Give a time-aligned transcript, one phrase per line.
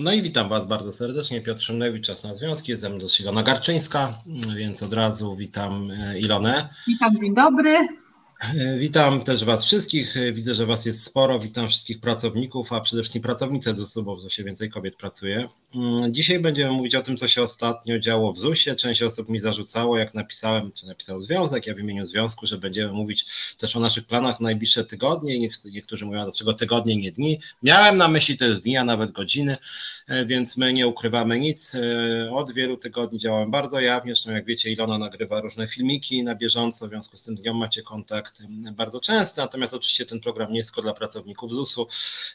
[0.00, 1.40] No i witam Was bardzo serdecznie.
[1.40, 2.70] Piotr Szymlewicz, Czas na Związki.
[2.70, 4.18] Jest ze mną Ilona Garczyńska,
[4.56, 6.68] więc od razu witam e, Ilonę.
[6.88, 7.88] Witam, dzień dobry.
[8.58, 10.14] E, witam też Was wszystkich.
[10.32, 11.38] Widzę, że Was jest sporo.
[11.38, 15.48] Witam wszystkich pracowników, a przede wszystkim pracownice ZUS-u, bo w ZUS-ie więcej kobiet pracuje.
[15.74, 18.76] Mm, dzisiaj będziemy mówić o tym, co się ostatnio działo w ZUS-ie.
[18.76, 22.92] Część osób mi zarzucało, jak napisałem, czy napisał związek, ja w imieniu związku, że będziemy
[22.92, 23.26] mówić
[23.58, 25.48] też o naszych planach na najbliższe tygodnie.
[25.64, 27.40] Niektórzy mówią, dlaczego tygodnie, nie dni.
[27.62, 29.56] Miałem na myśli też dni, a nawet godziny,
[30.08, 31.72] e, więc my nie ukrywamy nic.
[32.30, 34.14] Od wielu tygodni działałem bardzo jawnie.
[34.14, 37.54] Zresztą, jak wiecie, Ilona nagrywa różne filmiki na bieżąco, w związku z tym z nią
[37.54, 41.88] macie kontakt bardzo częsty, natomiast oczywiście ten program nie jest tylko dla pracowników ZUS-u,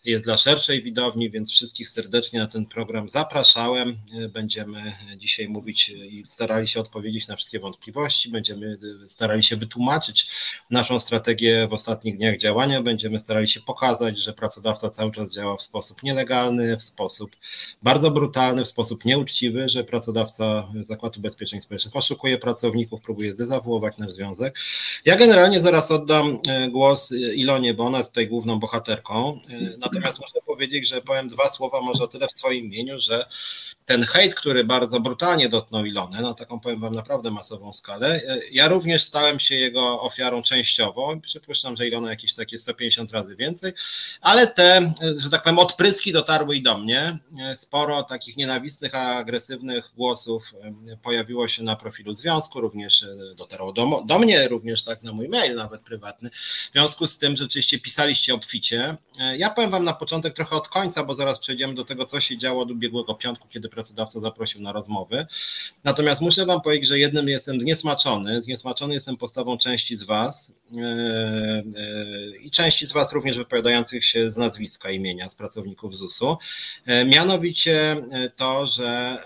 [0.06, 3.98] jest dla szerszej widowni, więc wszystkich serdecznie na ten program zapraszałem.
[4.34, 8.78] Będziemy dzisiaj mówić i starali się odpowiedzieć na wszystkie wątpliwości, będziemy
[9.08, 10.28] starali się wytłumaczyć
[10.70, 15.58] naszą strategię w ostatnich dniach działania, będziemy starali się pokazać, że pracodawca cały czas działa
[15.58, 17.36] w sposób nielegalny, w sposób
[17.84, 24.12] bardzo brutalny, w sposób nieuczciwy, że pracodawca Zakładu Ubezpieczeń Społecznych oszukuje pracowników, próbuje zdezawuować nasz
[24.12, 24.60] związek.
[25.06, 29.40] Ja generalnie zaraz oddam e, głos Ilonie, bo ona jest tutaj główną bohaterką.
[29.50, 33.17] E, natomiast muszę powiedzieć, że powiem dwa słowa może o tyle w swoim imieniu, że
[33.86, 38.40] ten hejt, który bardzo brutalnie dotknął Ilonę, no taką powiem wam naprawdę masową skalę, e,
[38.52, 41.18] ja również stałem się jego ofiarą częściowo.
[41.22, 43.74] Przypuszczam, że Ilona jakieś takie 150 razy więcej,
[44.22, 47.18] ale te, że tak powiem, odpryski dotarły i do mnie.
[47.56, 50.54] Sporo takich nienawistnych, agresywnych głosów
[51.02, 55.56] pojawiło się na profilu związku, również dotarło do, do mnie, również tak na mój mail,
[55.56, 56.30] nawet prywatny.
[56.70, 58.98] W związku z tym rzeczywiście pisaliście obficie.
[59.20, 62.22] E, ja powiem Wam na początek trochę od końca, bo zaraz przejdziemy do tego, co
[62.22, 65.26] się działo do ubiegłego piątku, kiedy pracodawca zaprosił na rozmowy.
[65.84, 68.42] Natomiast muszę Wam powiedzieć, że jednym jestem zniesmaczony.
[68.42, 70.54] Zniesmaczony jestem postawą części z Was
[72.42, 76.38] i części z Was również wypowiadających się z nazwiska imienia, z pracowników ZUS-u.
[77.06, 77.96] Mianowicie
[78.36, 79.18] to, że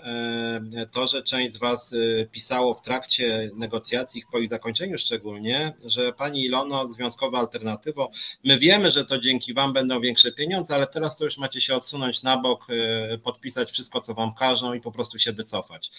[0.90, 1.94] to, że część z Was
[2.32, 8.10] pisało w trakcie negocjacji, po ich zakończeniu szczególnie, że Pani Ilono, Związkowa Alternatywo,
[8.44, 11.74] my wiemy, że to dzięki Wam będą większe pieniądze, ale teraz to już macie się
[11.74, 15.90] odsunąć na bok, e, podpisać wszystko, co Wam każą i po prostu się wycofać.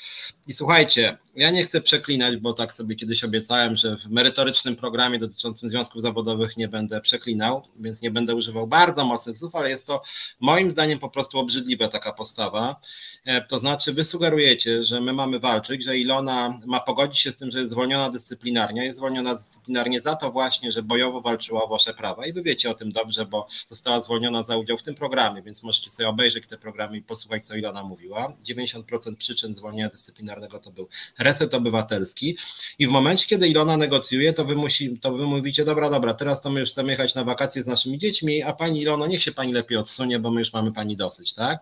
[0.48, 5.20] I słuchajcie, ja nie chcę przeklinać, bo tak sobie kiedyś obiecałem, że w merytorycznym programie
[5.34, 9.88] dotyczącym związków zawodowych nie będę przeklinał, więc nie będę używał bardzo mocnych słów, ale jest
[9.88, 10.02] to
[10.40, 12.76] moim zdaniem po prostu obrzydliwa taka postawa.
[13.26, 17.36] E, to znaczy, wy sugerujecie, że my mamy walczyć, że Ilona ma pogodzić się z
[17.36, 21.68] tym, że jest zwolniona dyscyplinarnie, jest zwolniona dyscyplinarnie za to właśnie, że bojowo walczyła o
[21.68, 24.96] wasze prawa i wy wiecie o tym dobrze, bo została zwolniona za udział w tym
[24.96, 28.34] programie, więc możecie sobie obejrzeć te programy i posłuchać, co Ilona mówiła.
[28.50, 30.88] 90% przyczyn zwolnienia dyscyplinarnego to był
[31.20, 32.38] reset obywatelski
[32.80, 36.42] i w momencie, kiedy Ilona negocjuje, to wy, musi, to wy mówicie, dobra, dobra, teraz
[36.42, 39.32] to my już chcemy jechać na wakacje z naszymi dziećmi, a pani Ilono, niech się
[39.32, 41.60] pani lepiej odsunie, bo my już mamy pani dosyć, tak?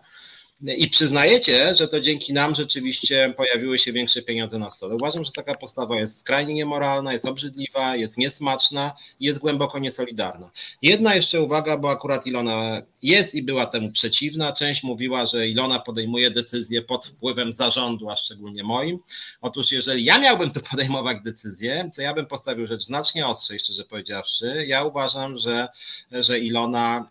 [0.66, 4.94] I przyznajecie, że to dzięki nam rzeczywiście pojawiły się większe pieniądze na stole.
[4.94, 10.50] Uważam, że taka postawa jest skrajnie niemoralna, jest obrzydliwa, jest niesmaczna i jest głęboko niesolidarna.
[10.82, 14.52] Jedna jeszcze uwaga, bo akurat Ilona jest i była temu przeciwna.
[14.52, 18.98] Część mówiła, że Ilona podejmuje decyzje pod wpływem zarządu, a szczególnie moim.
[19.40, 23.84] Otóż jeżeli ja miałbym tu podejmować decyzje, to ja bym postawił rzecz znacznie ostrzej, szczerze
[23.84, 24.64] powiedziawszy.
[24.66, 25.68] Ja uważam, że,
[26.12, 27.10] że Ilona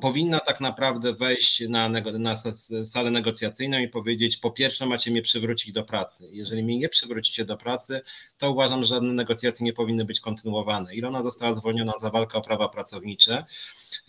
[0.00, 2.36] powinna tak naprawdę wejść na, na
[2.86, 6.24] salę negocjacyjną i powiedzieć: Po pierwsze, macie mnie przywrócić do pracy.
[6.32, 8.00] Jeżeli mnie nie przywrócicie do pracy,
[8.38, 10.94] to uważam, że żadne negocjacje nie powinny być kontynuowane.
[10.94, 13.44] Ilona została zwolniona za walkę o prawa pracownicze.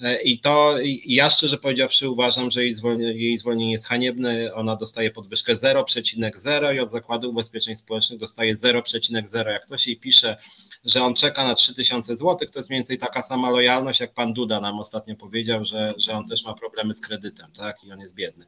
[0.02, 0.76] E, I to
[1.06, 4.54] ja szczerze powiedziawszy uważam, że jej zwolnienie, jej zwolnienie jest haniebne.
[4.54, 9.50] Ona dostaje podwyżkę 0,0 i od Zakładu Ubezpieczeń Społecznych dostaje 0,0.
[9.50, 10.38] Jak ktoś jej pisze,
[10.86, 14.34] że on czeka na 3000 zł, to jest mniej więcej taka sama lojalność, jak pan
[14.34, 18.00] Duda nam ostatnio powiedział, że, że on też ma problemy z kredytem, tak, i on
[18.00, 18.46] jest biedny.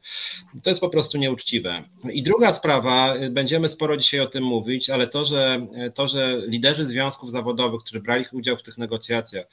[0.62, 1.82] To jest po prostu nieuczciwe.
[2.12, 6.86] I druga sprawa, będziemy sporo dzisiaj o tym mówić, ale to, że, to, że liderzy
[6.86, 9.46] związków zawodowych, którzy brali udział w tych negocjacjach,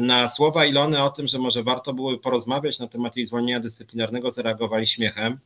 [0.00, 4.30] na słowa Ilony o tym, że może warto byłoby porozmawiać na temat jej zwolnienia dyscyplinarnego,
[4.30, 5.38] zareagowali śmiechem.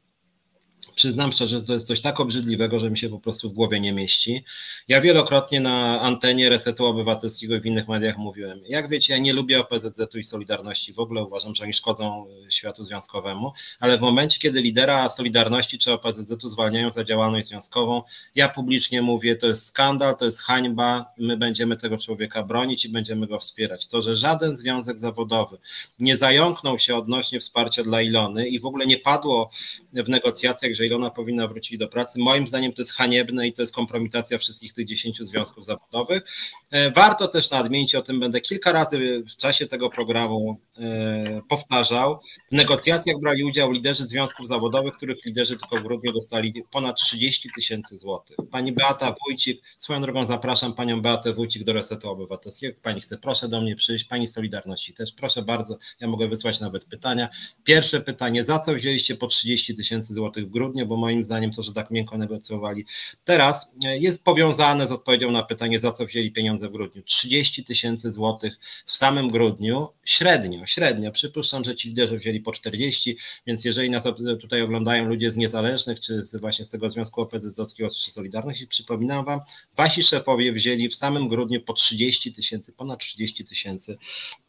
[0.94, 3.80] Przyznam szczerze, że to jest coś tak obrzydliwego, że mi się po prostu w głowie
[3.80, 4.44] nie mieści.
[4.88, 9.32] Ja wielokrotnie na antenie Resetu Obywatelskiego i w innych mediach mówiłem, jak wiecie, ja nie
[9.32, 14.00] lubię OPZZ-u i Solidarności, w ogóle uważam, że oni szkodzą y, światu związkowemu, ale w
[14.00, 18.02] momencie, kiedy lidera Solidarności czy OPZZ-u zwalniają za działalność związkową,
[18.34, 22.88] ja publicznie mówię, to jest skandal, to jest hańba, my będziemy tego człowieka bronić i
[22.88, 23.86] będziemy go wspierać.
[23.86, 25.58] To, że żaden związek zawodowy
[25.98, 29.50] nie zająknął się odnośnie wsparcia dla Ilony i w ogóle nie padło
[29.92, 32.18] w negocjacjach wniosek, że Ilona powinna wrócić do pracy.
[32.18, 36.22] Moim zdaniem to jest haniebne i to jest kompromitacja wszystkich tych dziesięciu związków zawodowych.
[36.70, 42.20] E, warto też nadmienić, o tym będę kilka razy w czasie tego programu e, powtarzał.
[42.52, 47.50] W negocjacjach brali udział liderzy związków zawodowych, których liderzy tylko w grudniu dostali ponad 30
[47.54, 48.36] tysięcy złotych.
[48.50, 52.78] Pani Beata Wójcik, swoją drogą zapraszam panią Beatę Wójcik do Resetu Obywatelskiego.
[52.82, 54.04] Pani chce, proszę do mnie przyjść.
[54.04, 57.28] Pani Solidarności też, proszę bardzo, ja mogę wysłać nawet pytania.
[57.64, 61.62] Pierwsze pytanie, za co wzięliście po 30 tysięcy złotych w grudniu, bo moim zdaniem to,
[61.62, 62.84] że tak miękko negocjowali.
[63.24, 67.02] Teraz e, jest powiązane z odpowiedzią na pytanie, za co wzięli pieniądze w grudniu.
[67.02, 71.12] 30 tysięcy złotych w samym grudniu, średnio, średnio.
[71.12, 73.16] Przypuszczam, że ci liderzy wzięli po 40,
[73.46, 74.04] więc jeżeli nas
[74.40, 79.24] tutaj oglądają ludzie z niezależnych, czy z właśnie z tego Związku OPZZ-owskiego, czy Solidarności, przypominam
[79.24, 79.40] wam,
[79.76, 83.98] wasi szefowie wzięli w samym grudniu po 30 tysięcy, ponad 30 tysięcy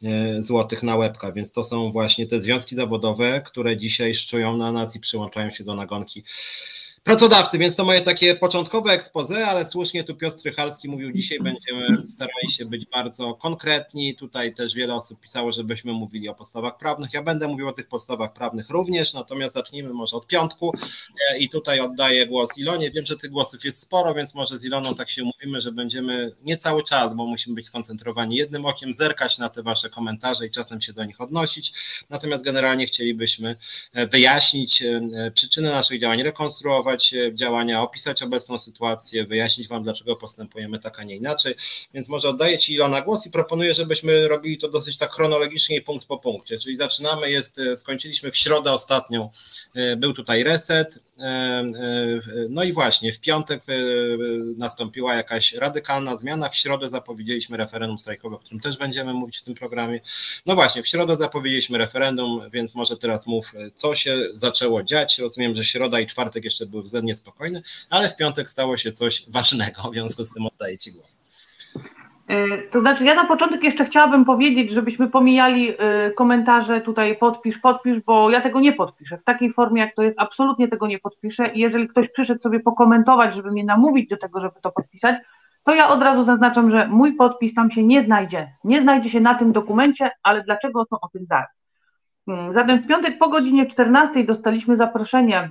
[0.04, 4.72] e, złotych na łebka, więc to są właśnie te związki zawodowe, które dzisiaj szczują na
[4.72, 6.24] nas i przyłączają się do nagonki
[7.10, 12.08] pracodawcy, więc to moje takie początkowe expose, ale słusznie tu Piotr Strychalski mówił, dzisiaj będziemy
[12.08, 17.14] starali się być bardzo konkretni, tutaj też wiele osób pisało, żebyśmy mówili o podstawach prawnych,
[17.14, 20.74] ja będę mówił o tych podstawach prawnych również, natomiast zacznijmy może od piątku.
[21.40, 24.96] I tutaj oddaję głos Ilonie, wiem, że tych głosów jest sporo, więc może z Iloną
[24.96, 29.38] tak się mówimy, że będziemy nie cały czas, bo musimy być skoncentrowani jednym okiem, zerkać
[29.38, 31.74] na te wasze komentarze i czasem się do nich odnosić,
[32.10, 33.56] natomiast generalnie chcielibyśmy
[34.12, 36.99] wyjaśnić e, przyczyny naszych działań, rekonstruować
[37.34, 41.56] działania, opisać obecną sytuację, wyjaśnić Wam, dlaczego postępujemy tak, a nie inaczej.
[41.94, 45.82] Więc może oddaję Ci Ilona głos i proponuję, żebyśmy robili to dosyć tak chronologicznie i
[45.82, 46.58] punkt po punkcie.
[46.58, 49.30] Czyli zaczynamy, jest, skończyliśmy w środę ostatnią,
[49.76, 51.09] e, był tutaj reset, e, e,
[52.50, 53.64] no i właśnie, w piątek
[54.58, 56.50] nastąpiła jakaś radykalna zmiana.
[56.50, 60.00] W środę zapowiedzieliśmy referendum strajkowe, o którym też będziemy mówić w tym programie.
[60.46, 65.18] No właśnie, w środę zapowiedzieliśmy referendum, więc może teraz mów, co się zaczęło dziać.
[65.18, 69.26] Rozumiem, że środa i czwartek jeszcze były względnie spokojny, ale w piątek stało się coś
[69.28, 71.18] ważnego, w związku z tym oddaję Ci głos.
[72.30, 77.58] E, to znaczy, ja na początek jeszcze chciałabym powiedzieć, żebyśmy pomijali e, komentarze tutaj podpisz,
[77.58, 79.18] podpisz, bo ja tego nie podpiszę.
[79.18, 81.48] W takiej formie, jak to jest, absolutnie tego nie podpiszę.
[81.48, 85.16] I jeżeli ktoś przyszedł sobie pokomentować, żeby mnie namówić do tego, żeby to podpisać,
[85.64, 88.54] to ja od razu zaznaczam, że mój podpis tam się nie znajdzie.
[88.64, 91.50] Nie znajdzie się na tym dokumencie, ale dlaczego to o tym zaraz.
[92.26, 95.50] Hmm, zatem w piątek po godzinie 14 dostaliśmy zaproszenie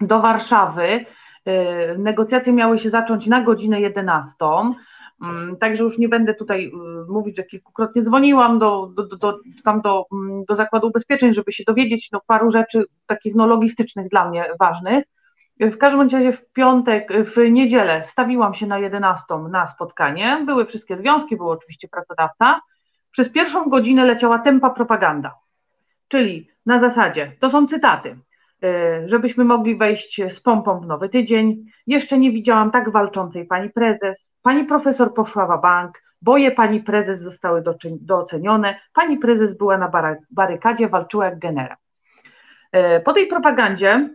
[0.00, 1.04] do Warszawy.
[1.48, 4.34] Y, negocjacje miały się zacząć na godzinę 11.
[5.24, 9.38] Mm, także już nie będę tutaj y, mówić, że kilkukrotnie dzwoniłam do, do, do, do,
[9.64, 14.08] tam do, mm, do Zakładu Ubezpieczeń, żeby się dowiedzieć no, paru rzeczy takich no, logistycznych
[14.08, 15.04] dla mnie ważnych.
[15.60, 20.42] W każdym razie w piątek, w niedzielę stawiłam się na 11 na spotkanie.
[20.46, 22.60] Były wszystkie związki, był oczywiście pracodawca.
[23.10, 25.34] Przez pierwszą godzinę leciała tempa propaganda,
[26.08, 28.16] czyli na zasadzie, to są cytaty.
[28.64, 31.64] E, żebyśmy mogli wejść z pompą w nowy tydzień.
[31.86, 34.32] Jeszcze nie widziałam tak walczącej pani prezes.
[34.42, 36.02] Pani profesor poszła w bank.
[36.22, 37.62] Boje pani prezes zostały
[38.00, 38.80] docenione.
[38.94, 39.90] Pani prezes była na
[40.30, 41.76] barykadzie, walczyła jak generał.
[42.72, 44.08] E, po tej propagandzie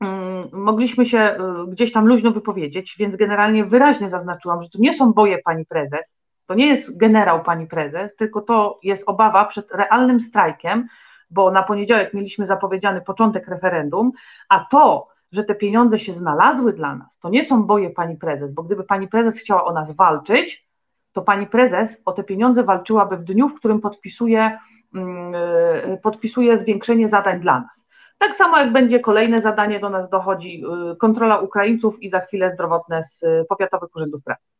[0.00, 1.38] mm, mogliśmy się e,
[1.68, 6.16] gdzieś tam luźno wypowiedzieć, więc generalnie wyraźnie zaznaczyłam, że to nie są boje pani prezes,
[6.46, 10.88] to nie jest generał pani prezes, tylko to jest obawa przed realnym strajkiem,
[11.30, 14.12] bo na poniedziałek mieliśmy zapowiedziany początek referendum,
[14.48, 18.52] a to, że te pieniądze się znalazły dla nas, to nie są boje pani prezes,
[18.52, 20.70] bo gdyby pani prezes chciała o nas walczyć,
[21.12, 24.58] to pani prezes o te pieniądze walczyłaby w dniu, w którym podpisuje,
[24.94, 27.86] mm, e, podpisuje zwiększenie zadań dla nas.
[28.18, 30.62] Tak samo jak będzie kolejne zadanie do nas dochodzi,
[30.92, 34.59] e, kontrola Ukraińców i za chwilę zdrowotne z e, powiatowych urzędów pracy.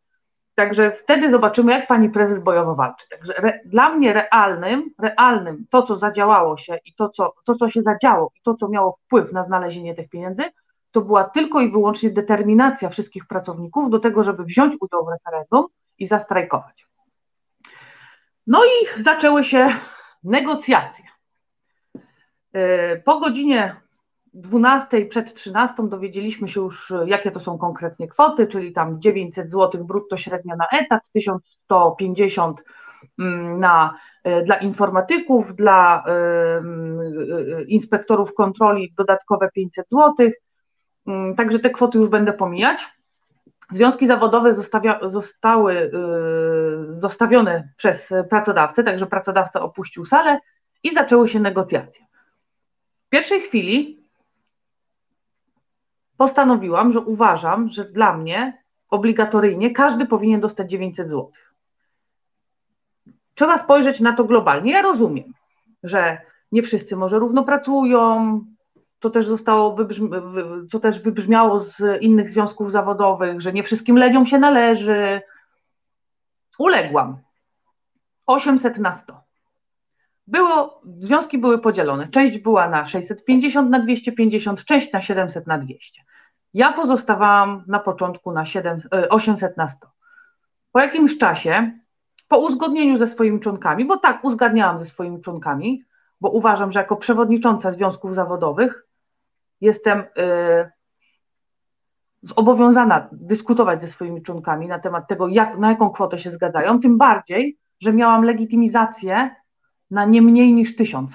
[0.55, 3.09] Także wtedy zobaczymy, jak pani prezes bojowo walczy.
[3.09, 7.71] Także re, dla mnie realnym, realnym to, co zadziałało się i to co, to, co
[7.71, 10.43] się zadziało i to, co miało wpływ na znalezienie tych pieniędzy,
[10.91, 15.67] to była tylko i wyłącznie determinacja wszystkich pracowników do tego, żeby wziąć udział w referendum
[15.99, 16.87] i zastrajkować.
[18.47, 19.69] No i zaczęły się
[20.25, 21.05] negocjacje.
[23.05, 23.77] Po godzinie
[24.35, 29.85] 12 przed 13 dowiedzieliśmy się już, jakie to są konkretnie kwoty, czyli tam 900 zł
[29.85, 32.63] brutto średnio na etat, 1150
[33.19, 33.95] mm, na,
[34.25, 36.05] e, dla informatyków, dla
[37.61, 40.15] y, inspektorów kontroli dodatkowe 500 zł.
[40.21, 40.33] Y,
[41.37, 42.89] także te kwoty już będę pomijać.
[43.73, 45.91] Związki zawodowe zostawia, zostały
[46.89, 50.39] zostawione przez pracodawcę, także pracodawca opuścił salę
[50.83, 52.05] i zaczęły się negocjacje.
[53.07, 54.00] W pierwszej chwili
[56.21, 61.31] postanowiłam, że uważam, że dla mnie obligatoryjnie każdy powinien dostać 900 zł.
[63.35, 64.73] Trzeba spojrzeć na to globalnie.
[64.73, 65.33] Ja rozumiem,
[65.83, 66.19] że
[66.53, 68.41] nie wszyscy może równo pracują,
[68.99, 69.77] to też zostało,
[70.71, 75.23] co też wybrzmiało z innych związków zawodowych, że nie wszystkim leniom się należy.
[76.59, 77.17] Uległam.
[78.27, 79.21] 800 na 100.
[80.27, 82.09] Było, związki były podzielone.
[82.09, 86.10] Część była na 650 na 250, część na 700 na 200.
[86.55, 88.81] Ja pozostawałam na początku na 7,
[89.11, 89.89] 800 e, na 100.
[90.73, 91.73] Po jakimś czasie,
[92.29, 95.85] po uzgodnieniu ze swoimi członkami, bo tak, uzgadniałam ze swoimi członkami,
[96.21, 98.87] bo uważam, że jako przewodnicząca związków zawodowych
[99.61, 100.71] jestem y,
[102.23, 106.99] zobowiązana dyskutować ze swoimi członkami na temat tego, jak, na jaką kwotę się zgadzają, tym
[106.99, 109.31] bardziej, że miałam legitymizację
[109.91, 111.11] na nie mniej niż tysiąc.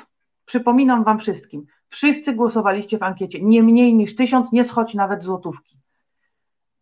[0.45, 1.65] Przypominam Wam wszystkim,
[1.95, 5.77] wszyscy głosowaliście w ankiecie, nie mniej niż tysiąc, nie schodź nawet złotówki.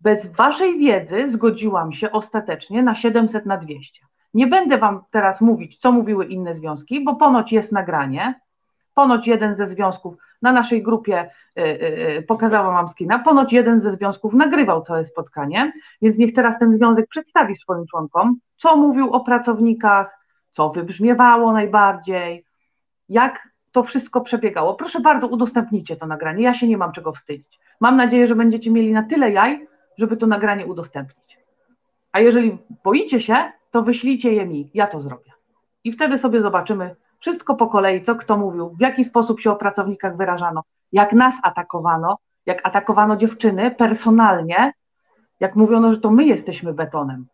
[0.02, 4.02] Bez Waszej wiedzy zgodziłam się ostatecznie na 700 na 200.
[4.34, 8.40] Nie będę Wam teraz mówić, co mówiły inne związki, bo ponoć jest nagranie,
[8.94, 13.82] ponoć jeden ze związków na naszej grupie y, y, y, pokazała mam skina, ponoć jeden
[13.82, 19.14] ze związków nagrywał całe spotkanie, więc niech teraz ten związek przedstawi swoim członkom, co mówił
[19.14, 20.20] o pracownikach,
[20.52, 22.46] co wybrzmiewało najbardziej,
[23.10, 24.74] jak to wszystko przebiegało.
[24.74, 27.60] Proszę bardzo, udostępnijcie to nagranie, ja się nie mam czego wstydzić.
[27.80, 31.40] Mam nadzieję, że będziecie mieli na tyle jaj, żeby to nagranie udostępnić.
[32.12, 33.36] A jeżeli boicie się,
[33.72, 35.32] to wyślijcie je mi, ja to zrobię.
[35.84, 39.56] I wtedy sobie zobaczymy wszystko po kolei, co kto mówił, w jaki sposób się o
[39.56, 44.74] pracownikach wyrażano, jak nas atakowano, jak atakowano dziewczyny personalnie,
[45.40, 47.28] jak mówiono, że to my jesteśmy betonem.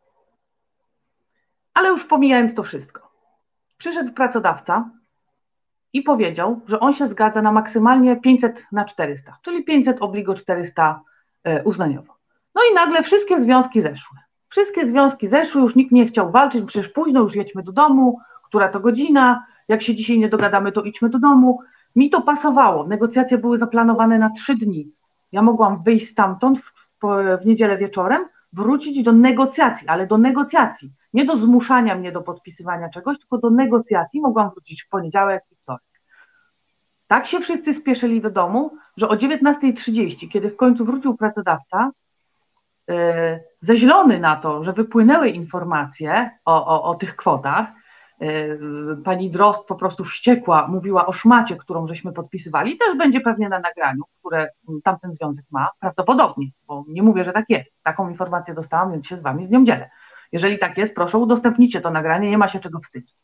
[1.73, 3.09] Ale już pomijając to wszystko.
[3.77, 4.89] Przyszedł pracodawca
[5.93, 11.01] i powiedział, że on się zgadza na maksymalnie 500 na 400, czyli 500 obligo 400
[11.43, 12.13] e, uznaniowo.
[12.55, 14.17] No i nagle wszystkie związki zeszły.
[14.49, 18.69] Wszystkie związki zeszły, już nikt nie chciał walczyć, przecież późno, już jedźmy do domu, która
[18.69, 21.59] to godzina, jak się dzisiaj nie dogadamy, to idźmy do domu.
[21.95, 22.87] Mi to pasowało.
[22.87, 24.91] Negocjacje były zaplanowane na trzy dni.
[25.31, 26.71] Ja mogłam wyjść stamtąd w,
[27.41, 30.91] w niedzielę wieczorem, wrócić do negocjacji, ale do negocjacji.
[31.13, 35.55] Nie do zmuszania mnie do podpisywania czegoś, tylko do negocjacji mogłam wrócić w poniedziałek i
[35.55, 35.81] wtorek.
[37.07, 41.91] Tak się wszyscy spieszyli do domu, że o 19.30, kiedy w końcu wrócił pracodawca,
[42.87, 42.95] yy,
[43.59, 47.67] zeźlony na to, że wypłynęły informacje o, o, o tych kwotach,
[49.03, 53.59] pani Drost po prostu wściekła, mówiła o szmacie, którą żeśmy podpisywali, też będzie pewnie na
[53.59, 54.49] nagraniu, które
[54.83, 57.83] tamten związek ma, prawdopodobnie, bo nie mówię, że tak jest.
[57.83, 59.89] Taką informację dostałam, więc się z wami z nią dzielę.
[60.31, 63.15] Jeżeli tak jest, proszę udostępnijcie to nagranie, nie ma się czego wstydzić.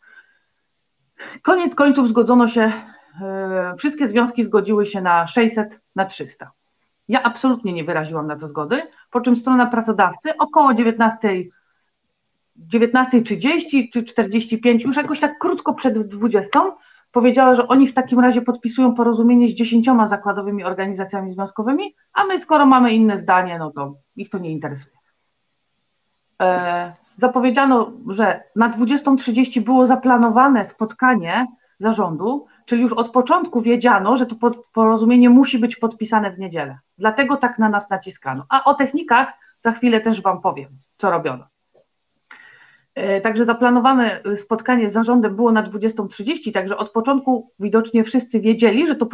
[1.41, 2.71] Koniec końców zgodzono się,
[3.21, 6.51] yy, wszystkie związki zgodziły się na 600, na 300.
[7.07, 11.29] Ja absolutnie nie wyraziłam na to zgody, po czym strona pracodawcy około 19,
[12.71, 16.49] 19.30 czy 45, już jakoś tak krótko przed 20,
[17.11, 22.39] powiedziała, że oni w takim razie podpisują porozumienie z dziesięcioma zakładowymi organizacjami związkowymi, a my
[22.39, 24.95] skoro mamy inne zdanie, no to ich to nie interesuje.
[26.41, 31.47] E, zapowiedziano, że na 20.30 było zaplanowane spotkanie
[31.79, 34.35] zarządu, czyli już od początku wiedziano, że to
[34.73, 36.77] porozumienie musi być podpisane w niedzielę.
[36.97, 38.45] Dlatego tak na nas naciskano.
[38.49, 41.54] A o technikach za chwilę też Wam powiem, co robiono.
[42.95, 48.87] E, także zaplanowane spotkanie z zarządem było na 20.30, także od początku widocznie wszyscy wiedzieli,
[48.87, 49.07] że to,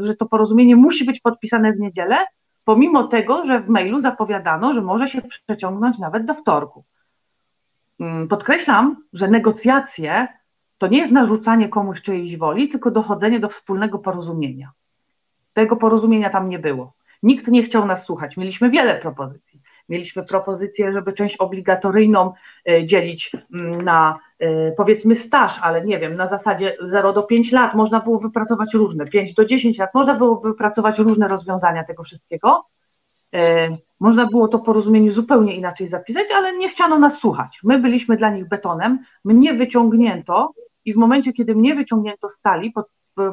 [0.00, 2.16] że to porozumienie musi być podpisane w niedzielę,
[2.64, 6.84] pomimo tego, że w mailu zapowiadano, że może się przeciągnąć nawet do wtorku.
[8.00, 10.28] Mm, podkreślam, że negocjacje
[10.78, 14.70] to nie jest narzucanie komuś czyjejś woli, tylko dochodzenie do wspólnego porozumienia.
[15.54, 16.92] Tego porozumienia tam nie było.
[17.22, 18.36] Nikt nie chciał nas słuchać.
[18.36, 19.51] Mieliśmy wiele propozycji.
[19.88, 22.32] Mieliśmy propozycję, żeby część obligatoryjną
[22.68, 27.52] e, dzielić mm, na e, powiedzmy staż, ale nie wiem, na zasadzie 0 do 5
[27.52, 32.02] lat można było wypracować różne, 5 do 10 lat można było wypracować różne rozwiązania tego
[32.02, 32.64] wszystkiego.
[33.34, 33.68] E,
[34.00, 37.60] można było to porozumienie zupełnie inaczej zapisać, ale nie chciano nas słuchać.
[37.64, 40.52] My byliśmy dla nich betonem, mnie wyciągnięto
[40.84, 42.86] i w momencie, kiedy mnie wyciągnięto stali pod,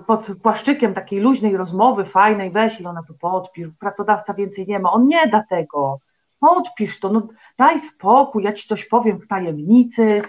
[0.07, 5.07] pod płaszczykiem takiej luźnej rozmowy, fajnej, weź ona to podpisz, pracodawca więcej nie ma, on
[5.07, 5.99] nie da tego,
[6.41, 7.27] odpisz to, no
[7.57, 10.21] daj spokój, ja ci coś powiem w tajemnicy,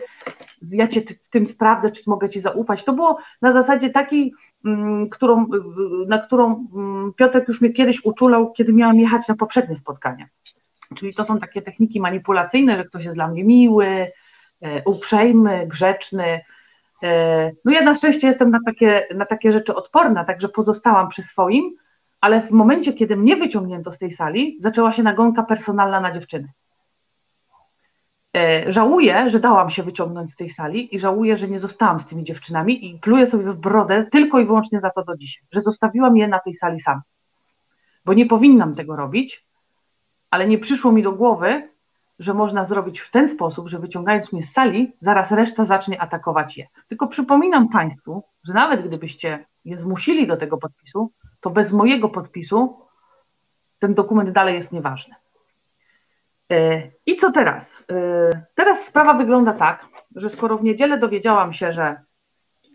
[0.63, 2.85] ja cię tym sprawdzę, czy mogę ci zaufać.
[2.85, 4.33] To było na zasadzie takiej,
[4.65, 5.47] mm, którą,
[6.07, 10.29] na którą mm, Piotrek już mnie kiedyś uczulał, kiedy miałam jechać na poprzednie spotkanie.
[10.97, 14.13] Czyli to są takie techniki manipulacyjne, że ktoś jest dla mnie miły,
[14.63, 16.41] e, uprzejmy, grzeczny.
[17.03, 21.23] E, no ja na szczęście jestem na takie, na takie rzeczy odporna, także pozostałam przy
[21.23, 21.77] swoim,
[22.21, 26.49] ale w momencie, kiedy mnie wyciągnięto z tej sali, zaczęła się nagonka personalna na dziewczyny.
[28.37, 32.07] E, żałuję, że dałam się wyciągnąć z tej sali i żałuję, że nie zostałam z
[32.07, 35.63] tymi dziewczynami i pluję sobie w brodę tylko i wyłącznie za to do dzisiaj, że
[35.63, 37.01] zostawiłam je na tej sali sam.
[38.05, 39.43] Bo nie powinnam tego robić,
[40.31, 41.69] ale nie przyszło mi do głowy,
[42.19, 46.57] że można zrobić w ten sposób, że wyciągając mnie z sali, zaraz reszta zacznie atakować
[46.57, 46.67] je.
[46.89, 52.79] Tylko przypominam Państwu, że nawet gdybyście je zmusili do tego podpisu, to bez mojego podpisu
[53.79, 55.15] ten dokument dalej jest nieważny.
[56.51, 57.65] E, I co teraz?
[57.91, 62.01] E, teraz sprawa wygląda tak, że skoro w niedzielę dowiedziałam się, że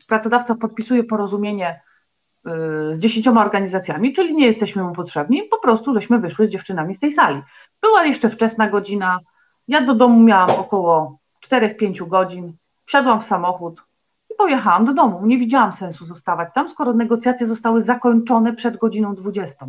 [0.08, 1.80] pracodawca podpisuje porozumienie e,
[2.96, 7.00] z dziesięcioma organizacjami, czyli nie jesteśmy mu potrzebni, po prostu żeśmy wyszły z dziewczynami z
[7.00, 7.42] tej sali.
[7.82, 9.20] Była jeszcze wczesna godzina,
[9.68, 11.18] ja do domu miałam około
[11.50, 12.54] 4-5 godzin,
[12.86, 13.82] wsiadłam w samochód
[14.38, 15.26] pojechałam do domu.
[15.26, 19.66] Nie widziałam sensu zostawać tam, skoro negocjacje zostały zakończone przed godziną 20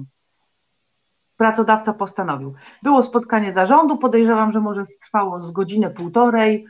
[1.36, 2.54] pracodawca postanowił.
[2.82, 6.66] Było spotkanie zarządu, podejrzewam, że może trwało z godzinę, półtorej,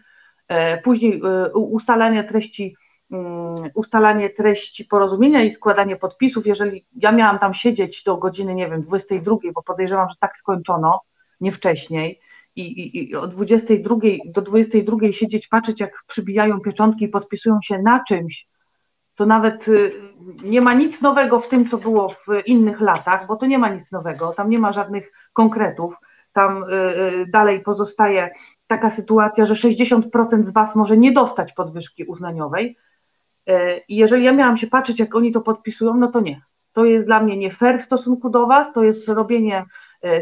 [0.49, 2.77] e, później e, ustalanie treści,
[3.11, 6.47] mm, ustalanie treści porozumienia i składanie podpisów.
[6.47, 11.01] Jeżeli ja miałam tam siedzieć do godziny, nie wiem, 22, bo podejrzewam, że tak skończono,
[11.41, 12.21] nie wcześniej,
[12.57, 17.79] i, i, i od 22 do 22 siedzieć, patrzeć, jak przybijają pieczątki i podpisują się
[17.79, 18.47] na czymś,
[19.15, 19.93] co nawet y,
[20.45, 23.69] nie ma nic nowego w tym, co było w innych latach, bo to nie ma
[23.69, 25.95] nic nowego, tam nie ma żadnych konkretów,
[26.33, 28.31] tam y, y, dalej pozostaje
[28.69, 32.77] taka sytuacja, że 60% z Was może nie dostać podwyżki uznaniowej.
[33.89, 36.41] I jeżeli ja miałam się patrzeć, jak oni to podpisują, no to nie.
[36.73, 39.65] To jest dla mnie nie fair w stosunku do Was, to jest robienie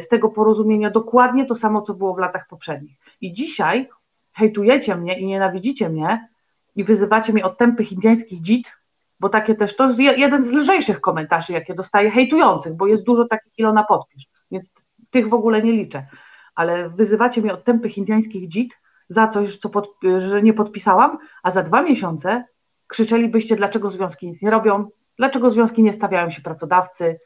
[0.01, 2.97] z tego porozumienia dokładnie to samo, co było w latach poprzednich.
[3.21, 3.89] I dzisiaj
[4.33, 6.29] hejtujecie mnie i nienawidzicie mnie
[6.77, 8.73] i wyzywacie mnie od tępych indyjskich dzit,
[9.21, 13.25] bo takie też, to jest jeden z lżejszych komentarzy, jakie dostaję hejtujących, bo jest dużo
[13.25, 14.65] takich ilo na podpisz, więc
[15.11, 16.07] tych w ogóle nie liczę,
[16.55, 19.89] ale wyzywacie mnie od tępych indyjskich dzit za coś, co pod,
[20.19, 22.45] że nie podpisałam, a za dwa miesiące
[22.87, 27.19] krzyczelibyście, dlaczego związki nic nie robią, dlaczego związki nie stawiają się pracodawcy,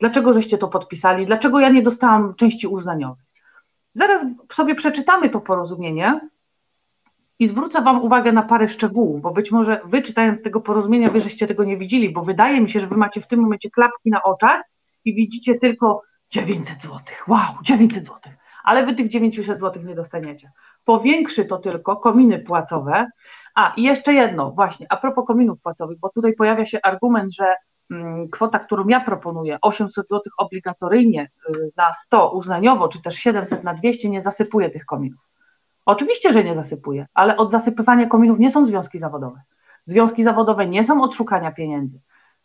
[0.00, 3.24] dlaczego żeście to podpisali, dlaczego ja nie dostałam części uznaniowej.
[3.94, 6.20] Zaraz sobie przeczytamy to porozumienie,
[7.40, 11.20] i zwrócę Wam uwagę na parę szczegółów, bo być może Wy czytając tego porozumienia, Wy
[11.20, 14.10] żeście tego nie widzieli, bo wydaje mi się, że Wy macie w tym momencie klapki
[14.10, 14.62] na oczach
[15.04, 17.00] i widzicie tylko 900 zł.
[17.28, 18.32] Wow, 900 zł.
[18.64, 20.50] Ale Wy tych 900 zł nie dostaniecie.
[20.84, 23.06] Powiększy to tylko kominy płacowe.
[23.54, 27.56] A i jeszcze jedno, właśnie, a propos kominów płacowych, bo tutaj pojawia się argument, że
[28.32, 33.74] kwota, którą ja proponuję, 800 zł obligatoryjnie y, na 100 uznaniowo, czy też 700 na
[33.74, 35.20] 200, nie zasypuje tych kominów.
[35.86, 39.40] Oczywiście, że nie zasypuje, ale od zasypywania kominów nie są związki zawodowe.
[39.86, 41.98] Związki zawodowe nie są od szukania pieniędzy.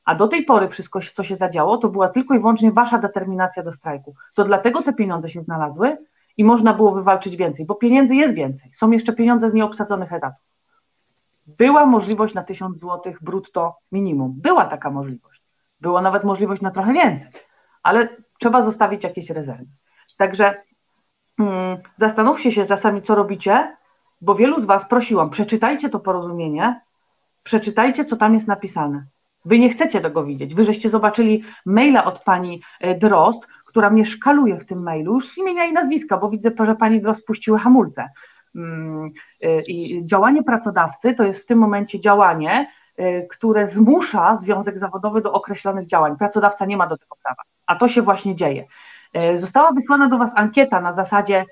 [0.05, 3.63] A do tej pory wszystko, co się zadziało, to była tylko i wyłącznie wasza determinacja
[3.63, 4.15] do strajku.
[4.35, 5.97] To dlatego te pieniądze się znalazły
[6.37, 8.71] i można było wywalczyć więcej, bo pieniędzy jest więcej.
[8.75, 10.45] Są jeszcze pieniądze z nieobsadzonych etatów.
[11.47, 14.33] Była możliwość na 1000 zł brutto minimum.
[14.37, 15.34] Była taka możliwość.
[15.81, 17.27] Była nawet możliwość na trochę więcej,
[17.83, 18.07] ale
[18.39, 19.65] trzeba zostawić jakieś rezerwy.
[20.17, 20.55] Także
[21.37, 23.75] Hmm, zastanówcie się czasami, co robicie,
[24.21, 26.81] bo wielu z Was prosiłam, przeczytajcie to porozumienie,
[27.43, 29.03] przeczytajcie, co tam jest napisane.
[29.45, 30.55] Wy nie chcecie tego widzieć.
[30.55, 35.29] Wy żeście zobaczyli maila od pani e, Drost, która mnie szkaluje w tym mailu, już
[35.29, 38.09] z imienia i nazwiska, bo widzę, że pani Drost puściły hamulce.
[38.53, 39.11] Hmm,
[39.43, 42.67] e, I działanie pracodawcy to jest w tym momencie działanie,
[43.29, 46.17] które zmusza związek zawodowy do określonych działań.
[46.17, 48.65] Pracodawca nie ma do tego prawa, a to się właśnie dzieje.
[49.13, 51.45] E, została wysłana do Was ankieta na zasadzie,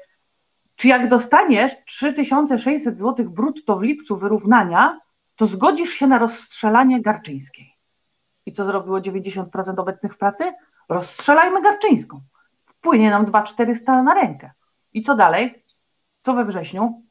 [0.75, 4.99] czy jak dostaniesz 3600 zł brutto w lipcu wyrównania,
[5.35, 7.73] to zgodzisz się na rozstrzelanie Garczyńskiej.
[8.45, 10.53] I co zrobiło 90% obecnych w pracy?
[10.89, 12.21] Rozstrzelajmy Garczyńską.
[12.65, 14.51] Wpłynie nam 2400 na rękę.
[14.93, 15.61] I co dalej?
[16.23, 17.01] Co we wrześniu?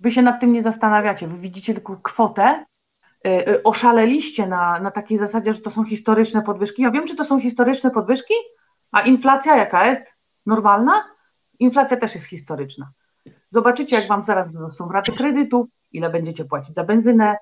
[0.00, 2.64] Wy się nad tym nie zastanawiacie, wy widzicie tylko kwotę,
[3.64, 6.82] oszaleliście na, na takiej zasadzie, że to są historyczne podwyżki.
[6.82, 8.34] Ja wiem, czy to są historyczne podwyżki,
[8.92, 10.02] a inflacja jaka jest?
[10.46, 11.04] Normalna?
[11.58, 12.90] Inflacja też jest historyczna.
[13.50, 17.36] Zobaczycie, jak wam zaraz wzrosną raty kredytów, ile będziecie płacić za benzynę,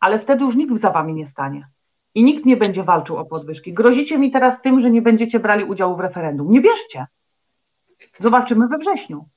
[0.00, 1.66] ale wtedy już nikt za wami nie stanie.
[2.14, 3.72] I nikt nie będzie walczył o podwyżki.
[3.72, 6.50] Grozicie mi teraz tym, że nie będziecie brali udziału w referendum.
[6.50, 7.06] Nie bierzcie.
[8.20, 9.28] Zobaczymy we wrześniu.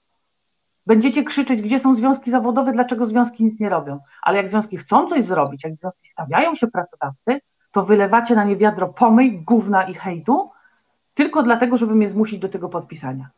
[0.85, 3.99] Będziecie krzyczeć, gdzie są związki zawodowe, dlaczego związki nic nie robią.
[4.21, 8.55] Ale jak związki chcą coś zrobić, jak związki stawiają się pracodawcy, to wylewacie na nie
[8.55, 10.51] wiadro pomyj, gówna i hejtu,
[11.15, 13.29] tylko dlatego, żeby mnie zmusić do tego podpisania.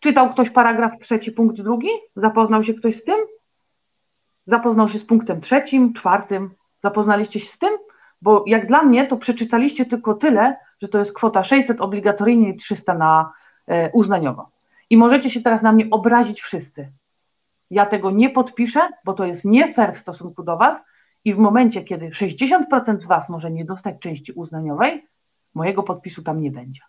[0.00, 1.88] Czytał ktoś paragraf trzeci, punkt drugi?
[2.16, 3.16] Zapoznał się ktoś z tym?
[4.46, 6.50] Zapoznał się z punktem trzecim, czwartym?
[6.80, 7.70] Zapoznaliście się z tym?
[8.22, 12.56] Bo jak dla mnie, to przeczytaliście tylko tyle, że to jest kwota 600 obligatoryjnie i
[12.56, 13.32] 300 na
[13.68, 14.48] e, uznaniowo.
[14.92, 16.92] I możecie się teraz na mnie obrazić wszyscy.
[17.70, 20.78] Ja tego nie podpiszę, bo to jest nie fair w stosunku do Was
[21.24, 25.06] i w momencie, kiedy 60% z Was może nie dostać części uznaniowej,
[25.54, 26.80] mojego podpisu tam nie będzie.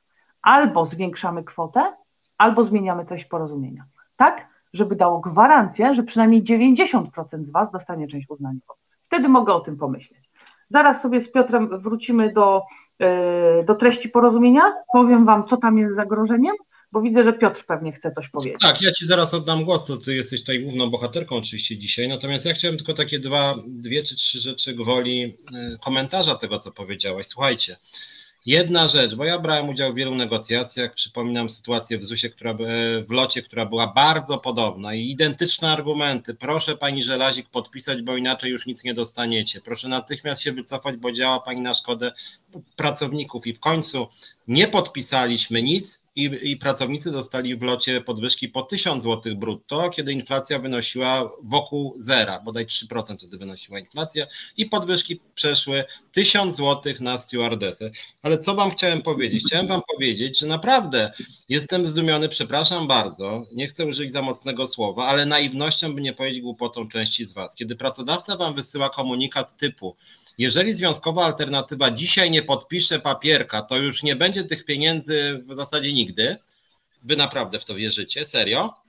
[0.41, 1.93] Albo zwiększamy kwotę,
[2.37, 3.83] albo zmieniamy treść porozumienia.
[4.15, 8.73] Tak, żeby dało gwarancję, że przynajmniej 90% z Was dostanie część uznaniową.
[9.01, 10.29] Wtedy mogę o tym pomyśleć.
[10.69, 12.61] Zaraz sobie z Piotrem wrócimy do,
[12.99, 13.07] yy,
[13.65, 14.61] do treści porozumienia.
[14.93, 16.55] Powiem Wam, co tam jest zagrożeniem,
[16.93, 18.61] bo widzę, że Piotr pewnie chce coś powiedzieć.
[18.61, 22.45] Tak, ja Ci zaraz oddam głos, to Ty jesteś tutaj główną bohaterką oczywiście dzisiaj, natomiast
[22.45, 27.25] ja chciałem tylko takie dwa, dwie czy trzy rzeczy gwoli yy, komentarza tego, co powiedziałaś.
[27.27, 27.77] Słuchajcie,
[28.45, 32.53] Jedna rzecz, bo ja brałem udział w wielu negocjacjach, przypominam sytuację w ZUS-ie, która,
[33.07, 36.33] w locie, która była bardzo podobna i identyczne argumenty.
[36.33, 39.61] Proszę pani Żelazik podpisać, bo inaczej już nic nie dostaniecie.
[39.61, 42.11] Proszę natychmiast się wycofać, bo działa pani na szkodę
[42.75, 43.47] pracowników.
[43.47, 44.07] I w końcu
[44.47, 50.13] nie podpisaliśmy nic, i, i pracownicy dostali w locie podwyżki po 1000 zł brutto, kiedy
[50.13, 57.17] inflacja wynosiła wokół zera, bodaj 3% wtedy wynosiła inflacja i podwyżki przeszły 1000 zł na
[57.17, 57.91] stewardesę.
[58.21, 59.43] Ale co wam chciałem powiedzieć?
[59.45, 61.11] Chciałem wam powiedzieć, że naprawdę
[61.49, 66.41] jestem zdumiony, przepraszam bardzo, nie chcę użyć za mocnego słowa, ale naiwnością by nie powiedzieć
[66.41, 67.55] głupotą części z was.
[67.55, 69.95] Kiedy pracodawca wam wysyła komunikat typu
[70.37, 75.93] jeżeli związkowa alternatywa dzisiaj nie podpisze papierka, to już nie będzie tych pieniędzy w zasadzie
[75.93, 76.37] nigdy.
[77.03, 78.25] Wy naprawdę w to wierzycie?
[78.25, 78.83] Serio?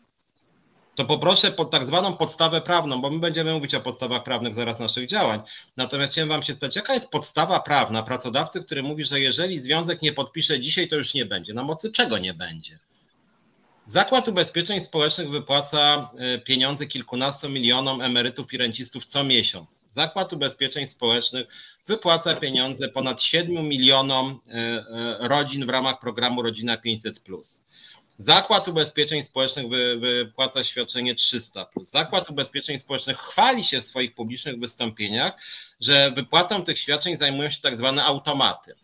[0.94, 4.80] To poproszę pod tak zwaną podstawę prawną, bo my będziemy mówić o podstawach prawnych zaraz
[4.80, 5.40] naszych działań.
[5.76, 10.02] Natomiast chciałem Wam się spytać, jaka jest podstawa prawna pracodawcy, który mówi, że jeżeli związek
[10.02, 11.54] nie podpisze dzisiaj, to już nie będzie.
[11.54, 12.78] Na mocy czego nie będzie?
[13.86, 19.84] Zakład Ubezpieczeń Społecznych wypłaca e, pieniądze kilkunastu milionom emerytów i rencistów co miesiąc.
[19.88, 21.46] Zakład Ubezpieczeń Społecznych
[21.86, 27.22] wypłaca pieniądze ponad 7 milionom e, e, rodzin w ramach programu Rodzina 500.
[28.18, 29.66] Zakład Ubezpieczeń Społecznych
[30.00, 31.66] wypłaca świadczenie 300.
[31.82, 35.34] Zakład Ubezpieczeń Społecznych chwali się w swoich publicznych wystąpieniach,
[35.80, 38.74] że wypłatą tych świadczeń zajmują się tak zwane automaty.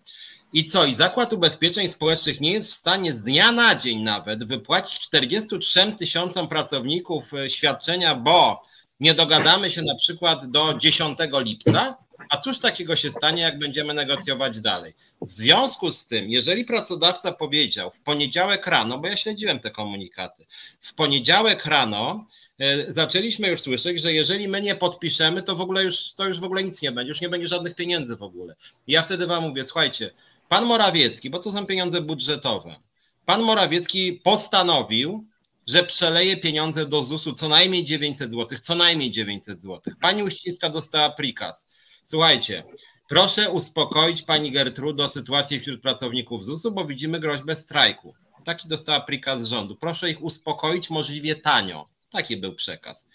[0.53, 0.85] I co?
[0.85, 5.93] I Zakład Ubezpieczeń Społecznych nie jest w stanie z dnia na dzień nawet wypłacić 43
[5.99, 8.63] tysiącom pracowników e, świadczenia, bo
[9.01, 11.97] nie dogadamy się na przykład do 10 lipca?
[12.31, 14.95] A cóż takiego się stanie, jak będziemy negocjować dalej?
[15.23, 20.47] W związku z tym, jeżeli pracodawca powiedział w poniedziałek rano, bo ja śledziłem te komunikaty,
[20.81, 22.27] w poniedziałek rano
[22.59, 26.41] e, zaczęliśmy już słyszeć, że jeżeli my nie podpiszemy, to w ogóle już, to już
[26.41, 28.55] w ogóle nic nie będzie, już nie będzie żadnych pieniędzy w ogóle.
[28.87, 30.11] I ja wtedy wam mówię, słuchajcie,
[30.51, 32.77] Pan Morawiecki, bo to są pieniądze budżetowe,
[33.25, 35.27] pan Morawiecki postanowił,
[35.67, 39.95] że przeleje pieniądze do ZUS-u co najmniej 900 zł, co najmniej 900 zł.
[40.01, 41.69] Pani Uścińska dostała prikaz.
[42.05, 42.65] Słuchajcie,
[43.09, 48.15] proszę uspokoić pani Gertrudo sytuację wśród pracowników ZUS-u, bo widzimy groźbę strajku.
[48.45, 49.77] Taki dostała prikaz rządu.
[49.77, 51.89] Proszę ich uspokoić możliwie tanio.
[52.11, 53.09] Taki był przekaz.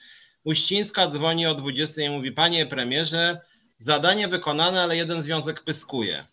[0.43, 3.41] Uścińska dzwoni o 20 i mówi: Panie premierze,
[3.79, 6.27] zadanie wykonane, ale jeden związek pyskuje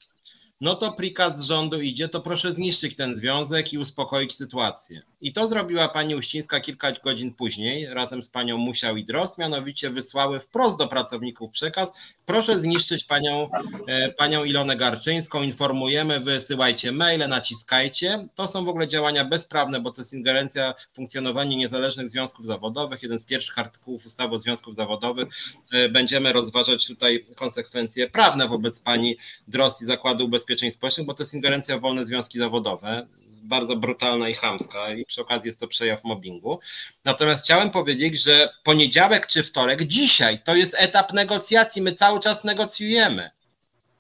[0.63, 5.03] no to prikaz z rządu idzie, to proszę zniszczyć ten związek i uspokoić sytuację.
[5.23, 9.91] I to zrobiła pani Uścińska kilka godzin później, razem z panią Musiał i Dros, mianowicie
[9.91, 11.93] wysłały wprost do pracowników przekaz,
[12.27, 13.51] proszę zniszczyć panią,
[13.87, 18.29] e, panią Ilonę Garczyńską, informujemy, wysyłajcie maile, naciskajcie.
[18.35, 23.03] To są w ogóle działania bezprawne, bo to jest ingerencja w funkcjonowanie niezależnych związków zawodowych,
[23.03, 25.29] jeden z pierwszych artykułów ustawy o związków zawodowych.
[25.73, 29.17] E, będziemy rozważać tutaj konsekwencje prawne wobec pani
[29.49, 33.07] Dros i Zakładu Ubezpieczeń Społecznych, bo to jest ingerencja w wolne związki zawodowe
[33.43, 36.61] bardzo brutalna i chamska i przy okazji jest to przejaw mobbingu.
[37.05, 42.45] Natomiast chciałem powiedzieć, że poniedziałek czy wtorek, dzisiaj to jest etap negocjacji, my cały czas
[42.45, 43.31] negocjujemy.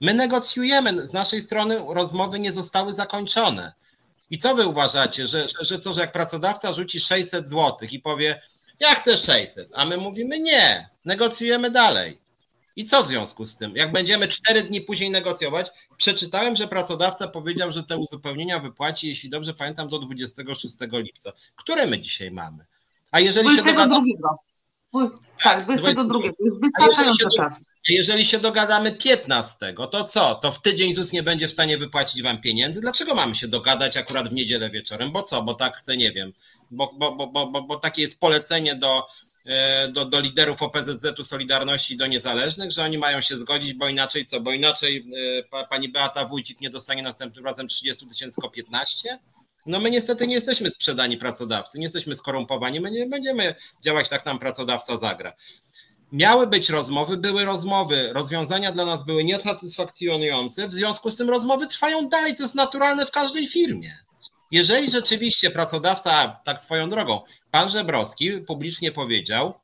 [0.00, 3.72] My negocjujemy, z naszej strony rozmowy nie zostały zakończone.
[4.30, 8.00] I co wy uważacie, że, że, że co, że jak pracodawca rzuci 600 zł i
[8.00, 8.42] powie,
[8.80, 12.21] ja chcę 600, a my mówimy nie, negocjujemy dalej.
[12.76, 13.76] I co w związku z tym?
[13.76, 19.30] Jak będziemy cztery dni później negocjować, przeczytałem, że pracodawca powiedział, że te uzupełnienia wypłaci, jeśli
[19.30, 21.32] dobrze pamiętam, do 26 lipca.
[21.56, 22.66] Które my dzisiaj mamy?
[23.10, 24.06] A jeżeli się dogadamy.
[25.42, 26.12] Tak, 22.
[26.12, 27.52] To jest wystarczająco czas.
[27.88, 30.34] Jeżeli się dogadamy 15, to co?
[30.34, 32.80] To w tydzień ZUS nie będzie w stanie wypłacić wam pieniędzy?
[32.80, 35.12] Dlaczego mamy się dogadać akurat w niedzielę wieczorem?
[35.12, 35.42] Bo co?
[35.42, 36.32] Bo tak chcę, nie wiem.
[36.70, 39.06] Bo, bo, bo, bo, bo takie jest polecenie do
[39.88, 44.40] do, do liderów OPZZ-u Solidarności do niezależnych, że oni mają się zgodzić, bo inaczej co,
[44.40, 45.06] bo inaczej
[45.52, 49.18] e, pani Beata Wójcik nie dostanie następnym razem 30 tysięcy, tylko 15?
[49.66, 54.26] No my niestety nie jesteśmy sprzedani pracodawcy, nie jesteśmy skorumpowani, my nie będziemy działać tak
[54.26, 55.32] nam pracodawca zagra.
[56.12, 61.66] Miały być rozmowy, były rozmowy, rozwiązania dla nas były niesatysfakcjonujące, w związku z tym rozmowy
[61.66, 63.98] trwają dalej, to jest naturalne w każdej firmie.
[64.52, 69.54] Jeżeli rzeczywiście pracodawca, tak swoją drogą, pan Żebrowski publicznie powiedział,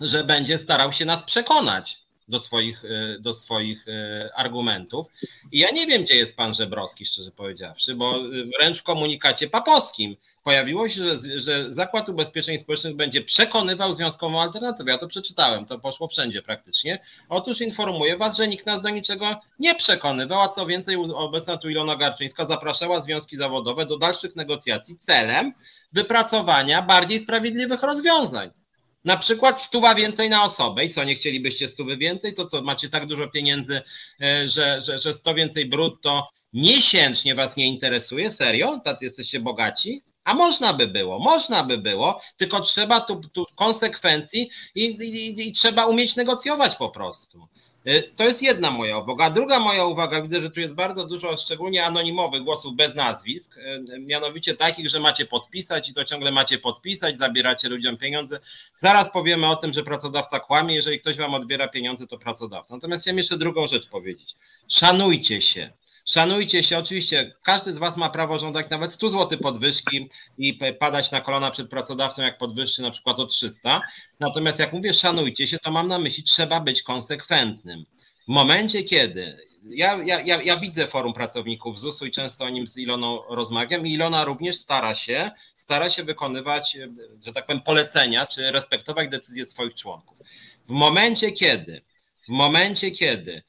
[0.00, 5.06] że będzie starał się nas przekonać do swoich, e, do swoich e, argumentów.
[5.52, 8.18] I ja nie wiem, gdzie jest pan Żebrowski, szczerze powiedziawszy, bo
[8.58, 14.90] wręcz w komunikacie papowskim pojawiło się, że, że Zakład Ubezpieczeń Społecznych będzie przekonywał związkową alternatywę.
[14.90, 16.98] Ja to przeczytałem, to poszło wszędzie praktycznie.
[17.28, 21.68] Otóż informuję was, że nikt nas do niczego nie przekonywał, a co więcej obecna tu
[21.70, 25.52] Ilona Garczyńska zapraszała związki zawodowe do dalszych negocjacji celem
[25.92, 28.61] wypracowania bardziej sprawiedliwych rozwiązań.
[29.04, 32.88] Na przykład stuwa więcej na osobę i co, nie chcielibyście stówy więcej, to co, macie
[32.88, 33.82] tak dużo pieniędzy,
[34.22, 38.32] e, że, że, że 100 więcej brutto miesięcznie was nie interesuje?
[38.32, 38.80] Serio?
[38.84, 40.02] Tacy jesteście bogaci?
[40.24, 45.52] A można by było, można by było, tylko trzeba tu, tu konsekwencji i, i, i,
[45.52, 47.48] trzeba umieć negocjować po prostu.
[47.86, 49.30] Y, to jest jedna moja uwaga.
[49.30, 53.98] Druga moja uwaga, widzę, że tu jest bardzo dużo szczególnie anonimowych głosów bez nazwisk, y,
[54.00, 58.40] mianowicie takich, że macie podpisać i to ciągle macie podpisać, zabieracie ludziom pieniądze.
[58.76, 62.74] Zaraz powiemy o tym, że pracodawca kłamie, jeżeli ktoś wam odbiera pieniądze, to pracodawca.
[62.74, 64.34] Natomiast chciałem jeszcze drugą rzecz powiedzieć.
[64.68, 65.70] Szanujcie się.
[66.04, 71.10] Szanujcie się, oczywiście każdy z Was ma prawo żądać nawet 100 zł podwyżki i padać
[71.10, 73.80] na kolana przed pracodawcą, jak podwyższy na przykład o 300.
[74.20, 77.84] Natomiast jak mówię szanujcie się, to mam na myśli, trzeba być konsekwentnym.
[78.28, 82.66] W momencie, kiedy ja, ja, ja, ja widzę forum pracowników ZUS-u i często o nim
[82.66, 86.78] z Iloną rozmawiam i Ilona również stara się, stara się wykonywać,
[87.26, 90.18] że tak powiem, polecenia, czy respektować decyzje swoich członków.
[90.66, 91.82] W momencie, kiedy,
[92.28, 93.42] w momencie, kiedy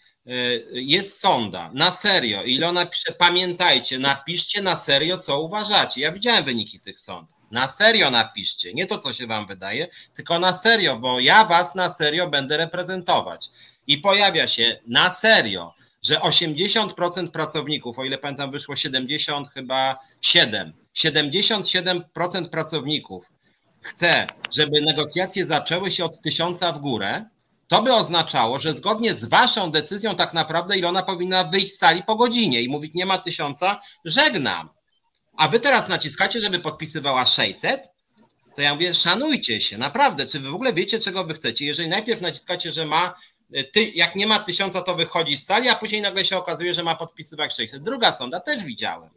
[0.72, 2.44] jest sonda, na serio.
[2.44, 6.02] Ilona pisze, pamiętajcie, napiszcie na serio, co uważacie.
[6.02, 7.30] Ja widziałem wyniki tych sąd.
[7.52, 11.76] Na serio napiszcie, nie to, co się wam wydaje, tylko na serio, bo ja was
[11.76, 13.50] na serio będę reprezentować.
[13.88, 20.74] I pojawia się na serio, że 80% pracowników, o ile pamiętam, wyszło 70 chyba 7,
[20.96, 23.26] 77% pracowników
[23.82, 27.26] chce, żeby negocjacje zaczęły się od tysiąca w górę,
[27.74, 32.04] to by oznaczało, że zgodnie z waszą decyzją tak naprawdę Ilona powinna wyjść z sali
[32.04, 34.70] po godzinie i mówić nie ma tysiąca, żegnam.
[35.38, 37.82] A wy teraz naciskacie, żeby podpisywała 600?
[38.56, 41.66] To ja mówię, szanujcie się, naprawdę, czy wy w ogóle wiecie, czego wy chcecie?
[41.66, 43.16] Jeżeli najpierw naciskacie, że ma,
[43.74, 46.84] ty, jak nie ma tysiąca, to wychodzi z sali, a później nagle się okazuje, że
[46.84, 47.84] ma podpisywać 600.
[47.84, 49.10] Druga sonda też widziałem.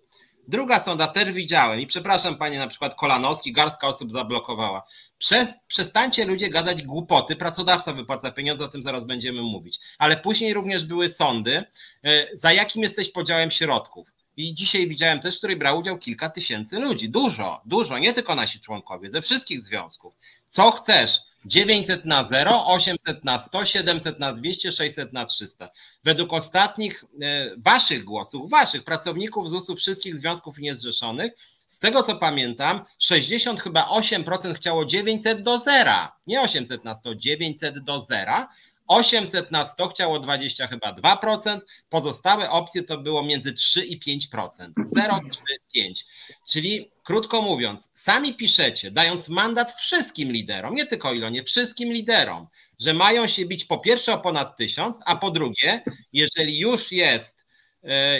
[0.48, 4.82] Druga sonda też widziałem i przepraszam panie na przykład Kolanowski, garstka osób zablokowała.
[5.18, 9.78] Przez, przestańcie ludzie gadać głupoty, pracodawca wypłaca pieniądze, o tym zaraz będziemy mówić.
[9.98, 11.64] Ale później również były sądy,
[12.04, 14.08] e, za jakim jesteś podziałem środków.
[14.36, 17.08] I dzisiaj widziałem też, w której brał udział kilka tysięcy ludzi.
[17.08, 20.14] Dużo, dużo, nie tylko nasi członkowie, ze wszystkich związków.
[20.50, 21.20] Co chcesz?
[21.44, 25.70] 900 na 0, 800 na 100, 700 na 200, 600 na 300.
[26.04, 31.32] Według ostatnich e, waszych głosów, waszych pracowników ZUS-u wszystkich związków niezrzeszonych,
[31.66, 35.92] z tego co pamiętam, 60 chyba 8% chciało 900 do 0.
[36.26, 38.46] Nie 800 na 100, 900 do 0.
[38.88, 44.48] 800 na 100 chciało 20 chyba 2%, pozostałe opcje to było między 3 i 5%.
[44.94, 46.04] 0, 3, 5.
[46.48, 52.46] Czyli krótko mówiąc, sami piszecie, dając mandat wszystkim liderom, nie tylko Ilonie, wszystkim liderom,
[52.80, 57.35] że mają się bić po pierwsze o ponad 1000, a po drugie, jeżeli już jest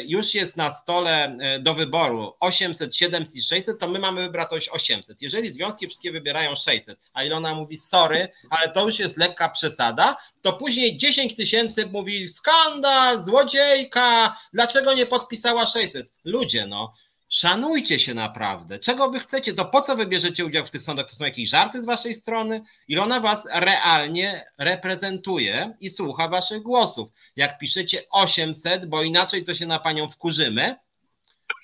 [0.07, 4.69] już jest na stole e, do wyboru 800, 700 i 600, to my mamy wybrać
[4.69, 5.23] 800.
[5.23, 10.17] Jeżeli związki wszystkie wybierają 600, a Ilona mówi sorry, ale to już jest lekka przesada,
[10.43, 16.07] to później 10 tysięcy mówi skandal, złodziejka, dlaczego nie podpisała 600?
[16.25, 16.93] Ludzie, no,
[17.29, 18.79] Szanujcie się naprawdę.
[18.79, 19.55] Czego wy chcecie?
[19.55, 21.11] To po co wybierzecie udział w tych sądach?
[21.11, 22.63] To są jakieś żarty z waszej strony?
[22.89, 27.11] Ilona was realnie reprezentuje i słucha waszych głosów.
[27.37, 30.77] Jak piszecie 800, bo inaczej to się na panią wkurzymy,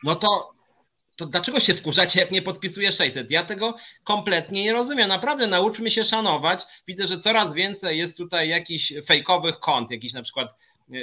[0.05, 0.53] no to,
[1.17, 3.31] to dlaczego się wkurzacie, jak nie podpisuje 600?
[3.31, 5.09] Ja tego kompletnie nie rozumiem.
[5.09, 6.61] Naprawdę nauczmy się szanować.
[6.89, 10.55] Widzę, że coraz więcej jest tutaj jakichś fejkowych kont, jakichś na przykład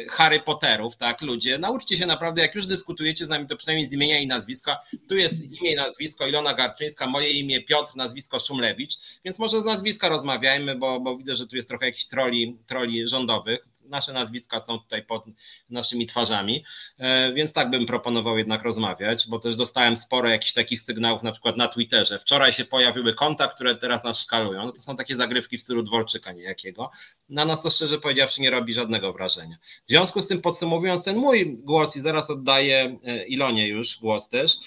[0.10, 3.93] Harry Potterów, tak, ludzie, nauczcie się naprawdę, jak już dyskutujecie z nami, to przynajmniej z
[3.93, 4.80] imienia i nazwiska.
[5.10, 8.93] Tu jest imię i nazwisko Ilona Garczyńska, moje imię Piotr, nazwisko Szumlewicz,
[9.25, 13.08] więc może z nazwiska rozmawiajmy, bo, bo widzę, że tu jest trochę jakichś troli, troli
[13.08, 15.25] rządowych nasze nazwiska są tutaj pod
[15.69, 16.63] naszymi twarzami,
[16.97, 21.32] e, więc tak bym proponował jednak rozmawiać, bo też dostałem sporo jakichś takich sygnałów, na
[21.32, 22.19] przykład na Twitterze.
[22.19, 24.65] Wczoraj się pojawiły konta, które teraz nas szkalują.
[24.65, 26.91] No to są takie zagrywki w stylu Dworczyka niejakiego.
[27.30, 29.58] Na nas to szczerze powiedziawszy nie robi żadnego wrażenia.
[29.86, 34.30] W związku z tym podsumowując ten mój głos i zaraz oddaję e, Ilonie już głos
[34.30, 34.58] też,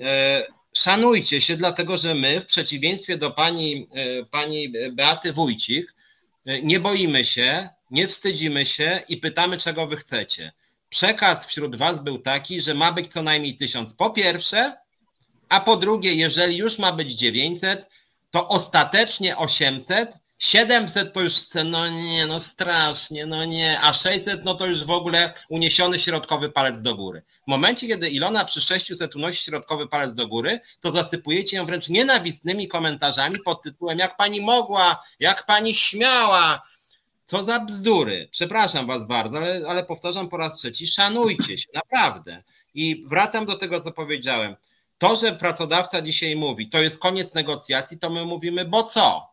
[0.00, 3.88] e, szanujcie się, dlatego że my, w przeciwieństwie do pani,
[4.30, 5.94] pani Beaty Wójcik,
[6.46, 10.52] nie boimy się, nie wstydzimy się i pytamy, czego wy chcecie.
[10.88, 14.76] Przekaz wśród was był taki, że ma być co najmniej tysiąc po pierwsze,
[15.48, 17.88] a po drugie, jeżeli już ma być 900,
[18.30, 21.32] to ostatecznie 800 700 to już
[21.64, 26.50] no nie, no strasznie, no nie, a 600 no to już w ogóle uniesiony środkowy
[26.50, 27.22] palec do góry.
[27.44, 31.88] W momencie, kiedy Ilona przy 600 unosi środkowy palec do góry, to zasypujecie ją wręcz
[31.88, 36.62] nienawistnymi komentarzami pod tytułem jak pani mogła, jak pani śmiała,
[37.24, 38.28] co za bzdury.
[38.30, 42.42] Przepraszam was bardzo, ale, ale powtarzam po raz trzeci, szanujcie się, naprawdę.
[42.74, 44.56] I wracam do tego, co powiedziałem.
[44.98, 49.31] To, że pracodawca dzisiaj mówi, to jest koniec negocjacji, to my mówimy, bo co?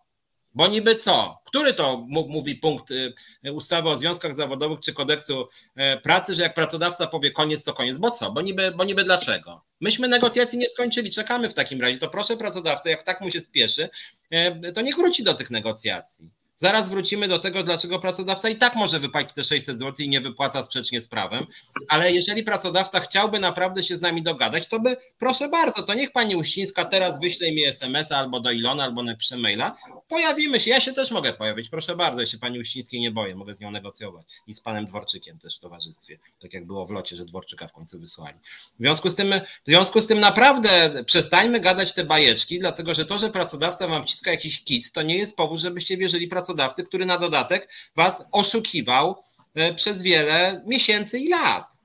[0.54, 1.42] Bo niby co?
[1.46, 3.14] Który to mówi punkt y,
[3.54, 7.98] ustawy o związkach zawodowych czy kodeksu e, pracy, że jak pracodawca powie koniec, to koniec?
[7.98, 8.32] Bo co?
[8.32, 9.62] Bo niby, bo niby dlaczego?
[9.82, 11.98] Myśmy negocjacji nie skończyli, czekamy w takim razie.
[11.98, 13.90] To proszę pracodawcę, jak tak mu się spieszy,
[14.32, 16.30] e, to niech wróci do tych negocjacji.
[16.62, 20.22] Zaraz wrócimy do tego, dlaczego pracodawca i tak może wypłacić te 600 zł i nie
[20.22, 21.46] wypłaca sprzecznie z prawem,
[21.88, 26.12] ale jeżeli pracodawca chciałby naprawdę się z nami dogadać, to by, proszę bardzo, to niech
[26.12, 29.76] pani Uścińska teraz wyśle mi SMS-a albo do Ilona, albo napisze maila.
[30.10, 33.36] Pojawimy się, ja się też mogę pojawić, proszę bardzo, ja się pani Uścińskiej nie boję,
[33.36, 36.92] mogę z nią negocjować i z panem Dworczykiem też w towarzystwie, tak jak było w
[36.92, 38.38] locie, że Dworczyka w końcu wysłali.
[38.80, 39.34] W związku z tym,
[39.66, 44.04] w związku z tym naprawdę przestańmy gadać te bajeczki, dlatego że to, że pracodawca wam
[44.04, 49.24] wciska jakiś kit, to nie jest powód, żebyście wierzyli pracodawcy który na dodatek was oszukiwał
[49.56, 51.79] e, przez wiele miesięcy i lat.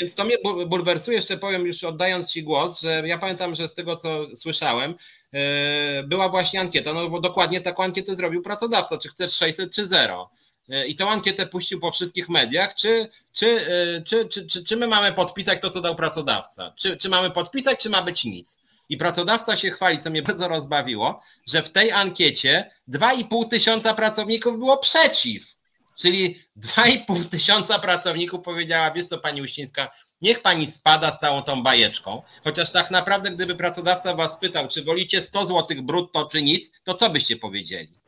[0.00, 3.74] Więc to mnie bulwersuje, jeszcze powiem już oddając Ci głos, że ja pamiętam, że z
[3.74, 4.94] tego co słyszałem,
[5.32, 9.86] e, była właśnie ankieta, no bo dokładnie taką ankietę zrobił pracodawca, czy chcesz 600 czy
[9.86, 10.30] 0.
[10.68, 13.66] E, I tą ankietę puścił po wszystkich mediach, czy, czy,
[14.04, 16.72] czy, czy, czy, czy my mamy podpisać to, co dał pracodawca?
[16.76, 18.58] Czy, czy mamy podpisać, czy ma być nic?
[18.88, 24.58] I pracodawca się chwali, co mnie bardzo rozbawiło, że w tej ankiecie 2,5 tysiąca pracowników
[24.58, 25.61] było przeciw.
[26.02, 29.90] Czyli 2,5 tysiąca pracowników powiedziała, wiesz co pani Uścińska,
[30.22, 32.22] niech pani spada z całą tą bajeczką.
[32.44, 36.94] Chociaż tak naprawdę, gdyby pracodawca was pytał, czy wolicie 100 zł brutto, czy nic, to
[36.94, 38.02] co byście powiedzieli?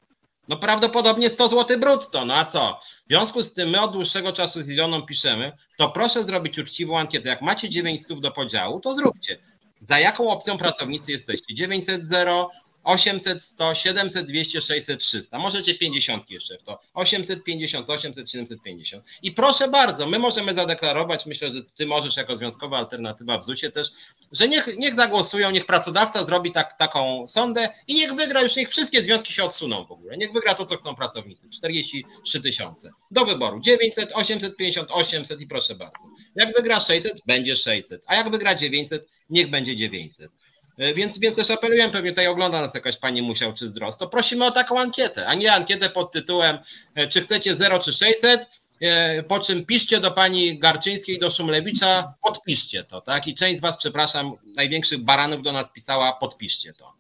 [0.49, 2.81] No prawdopodobnie 100 zł brutto, no a co?
[3.07, 6.99] W związku z tym my od dłuższego czasu z Iloną piszemy, to proszę zrobić uczciwą
[6.99, 7.29] ankietę.
[7.29, 9.39] Jak macie 900 do podziału, to zróbcie
[9.81, 11.55] za jaką opcją pracownicy jesteście?
[11.55, 12.51] 900, 0,
[12.85, 15.39] 800, 100, 700, 200, 600, 300.
[15.39, 16.81] Możecie 50 jeszcze w to.
[16.95, 19.05] 850, 800, 750.
[19.23, 23.73] I proszę bardzo, my możemy zadeklarować, myślę, że ty możesz jako związkowa alternatywa w ZUS-ie
[23.73, 23.89] też,
[24.33, 28.69] że niech, niech zagłosują, niech pracodawca zrobi tak, taką sondę i niech wygra, już niech
[28.69, 30.17] wszystkie związki się odsuną w ogóle.
[30.17, 31.49] Niech wygra to, co chcą pracownicy.
[31.51, 32.91] 43 tysiące.
[33.11, 35.99] Do wyboru 900, 850, 800 i proszę bardzo.
[36.35, 38.03] Jak wygra 600, będzie 600.
[38.07, 40.33] A jak wygra 900, niech będzie 900.
[40.79, 44.09] E, więc, więc też apeluję, pewnie tutaj ogląda nas jakaś pani Musiał czy Zdrost, to
[44.09, 46.59] prosimy o taką ankietę, a nie ankietę pod tytułem
[46.95, 52.15] e, czy chcecie 0 czy 600, e, po czym piszcie do pani Garczyńskiej, do Szumlewicza,
[52.23, 53.27] podpiszcie to, tak?
[53.27, 56.95] I część z was, przepraszam, największych baranów do nas pisała, podpiszcie to.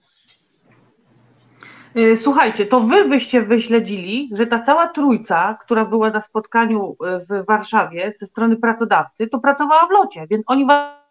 [2.16, 8.12] Słuchajcie, to wy byście wyśledzili, że ta cała trójca, która była na spotkaniu w Warszawie
[8.18, 11.03] ze strony pracodawcy, to pracowała w locie, więc oni was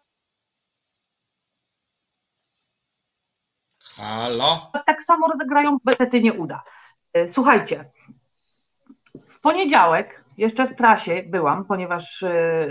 [3.96, 4.70] Halo?
[4.86, 6.62] Tak samo rozegrają, niestety nie uda.
[7.12, 7.84] E, słuchajcie,
[9.14, 12.68] w poniedziałek jeszcze w trasie byłam, ponieważ e,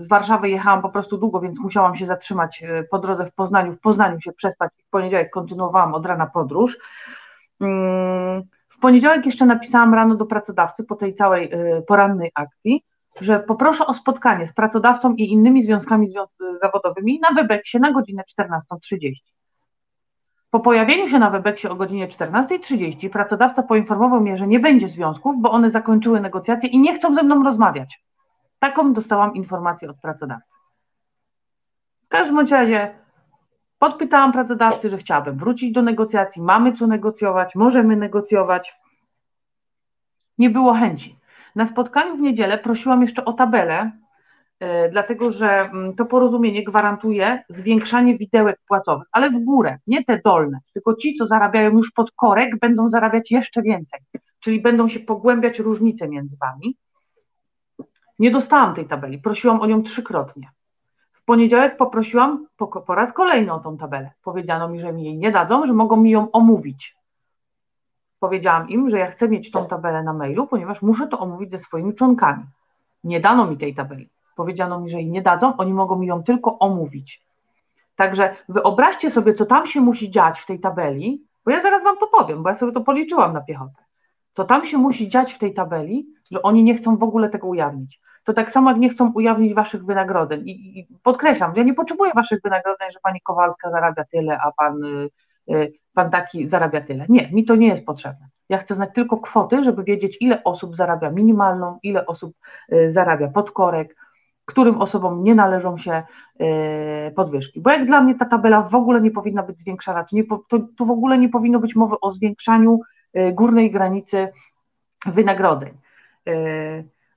[0.00, 3.72] z Warszawy jechałam po prostu długo, więc musiałam się zatrzymać e, po drodze w Poznaniu.
[3.72, 4.72] W Poznaniu się przespać.
[4.86, 6.78] W poniedziałek kontynuowałam od rana podróż.
[7.60, 11.50] Mm, w poniedziałek jeszcze napisałam rano do pracodawcy po tej całej
[11.86, 12.84] porannej akcji,
[13.20, 16.08] że poproszę o spotkanie z pracodawcą i innymi związkami
[16.62, 19.37] zawodowymi na Webeksie na godzinę 14.30.
[20.50, 25.34] Po pojawieniu się na Webeksie o godzinie 14.30 pracodawca poinformował mnie, że nie będzie związków,
[25.38, 28.02] bo one zakończyły negocjacje i nie chcą ze mną rozmawiać.
[28.58, 30.50] Taką dostałam informację od pracodawcy.
[32.04, 32.94] W każdym razie
[33.78, 38.74] podpytałam pracodawcy, że chciałabym wrócić do negocjacji, mamy co negocjować, możemy negocjować.
[40.38, 41.18] Nie było chęci.
[41.54, 43.90] Na spotkaniu w niedzielę prosiłam jeszcze o tabelę
[44.90, 50.58] dlatego że mm, to porozumienie gwarantuje zwiększanie widełek płacowych, ale w górę, nie te dolne,
[50.74, 54.00] tylko ci, co zarabiają już pod korek, będą zarabiać jeszcze więcej,
[54.40, 56.76] czyli będą się pogłębiać różnice między wami.
[58.18, 60.50] Nie dostałam tej tabeli, prosiłam o nią trzykrotnie.
[61.12, 64.10] W poniedziałek poprosiłam po, po raz kolejny o tą tabelę.
[64.24, 66.96] Powiedziano mi, że mi jej nie dadzą, że mogą mi ją omówić.
[68.20, 71.58] Powiedziałam im, że ja chcę mieć tą tabelę na mailu, ponieważ muszę to omówić ze
[71.58, 72.44] swoimi członkami.
[73.04, 74.08] Nie dano mi tej tabeli
[74.38, 77.22] powiedziano mi, że jej nie dadzą, oni mogą mi ją tylko omówić.
[77.96, 81.96] Także wyobraźcie sobie, co tam się musi dziać w tej tabeli, bo ja zaraz Wam
[81.98, 83.82] to powiem, bo ja sobie to policzyłam na piechotę.
[84.36, 87.46] Co tam się musi dziać w tej tabeli, że oni nie chcą w ogóle tego
[87.46, 88.00] ujawnić.
[88.24, 90.42] to tak samo jak nie chcą ujawnić waszych wynagrodzeń.
[90.48, 94.84] I, i podkreślam, ja nie potrzebuję waszych wynagrodzeń, że pani Kowalska zarabia tyle, a pan,
[94.84, 95.08] y,
[95.54, 97.06] y, pan taki zarabia tyle.
[97.08, 98.28] Nie, mi to nie jest potrzebne.
[98.48, 102.34] Ja chcę znać tylko kwoty, żeby wiedzieć, ile osób zarabia minimalną, ile osób
[102.72, 103.96] y, zarabia podkorek,
[104.48, 106.02] którym osobom nie należą się
[107.16, 107.60] podwyżki.
[107.60, 110.58] Bo jak dla mnie ta tabela w ogóle nie powinna być zwiększana, to, nie, to,
[110.76, 112.80] to w ogóle nie powinno być mowy o zwiększaniu
[113.32, 114.28] górnej granicy
[115.06, 115.72] wynagrodzeń.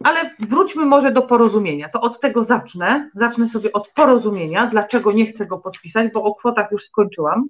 [0.03, 1.89] Ale wróćmy może do porozumienia.
[1.89, 3.09] To od tego zacznę.
[3.15, 4.67] Zacznę sobie od porozumienia.
[4.67, 7.47] Dlaczego nie chcę go podpisać, bo o kwotach już skończyłam.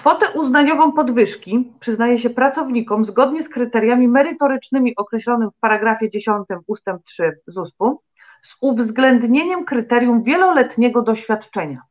[0.00, 7.04] Kwotę uznaniową podwyżki przyznaje się pracownikom zgodnie z kryteriami merytorycznymi określonym w paragrafie 10 ustęp
[7.04, 8.02] 3 ZUS-u
[8.42, 11.82] z uwzględnieniem kryterium wieloletniego doświadczenia.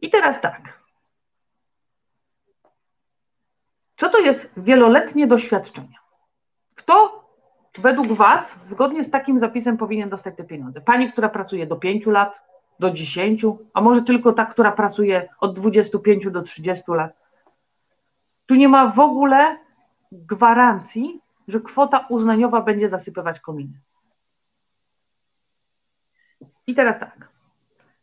[0.00, 0.82] I teraz tak.
[3.96, 5.96] Co to jest wieloletnie doświadczenie?
[6.74, 7.24] Kto
[7.78, 10.80] według Was, zgodnie z takim zapisem, powinien dostać te pieniądze?
[10.80, 12.51] Pani, która pracuje do 5 lat,
[12.82, 13.42] do 10,
[13.74, 17.12] a może tylko ta, która pracuje od 25 do 30 lat?
[18.46, 19.58] Tu nie ma w ogóle
[20.12, 23.80] gwarancji, że kwota uznaniowa będzie zasypywać kominy.
[26.66, 27.28] I teraz tak.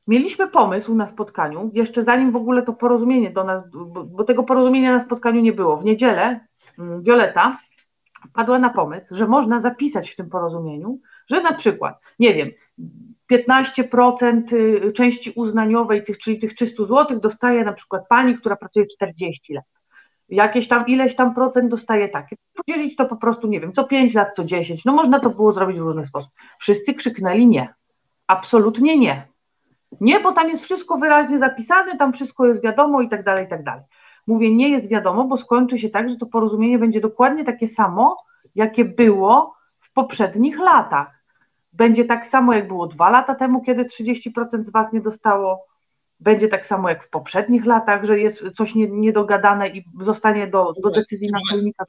[0.07, 4.43] Mieliśmy pomysł na spotkaniu, jeszcze zanim w ogóle to porozumienie do nas, bo, bo tego
[4.43, 5.77] porozumienia na spotkaniu nie było.
[5.77, 6.39] W niedzielę
[6.79, 7.57] mm, Violeta
[8.33, 10.99] padła na pomysł, że można zapisać w tym porozumieniu,
[11.29, 12.51] że na przykład, nie wiem,
[13.31, 18.85] 15% y, części uznaniowej, tych, czyli tych 300 zł, dostaje na przykład pani, która pracuje
[18.87, 19.65] 40 lat.
[20.29, 22.35] Jakieś tam, ileś tam procent dostaje takie.
[22.53, 24.85] Podzielić to po prostu, nie wiem, co 5 lat, co 10.
[24.85, 26.31] No można to było zrobić w różny sposób.
[26.59, 27.73] Wszyscy krzyknęli nie.
[28.27, 29.27] Absolutnie nie.
[30.01, 33.49] Nie, bo tam jest wszystko wyraźnie zapisane, tam wszystko jest wiadomo i tak dalej, i
[33.49, 33.83] tak dalej.
[34.27, 38.17] Mówię, nie jest wiadomo, bo skończy się tak, że to porozumienie będzie dokładnie takie samo,
[38.55, 41.18] jakie było w poprzednich latach.
[41.73, 45.65] Będzie tak samo, jak było dwa lata temu, kiedy 30% z Was nie dostało.
[46.19, 50.89] Będzie tak samo jak w poprzednich latach, że jest coś niedogadane i zostanie do, do
[50.89, 51.85] decyzji naczelnika.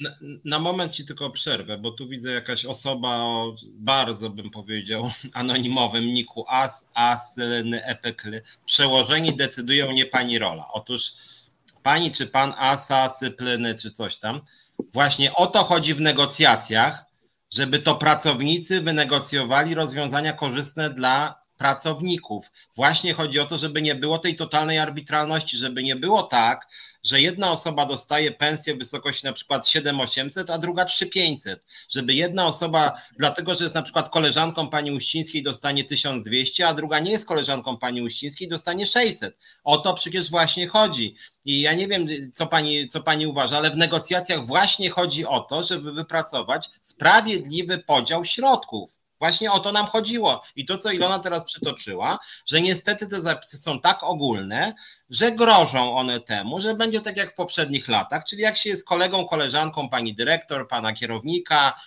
[0.00, 0.10] Na,
[0.44, 6.04] na, moment ci tylko przerwę, bo tu widzę jakaś osoba o bardzo bym powiedział anonimowym
[6.04, 8.42] niku as, asylny epekly.
[8.66, 10.68] Przełożeni decydują nie pani rola.
[10.72, 11.12] Otóż
[11.82, 14.40] pani czy pan asa, syplyny czy coś tam.
[14.92, 17.07] Właśnie o to chodzi w negocjacjach,
[17.50, 22.50] żeby to pracownicy wynegocjowali rozwiązania korzystne dla pracowników.
[22.76, 26.68] Właśnie chodzi o to, żeby nie było tej totalnej arbitralności, żeby nie było tak,
[27.02, 31.64] że jedna osoba dostaje pensję w wysokości na przykład 7800, a druga 3500.
[31.88, 36.98] Żeby jedna osoba, dlatego że jest na przykład koleżanką pani Uścińskiej, dostanie 1200, a druga
[36.98, 39.36] nie jest koleżanką pani Uścińskiej, dostanie 600.
[39.64, 41.14] O to przecież właśnie chodzi.
[41.44, 45.40] I ja nie wiem, co pani, co pani uważa, ale w negocjacjach właśnie chodzi o
[45.40, 48.97] to, żeby wypracować sprawiedliwy podział środków.
[49.18, 50.42] Właśnie o to nam chodziło.
[50.56, 54.74] I to, co Ilona teraz przytoczyła, że niestety te zapisy są tak ogólne,
[55.10, 58.86] że grożą one temu, że będzie tak jak w poprzednich latach, czyli jak się jest
[58.86, 61.80] kolegą, koleżanką pani dyrektor, pana kierownika,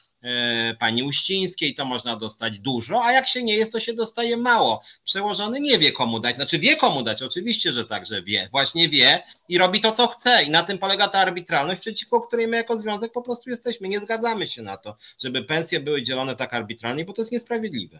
[0.79, 4.81] pani Uścińskiej, to można dostać dużo, a jak się nie jest, to się dostaje mało.
[5.03, 8.89] Przełożony nie wie komu dać, znaczy wie komu dać, oczywiście, że tak, że wie, właśnie
[8.89, 12.57] wie i robi to, co chce i na tym polega ta arbitralność, przeciwko której my
[12.57, 13.87] jako związek po prostu jesteśmy.
[13.87, 17.99] Nie zgadzamy się na to, żeby pensje były dzielone tak arbitralnie, bo to jest niesprawiedliwe.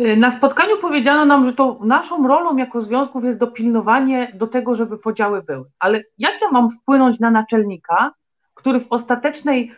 [0.00, 4.76] Y, na spotkaniu powiedziano nam, że to naszą rolą jako związków jest dopilnowanie do tego,
[4.76, 5.64] żeby podziały były.
[5.78, 8.12] Ale jak ja mam wpłynąć na naczelnika,
[8.54, 9.72] który w ostatecznej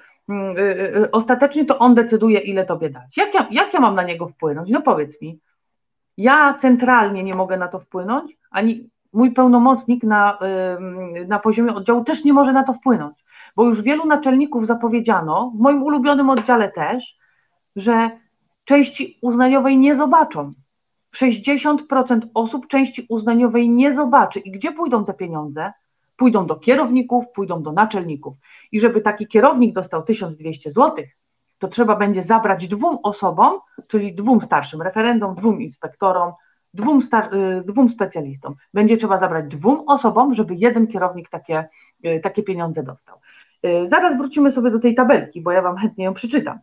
[1.12, 3.16] ostatecznie to on decyduje, ile tobie dać.
[3.16, 4.70] Jak ja, jak ja mam na niego wpłynąć?
[4.70, 5.39] No powiedz mi.
[6.16, 10.39] Ja centralnie nie mogę na to wpłynąć, ani mój pełnomocnik na,
[11.29, 13.24] na poziomie oddziału też nie może na to wpłynąć,
[13.57, 17.18] bo już wielu naczelników zapowiedziano, w moim ulubionym oddziale też,
[17.76, 18.11] że
[18.64, 20.53] części uznaniowej nie zobaczą.
[21.16, 24.39] 60% osób części uznaniowej nie zobaczy.
[24.41, 25.72] I gdzie pójdą te pieniądze?
[26.16, 28.35] Pójdą do kierowników, pójdą do naczelników.
[28.73, 31.05] I żeby taki kierownik dostał 1200 zł,
[31.59, 36.33] to trzeba będzie zabrać dwóm osobom, czyli dwóm starszym referendom, dwóm inspektorom,
[36.75, 38.55] dwóm, star- y, dwóm specjalistom.
[38.75, 41.69] Będzie trzeba zabrać dwóm osobom, żeby jeden kierownik takie,
[42.05, 43.16] y, takie pieniądze dostał.
[43.66, 46.59] Y, zaraz wrócimy sobie do tej tabelki, bo ja Wam chętnie ją przeczytam.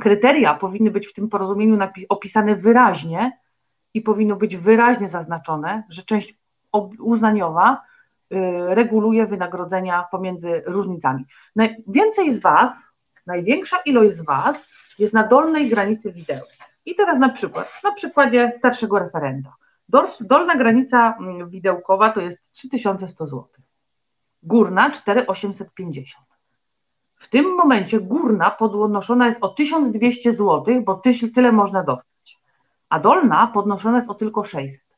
[0.00, 1.78] Kryteria powinny być w tym porozumieniu
[2.08, 3.38] opisane wyraźnie
[3.94, 6.34] i powinno być wyraźnie zaznaczone, że część
[6.98, 7.82] uznaniowa
[8.68, 11.24] reguluje wynagrodzenia pomiędzy różnicami.
[11.56, 12.72] Najwięcej z Was,
[13.26, 14.56] największa ilość z Was
[14.98, 16.42] jest na dolnej granicy wideo.
[16.86, 19.54] I teraz na przykład, na przykładzie starszego referenda.
[20.20, 23.44] Dolna granica mm, widełkowa to jest 3100 zł.
[24.42, 26.26] Górna 4850.
[27.14, 31.02] w tym momencie górna podnoszona jest o 1200 zł, bo
[31.34, 32.38] tyle można dostać,
[32.88, 34.91] a dolna podnoszona jest o tylko 600.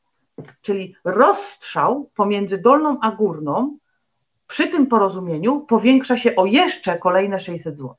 [0.62, 3.78] Czyli rozstrzał pomiędzy dolną a górną
[4.46, 7.96] przy tym porozumieniu powiększa się o jeszcze kolejne 600 zł.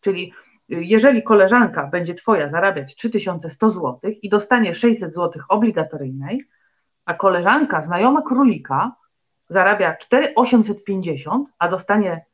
[0.00, 0.32] Czyli
[0.72, 6.44] y, jeżeli koleżanka będzie Twoja zarabiać 3100 zł i dostanie 600 zł obligatoryjnej,
[7.04, 8.92] a koleżanka, znajoma królika,
[9.48, 12.24] zarabia 4850, a dostanie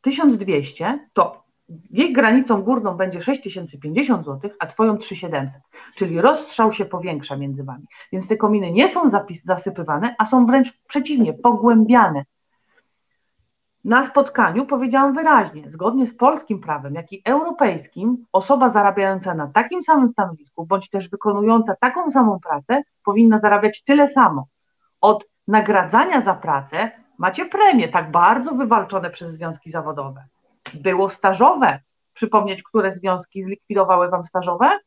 [0.00, 1.43] 1200, to
[1.90, 5.62] jej granicą górną będzie 6050 zł, a twoją 3700.
[5.94, 7.84] Czyli rozstrzał się powiększa między wami.
[8.12, 12.24] Więc te kominy nie są zapis, zasypywane, a są wręcz przeciwnie, pogłębiane.
[13.84, 19.82] Na spotkaniu powiedziałam wyraźnie, zgodnie z polskim prawem, jak i europejskim, osoba zarabiająca na takim
[19.82, 24.46] samym stanowisku, bądź też wykonująca taką samą pracę, powinna zarabiać tyle samo.
[25.00, 30.24] Od nagradzania za pracę macie premie, tak bardzo wywalczone przez związki zawodowe.
[30.74, 31.80] Było stażowe.
[32.14, 34.78] Przypomnieć, które związki zlikwidowały wam stażowe?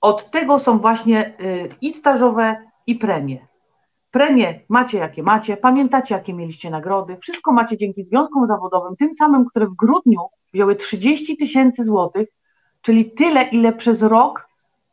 [0.00, 2.56] Od tego są właśnie y, i stażowe,
[2.86, 3.46] i premie.
[4.10, 9.44] Premie macie jakie macie, pamiętacie jakie mieliście nagrody, wszystko macie dzięki związkom zawodowym, tym samym,
[9.44, 10.20] które w grudniu
[10.52, 12.28] wzięły 30 tysięcy złotych,
[12.82, 14.48] czyli tyle, ile przez rok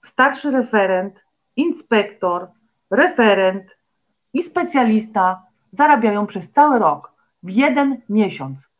[0.06, 1.20] starszy referent,
[1.56, 2.48] inspektor,
[2.92, 3.64] referent
[4.34, 7.14] i specjalista zarabiają przez cały rok,
[7.44, 8.73] w jeden miesiąc.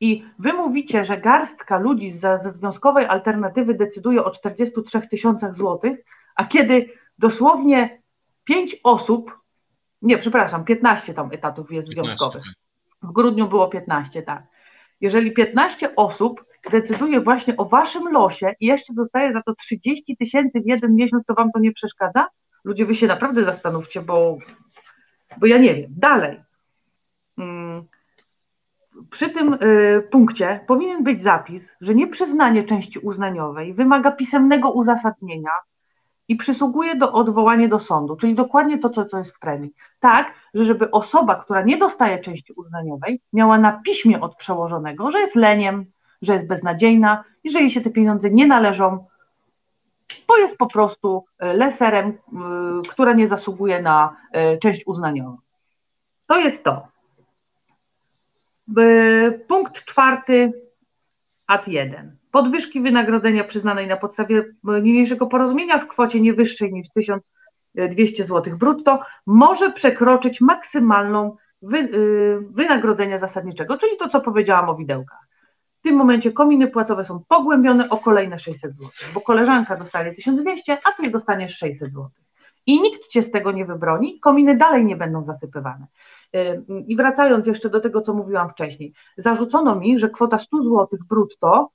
[0.00, 5.98] I wy mówicie, że garstka ludzi ze, ze związkowej alternatywy decyduje o 43 tysiącach złotych,
[6.36, 8.02] a kiedy dosłownie
[8.44, 9.38] 5 osób,
[10.02, 12.42] nie, przepraszam, 15 tam etatów jest 15, związkowych.
[12.42, 13.10] Tak.
[13.10, 14.42] W grudniu było 15, tak.
[15.00, 16.40] Jeżeli 15 osób
[16.70, 21.24] decyduje właśnie o waszym losie i jeszcze dostaje za to 30 tysięcy w jeden miesiąc,
[21.26, 22.26] to wam to nie przeszkadza?
[22.64, 24.38] Ludzie, wy się naprawdę zastanówcie, bo,
[25.38, 25.90] bo ja nie wiem.
[25.96, 26.40] Dalej.
[27.36, 27.84] Hmm.
[29.10, 35.50] Przy tym y, punkcie powinien być zapis, że nieprzyznanie części uznaniowej wymaga pisemnego uzasadnienia
[36.28, 39.74] i przysługuje do odwołania do sądu, czyli dokładnie to, co, co jest w premii.
[40.00, 45.20] Tak, że żeby osoba, która nie dostaje części uznaniowej, miała na piśmie od przełożonego, że
[45.20, 45.84] jest leniem,
[46.22, 49.06] że jest beznadziejna i że jej się te pieniądze nie należą,
[50.28, 52.14] bo jest po prostu e, leserem, e,
[52.88, 54.16] która nie zasługuje na
[54.62, 55.36] część uznaniową.
[56.26, 56.93] To jest to.
[59.48, 60.52] Punkt czwarty,
[61.46, 62.16] ad 1.
[62.30, 69.00] Podwyżki wynagrodzenia przyznanej na podstawie niniejszego porozumienia w kwocie nie wyższej niż 1200 zł brutto
[69.26, 71.88] może przekroczyć maksymalną wy,
[72.50, 75.18] wynagrodzenia zasadniczego, czyli to, co powiedziałam o widełkach.
[75.78, 80.78] W tym momencie kominy płacowe są pogłębione o kolejne 600 zł, bo koleżanka dostaje 1200,
[80.84, 82.08] a ty dostaniesz 600 zł.
[82.66, 85.86] I nikt cię z tego nie wybroni, kominy dalej nie będą zasypywane.
[86.86, 91.70] I wracając jeszcze do tego, co mówiłam wcześniej, zarzucono mi, że kwota 100 zł brutto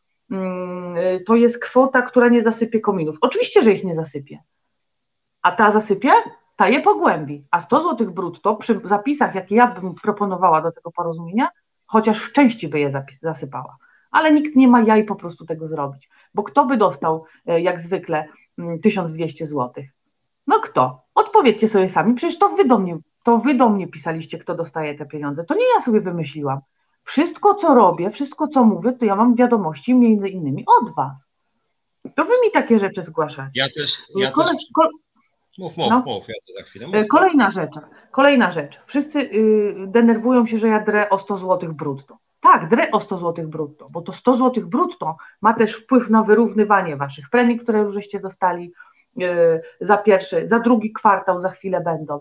[1.26, 3.18] to jest kwota, która nie zasypie kominów.
[3.22, 4.40] Oczywiście, że ich nie zasypie.
[5.42, 6.12] A ta zasypie,
[6.56, 7.46] ta je pogłębi.
[7.52, 11.50] A 100 zł brutto przy zapisach, jakie ja bym proponowała do tego porozumienia,
[11.86, 13.78] chociaż w części by je zasypała
[14.12, 16.10] ale nikt nie ma jaj po prostu tego zrobić.
[16.34, 18.28] Bo kto by dostał, e, jak zwykle,
[18.82, 19.84] 1200 mm, zł?
[20.48, 21.02] No kto?
[21.16, 22.98] Odpowiedzcie sobie sami, przecież to wy do mnie,
[23.30, 25.44] to wy do mnie pisaliście, kto dostaje te pieniądze.
[25.44, 26.60] To nie ja sobie wymyśliłam.
[27.04, 31.26] Wszystko, co robię, wszystko, co mówię, to ja mam wiadomości między innymi od was.
[32.16, 33.52] To wy mi takie rzeczy zgłaszacie.
[33.56, 33.98] Ja też.
[34.16, 34.48] Ja też...
[35.58, 36.04] Mów, mów, no.
[36.06, 36.88] mów, ja to za chwilę.
[36.88, 37.72] Mów, kolejna rzecz,
[38.12, 38.80] kolejna rzecz.
[38.86, 42.18] Wszyscy y, denerwują się, że ja drę o 100 zł brutto.
[42.42, 46.24] Tak, drę o 100 zł brutto, bo to 100 zł brutto ma też wpływ na
[46.24, 48.72] wyrównywanie waszych premii, które już żeście dostali
[49.22, 52.20] e, za pierwszy, za drugi kwartał, za chwilę będą.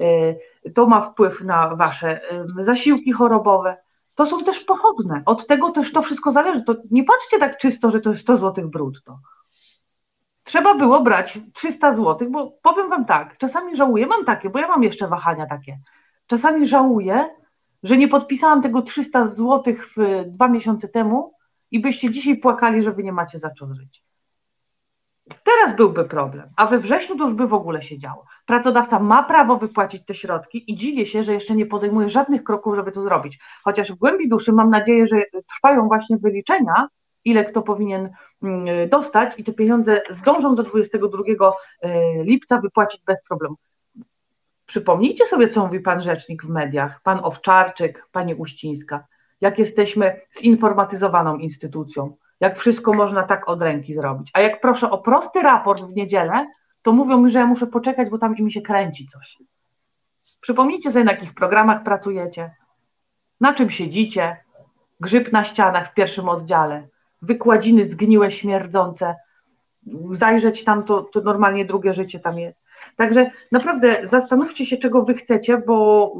[0.00, 2.20] E, to ma wpływ na wasze
[2.60, 3.76] zasiłki chorobowe.
[4.14, 5.22] To są też pochodne.
[5.26, 6.62] Od tego też to wszystko zależy.
[6.62, 9.18] To nie patrzcie tak czysto, że to jest 100 zł brutto.
[10.44, 14.68] Trzeba było brać 300 zł, bo powiem wam tak, czasami żałuję, mam takie, bo ja
[14.68, 15.78] mam jeszcze wahania takie.
[16.26, 17.34] Czasami żałuję,
[17.82, 19.74] że nie podpisałam tego 300 zł
[20.26, 21.34] dwa miesiące temu
[21.70, 24.04] i byście dzisiaj płakali, że wy nie macie za co żyć.
[25.44, 28.24] Teraz byłby problem, a we wrześniu to już by w ogóle się działo.
[28.46, 32.76] Pracodawca ma prawo wypłacić te środki i dziwię się, że jeszcze nie podejmuje żadnych kroków,
[32.76, 33.38] żeby to zrobić.
[33.64, 35.16] Chociaż w głębi duszy mam nadzieję, że
[35.56, 36.88] trwają właśnie wyliczenia,
[37.24, 38.10] ile kto powinien
[38.42, 43.56] mm, dostać i te pieniądze zdążą do 22 e, lipca wypłacić bez problemu.
[44.66, 49.06] Przypomnijcie sobie, co mówi pan rzecznik w mediach, pan Owczarczyk, pani Uścińska,
[49.40, 54.30] jak jesteśmy zinformatyzowaną instytucją, jak wszystko można tak od ręki zrobić.
[54.32, 56.46] A jak proszę o prosty raport w niedzielę,
[56.82, 59.38] to mówią mi, że ja muszę poczekać, bo tam mi się kręci coś.
[60.40, 62.50] Przypomnijcie sobie, na jakich programach pracujecie,
[63.40, 64.36] na czym siedzicie,
[65.00, 66.88] grzyb na ścianach w pierwszym oddziale,
[67.22, 69.14] wykładziny zgniłe, śmierdzące,
[70.12, 72.58] zajrzeć tam, to, to normalnie drugie życie tam jest.
[72.96, 76.12] Także naprawdę zastanówcie się, czego wy chcecie, bo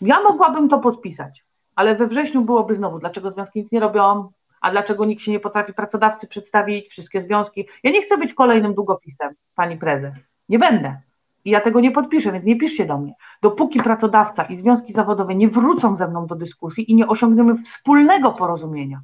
[0.00, 4.30] ja mogłabym to podpisać, ale we wrześniu byłoby znowu, dlaczego związki nic nie robią,
[4.60, 7.66] a dlaczego nikt się nie potrafi pracodawcy przedstawić, wszystkie związki.
[7.82, 10.14] Ja nie chcę być kolejnym długopisem, pani prezes.
[10.48, 11.00] Nie będę.
[11.44, 13.14] I ja tego nie podpiszę, więc nie piszcie do mnie.
[13.42, 18.32] Dopóki pracodawca i związki zawodowe nie wrócą ze mną do dyskusji i nie osiągniemy wspólnego
[18.32, 19.00] porozumienia,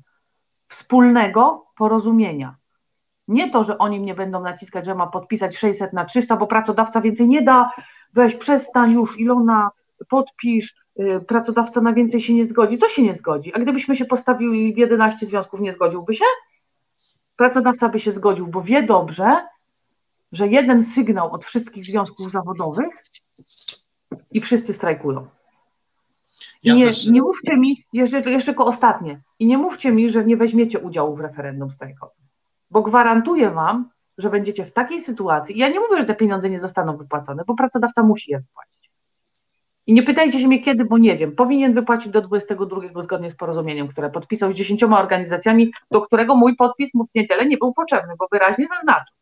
[0.69, 2.55] wspólnego porozumienia.
[3.29, 7.01] Nie to, że oni mnie będą naciskać, że ma podpisać 600 na 300, bo pracodawca
[7.01, 7.71] więcej nie da,
[8.13, 9.71] weź przestań już, Ilona,
[10.09, 12.79] podpisz, y, pracodawca na więcej się nie zgodzi.
[12.79, 13.55] Co się nie zgodzi?
[13.55, 16.25] A gdybyśmy się postawili w 11 związków, nie zgodziłby się?
[17.37, 19.47] Pracodawca by się zgodził, bo wie dobrze,
[20.33, 23.03] że jeden sygnał od wszystkich związków zawodowych
[24.31, 25.27] i wszyscy strajkują.
[26.63, 27.07] Ja nie, też...
[27.07, 31.17] nie mówcie mi, jeszcze, jeszcze tylko ostatnie, i nie mówcie mi, że nie weźmiecie udziału
[31.17, 32.25] w referendum strajkowym,
[32.71, 36.61] bo gwarantuję Wam, że będziecie w takiej sytuacji, ja nie mówię, że te pieniądze nie
[36.61, 38.82] zostaną wypłacone, bo pracodawca musi je wypłacić.
[39.87, 41.33] I nie pytajcie się mnie kiedy, bo nie wiem.
[41.33, 46.57] Powinien wypłacić do 22 zgodnie z porozumieniem, które podpisał z dziesięcioma organizacjami, do którego mój
[46.57, 49.15] podpis mu w niedzielę nie był potrzebny, bo wyraźnie zaznaczył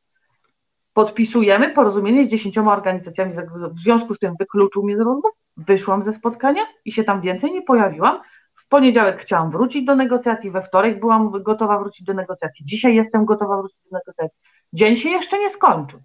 [0.95, 3.35] podpisujemy porozumienie z dziesięcioma organizacjami,
[3.73, 7.53] w związku z tym wykluczył mnie z rozmów, wyszłam ze spotkania i się tam więcej
[7.53, 8.21] nie pojawiłam.
[8.55, 13.25] W poniedziałek chciałam wrócić do negocjacji, we wtorek byłam gotowa wrócić do negocjacji, dzisiaj jestem
[13.25, 14.39] gotowa wrócić do negocjacji.
[14.73, 16.01] Dzień się jeszcze nie skończył.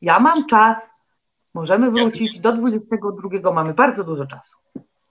[0.00, 0.76] Ja mam czas,
[1.54, 4.52] możemy wrócić, do 22 mamy bardzo dużo czasu.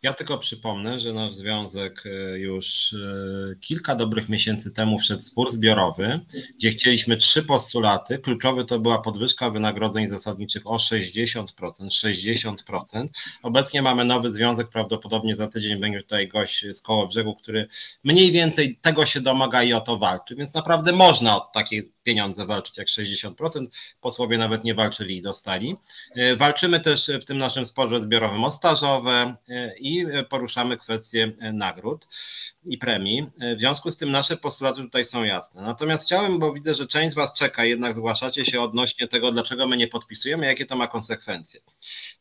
[0.04, 5.52] Ja tylko przypomnę, że nasz związek e, już e, kilka dobrych miesięcy temu wszedł spór
[5.52, 6.20] zbiorowy,
[6.58, 8.18] gdzie chcieliśmy trzy postulaty.
[8.20, 11.46] Kluczowy to była podwyżka wynagrodzeń zasadniczych o 60%.
[11.58, 13.08] 60%.
[13.44, 17.68] Obecnie mamy nowy związek, prawdopodobnie za tydzień będzie tutaj gość z koło brzegu, który
[18.04, 20.36] mniej więcej tego się domaga i o to walczy.
[20.36, 23.34] Więc naprawdę można od takiej pieniądze walczyć jak 60%.
[24.02, 25.76] Posłowie nawet nie walczyli i dostali.
[26.16, 31.54] E, walczymy też w tym naszym sporze zbiorowym o stażowe e, i poruszamy kwestie e,
[31.54, 32.08] nagród
[32.66, 33.26] i premii.
[33.56, 35.62] W związku z tym nasze postulaty tutaj są jasne.
[35.62, 39.68] Natomiast chciałem, bo widzę, że część z Was czeka, jednak zgłaszacie się odnośnie tego, dlaczego
[39.68, 41.60] my nie podpisujemy, jakie to ma konsekwencje.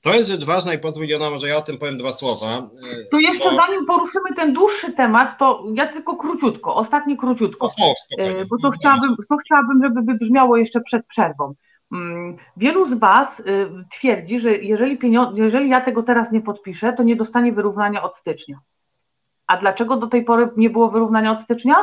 [0.00, 2.68] To jest rzecz ważna i pozwól Jona, może ja o tym powiem dwa słowa.
[3.10, 3.56] To jeszcze bo...
[3.56, 7.70] zanim poruszymy ten dłuższy temat, to ja tylko króciutko, ostatni króciutko,
[8.50, 11.54] bo to chciałabym, to chciałabym chciałabym, żeby wybrzmiało jeszcze przed przerwą.
[11.92, 13.44] Mm, wielu z Was y,
[13.90, 14.98] twierdzi, że jeżeli,
[15.34, 18.58] jeżeli ja tego teraz nie podpiszę, to nie dostanie wyrównania od stycznia.
[19.46, 21.74] A dlaczego do tej pory nie było wyrównania od stycznia?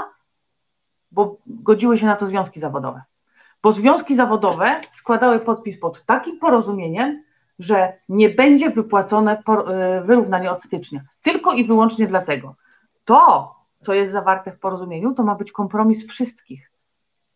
[1.11, 3.01] Bo godziły się na to związki zawodowe.
[3.63, 7.23] Bo związki zawodowe składały podpis pod takim porozumieniem,
[7.59, 11.01] że nie będzie wypłacone y, wyrównanie od stycznia.
[11.23, 12.55] Tylko i wyłącznie dlatego.
[13.05, 16.68] To, co jest zawarte w porozumieniu, to ma być kompromis wszystkich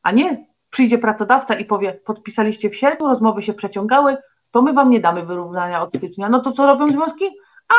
[0.04, 4.18] a nie przyjdzie pracodawca i powie, podpisaliście w sierpniu, rozmowy się przeciągały,
[4.52, 6.30] to my wam nie damy wyrównania od stycznia.
[6.30, 7.26] No to co robią związki?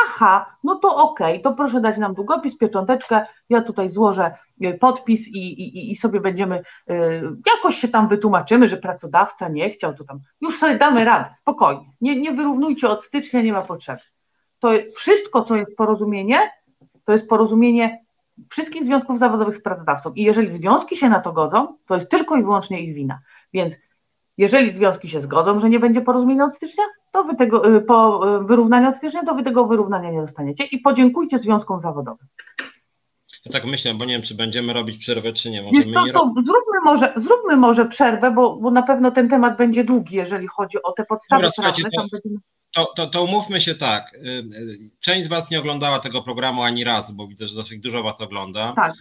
[0.05, 4.31] Aha, no to okej, okay, to proszę dać nam długopis, piecząteczkę, ja tutaj złożę
[4.63, 9.69] y, podpis i, i, i sobie będziemy, y, jakoś się tam wytłumaczymy, że pracodawca nie
[9.69, 13.61] chciał, to tam już sobie damy radę, spokojnie, nie, nie wyrównujcie od stycznia, nie ma
[13.61, 14.01] potrzeby.
[14.59, 16.51] To wszystko, co jest porozumienie,
[17.05, 18.04] to jest porozumienie
[18.49, 20.13] wszystkich związków zawodowych z pracodawcą.
[20.13, 23.19] I jeżeli związki się na to godzą, to jest tylko i wyłącznie ich wina.
[23.53, 23.75] Więc
[24.37, 28.21] jeżeli związki się zgodzą, że nie będzie porozumienia od stycznia, to wy tego, y, po
[28.37, 32.27] y, wyrównaniu od stycznia, to wy tego wyrównania nie dostaniecie i podziękujcie związkom zawodowym.
[33.45, 35.61] Ja tak myślę, bo nie wiem, czy będziemy robić przerwę, czy nie.
[35.63, 39.83] Możemy nie to zróbmy, może, zróbmy może przerwę, bo, bo na pewno ten temat będzie
[39.83, 41.91] długi, jeżeli chodzi o te podstawy Dobra, prawne.
[41.91, 42.39] To, będziemy...
[42.75, 44.13] To, to, to umówmy się tak.
[44.13, 47.79] Y, y, część z Was nie oglądała tego programu ani razu, bo widzę, że dosyć
[47.79, 48.73] dużo Was ogląda.
[48.75, 48.93] Tak.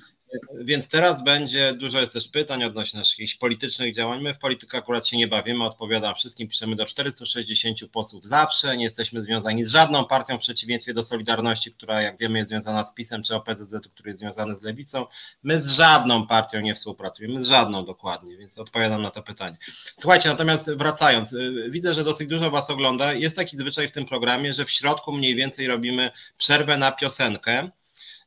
[0.60, 4.22] Więc teraz będzie, dużo jest też pytań odnośnie naszych politycznych działań.
[4.22, 8.84] My w politykę akurat się nie bawimy, odpowiadam wszystkim, piszemy do 460 posłów zawsze, nie
[8.84, 12.94] jesteśmy związani z żadną partią w przeciwieństwie do Solidarności, która jak wiemy jest związana z
[12.94, 15.06] PiSem, czy OPZZ, który jest związany z Lewicą.
[15.42, 19.56] My z żadną partią nie współpracujemy, z żadną dokładnie, więc odpowiadam na to pytanie.
[19.98, 23.12] Słuchajcie, natomiast wracając, y, widzę, że dosyć dużo Was ogląda.
[23.12, 27.70] Jest taki zwyczaj w tym programie, że w środku mniej więcej robimy przerwę na piosenkę.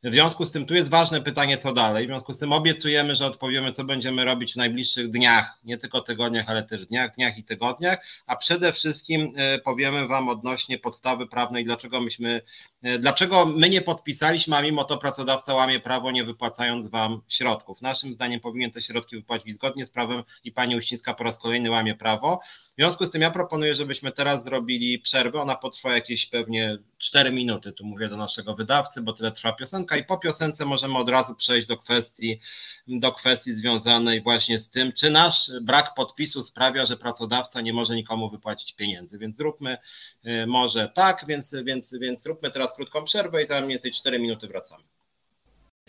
[0.04, 2.04] W związku z tym tu jest ważne pytanie, co dalej.
[2.04, 6.00] W związku z tym obiecujemy, że odpowiemy, co będziemy robić w najbliższych dniach, nie tylko
[6.00, 11.26] tygodniach, ale też dniach, dniach i tygodniach, a przede wszystkim e, powiemy Wam odnośnie podstawy
[11.26, 12.42] prawnej, dlaczego myśmy,
[12.82, 17.82] e, dlaczego my nie podpisaliśmy, a mimo to pracodawca łamie prawo, nie wypłacając Wam środków.
[17.82, 21.70] Naszym zdaniem powinien te środki wypłacić zgodnie z prawem i Pani Uścińska po raz kolejny
[21.70, 22.40] łamie prawo.
[22.72, 27.32] W związku z tym ja proponuję, żebyśmy teraz zrobili przerwę, ona potrwa jakieś pewnie 4
[27.32, 30.98] minuty, tu mówię do naszego wydawcy, bo tyle trwa piosenka, piosenka i po piosence możemy
[30.98, 32.40] od razu przejść do kwestii,
[32.88, 37.94] do kwestii związanej właśnie z tym, czy nasz brak podpisu sprawia, że pracodawca nie może
[37.96, 39.18] nikomu wypłacić pieniędzy.
[39.18, 39.78] Więc zróbmy
[40.26, 44.18] y, może tak, więc, więc, więc zróbmy teraz krótką przerwę i za mniej więcej 4
[44.18, 44.84] minuty wracamy.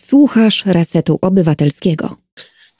[0.00, 2.16] Słuchasz Resetu Obywatelskiego.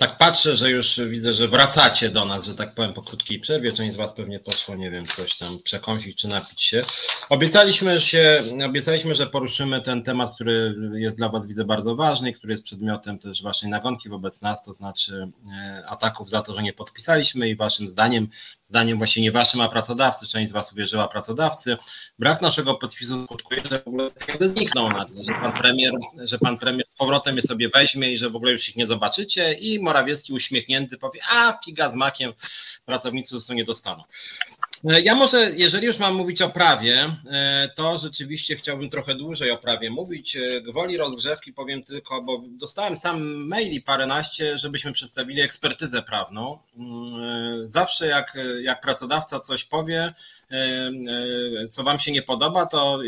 [0.01, 3.73] Tak patrzę, że już widzę, że wracacie do nas, że tak powiem, po krótkiej przerwie.
[3.73, 6.83] Część z Was pewnie poszło, nie wiem, coś tam przekąsić czy napić się.
[7.29, 12.53] Obiecaliśmy się, obiecaliśmy, że poruszymy ten temat, który jest dla Was, widzę, bardzo ważny, który
[12.53, 16.73] jest przedmiotem też Waszej nagonki wobec nas, to znaczy e, ataków za to, że nie
[16.73, 18.29] podpisaliśmy i Waszym zdaniem
[18.71, 21.77] zdaniem właśnie nie waszym, a pracodawcy, część z was uwierzyła pracodawcy.
[22.19, 24.11] Brak naszego podpisu skutkuje, że w ogóle
[24.41, 25.93] zniknął nagle, że pan premier,
[26.25, 28.87] że pan premier z powrotem je sobie weźmie i że w ogóle już ich nie
[28.87, 32.33] zobaczycie i Morawiecki uśmiechnięty powie, a figa z makiem,
[32.87, 34.05] pracownicy już nie dostaną.
[34.85, 39.51] E, ja może, jeżeli już mam mówić o prawie, e, to rzeczywiście chciałbym trochę dłużej
[39.51, 40.37] o prawie mówić.
[40.37, 46.59] E, gwoli rozgrzewki powiem tylko, bo dostałem sam maili paręnaście, żebyśmy przedstawili ekspertyzę prawną.
[46.77, 50.13] Mm, zawsze jak, jak pracodawca coś powie,
[51.71, 52.99] co wam się nie podoba, to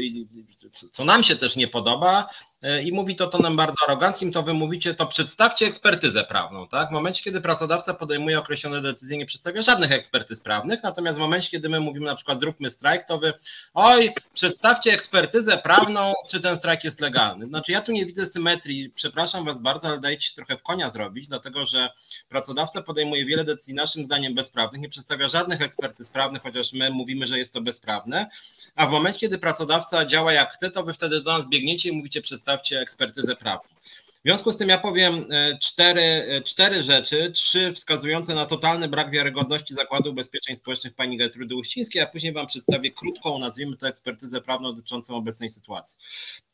[0.92, 2.28] co nam się też nie podoba,
[2.62, 6.88] E, i mówi to tonem bardzo aroganckim, to wy mówicie, to przedstawcie ekspertyzę prawną, tak?
[6.88, 11.50] W momencie, kiedy pracodawca podejmuje określone decyzje, nie przedstawia żadnych ekspertyz prawnych, natomiast w momencie,
[11.50, 13.32] kiedy my mówimy na przykład zróbmy strajk, to wy,
[13.74, 17.46] oj, przedstawcie ekspertyzę prawną, czy ten strajk jest legalny.
[17.46, 20.88] Znaczy ja tu nie widzę symetrii, przepraszam was bardzo, ale dajecie się trochę w konia
[20.88, 21.90] zrobić, dlatego że
[22.28, 27.26] pracodawca podejmuje wiele decyzji naszym zdaniem bezprawnych, nie przedstawia żadnych ekspertyz prawnych, chociaż my mówimy,
[27.26, 28.30] że jest to bezprawne,
[28.74, 31.92] a w momencie, kiedy pracodawca działa jak chce, to wy wtedy do nas biegniecie i
[31.92, 33.68] mówicie przedstawcie ekspertyzę prawną.
[34.24, 38.88] W związku z tym ja powiem e, cztery, e, cztery rzeczy, trzy wskazujące na totalny
[38.88, 43.88] brak wiarygodności Zakładu Ubezpieczeń Społecznych pani Gertrudy Uścińskiej, a później Wam przedstawię krótką, nazwijmy to
[43.88, 45.98] ekspertyzę prawną dotyczącą obecnej sytuacji.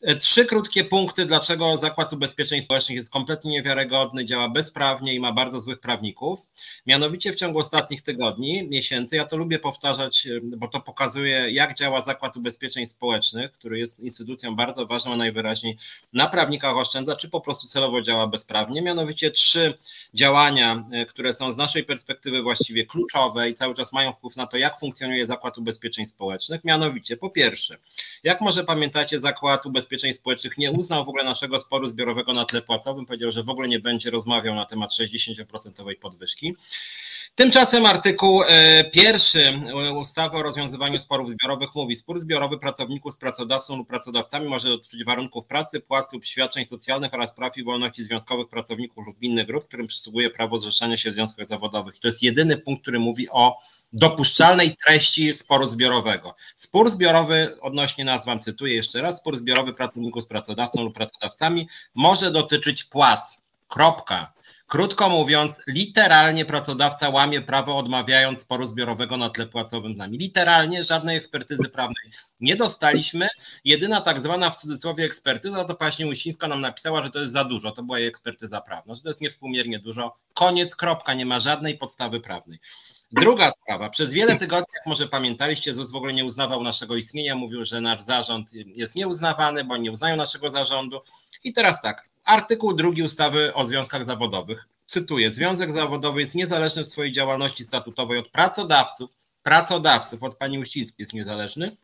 [0.03, 5.33] E, trzy krótkie punkty, dlaczego Zakład Ubezpieczeń Społecznych jest kompletnie niewiarygodny, działa bezprawnie i ma
[5.33, 6.41] bardzo złych prawników.
[6.87, 12.03] Mianowicie w ciągu ostatnich tygodni, miesięcy, ja to lubię powtarzać, bo to pokazuje, jak działa
[12.03, 15.79] Zakład Ubezpieczeń Społecznych, który jest instytucją bardzo ważną, najwyraźniej
[16.13, 18.83] na prawnikach oszczędza, czy po prostu prostu celowo działa bezprawnie.
[18.83, 19.79] Mianowicie trzy
[20.15, 24.47] działania, e, które są z naszej perspektywy właściwie kluczowe i cały czas mają wpływ na
[24.47, 26.65] to, jak funkcjonuje Zakład Ubezpieczeń Społecznych.
[26.65, 27.77] Mianowicie, po pierwsze,
[28.23, 32.63] jak może pamiętacie, Zakład Ubezpieczeń Społecznych nie uznał w ogóle naszego sporu zbiorowego na tle
[32.63, 36.57] płacowym, powiedział, że w ogóle nie będzie rozmawiał na temat 60% podwyżki.
[37.39, 39.61] Tymczasem artykuł e, pierwszy
[39.97, 45.05] ustawy o rozwiązywaniu sporów zbiorowych mówi, spór zbiorowy pracowników z pracodawcą lub pracodawcami może dotyczyć
[45.05, 49.65] warunków pracy, płac lub świadczeń socjalnych oraz praw i wolności związkowych pracowników lub innych grup,
[49.65, 51.99] którym przysługuje prawo zrzeszania się w związkach zawodowych.
[51.99, 53.59] To jest jedyny punkt, który mówi o
[53.93, 56.35] dopuszczalnej treści sporu zbiorowego.
[56.57, 62.31] Spór zbiorowy, odnośnie nazwam, cytuję jeszcze raz, spór zbiorowy pracowników z pracodawcą lub pracodawcami może
[62.31, 63.48] dotyczyć płac.
[63.69, 64.33] Kropka.
[64.67, 70.19] Krótko mówiąc, literalnie pracodawca łamie prawo odmawiając sporu zbiorowego na tle płacowym z nami.
[70.19, 72.05] Literalnie żadnej ekspertyzy prawnej
[72.41, 73.29] nie dostaliśmy.
[73.65, 77.45] Jedyna tak zwana w cudzysłowie ekspertyza, to pani Łysińska nam napisała, że to jest za
[77.45, 77.73] dużo.
[77.73, 80.15] To była jej ekspertyza prawna, że to jest niewspółmiernie dużo.
[80.35, 82.59] Koniec, kropka, nie ma żadnej podstawy prawnej.
[83.13, 83.91] Druga sprawa.
[83.91, 87.81] Przez wiele tygodni, jak może pamiętaliście, ZUS w ogóle nie uznawał naszego istnienia, mówił, że
[87.81, 91.01] nasz zarząd jest nieuznawany, bo nie uznają naszego zarządu.
[91.45, 94.69] I teraz tak, Artykuł drugi ustawy o związkach zawodowych.
[94.87, 99.11] Cytuję: Związek zawodowy jest niezależny w swojej działalności statutowej od pracodawców.
[99.43, 101.77] Pracodawców, od pani Uścińskiej jest niezależny.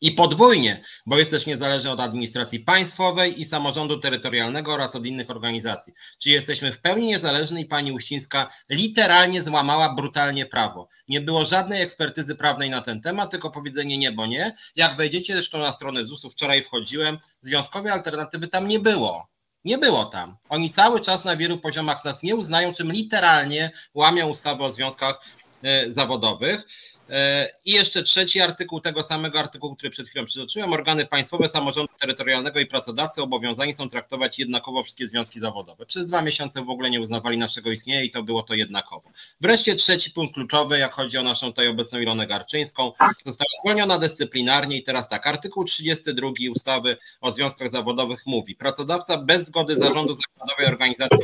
[0.00, 5.30] I podwójnie, bo jest też niezależny od administracji państwowej i samorządu terytorialnego oraz od innych
[5.30, 5.92] organizacji.
[6.18, 10.88] Czyli jesteśmy w pełni niezależni i pani Uścińska literalnie złamała brutalnie prawo.
[11.08, 14.54] Nie było żadnej ekspertyzy prawnej na ten temat, tylko powiedzenie nie, bo nie.
[14.76, 19.31] Jak wejdziecie zresztą na stronę ZUS-u, wczoraj wchodziłem, związkowej alternatywy tam nie było.
[19.64, 20.36] Nie było tam.
[20.48, 25.20] Oni cały czas na wielu poziomach nas nie uznają, czym literalnie łamią ustawę o związkach
[25.62, 26.66] e, zawodowych.
[27.10, 30.72] E, I jeszcze trzeci artykuł tego samego artykułu, który przed chwilą przytoczyłem.
[30.72, 35.86] Organy państwowe, samorządu terytorialnego i pracodawcy obowiązani są traktować jednakowo wszystkie związki zawodowe.
[35.86, 39.10] Przez dwa miesiące w ogóle nie uznawali naszego istnienia i to było to jednakowo.
[39.40, 42.92] Wreszcie trzeci punkt kluczowy, jak chodzi o naszą tutaj obecną Ilonę Garczyńską,
[43.24, 49.46] została zwolniona dyscyplinarnie i teraz tak, artykuł 32 ustawy o związkach zawodowych mówi, pracodawca bez
[49.46, 51.18] zgody zarządu zakładowej organizacji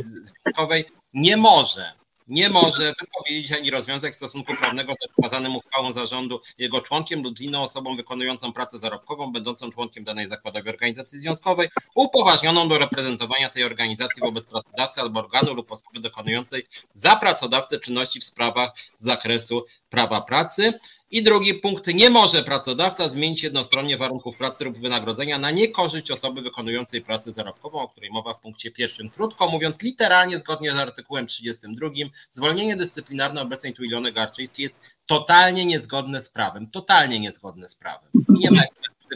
[0.45, 1.98] związkowej nie może
[2.29, 7.61] nie może wypowiedzieć ani rozwiązać stosunku prawnego ze wskazanym uchwałą zarządu jego członkiem lub inną
[7.61, 14.21] osobą wykonującą pracę zarobkową, będącą członkiem danej zakładowej organizacji związkowej, upoważnioną do reprezentowania tej organizacji
[14.21, 20.21] wobec pracodawcy albo organu lub osoby dokonującej za pracodawcę czynności w sprawach z zakresu prawa
[20.21, 20.73] pracy.
[21.11, 26.41] I drugi punkt, nie może pracodawca zmienić jednostronnie warunków pracy lub wynagrodzenia na niekorzyść osoby
[26.41, 29.09] wykonującej pracę zarobkową, o której mowa w punkcie pierwszym.
[29.09, 31.89] Krótko mówiąc, literalnie zgodnie z artykułem 32,
[32.31, 36.67] zwolnienie dyscyplinarne obecnej tu Ilony Garczyńskiej jest totalnie niezgodne z prawem.
[36.67, 38.09] Totalnie niezgodne z prawem.
[38.35, 38.61] I nie ma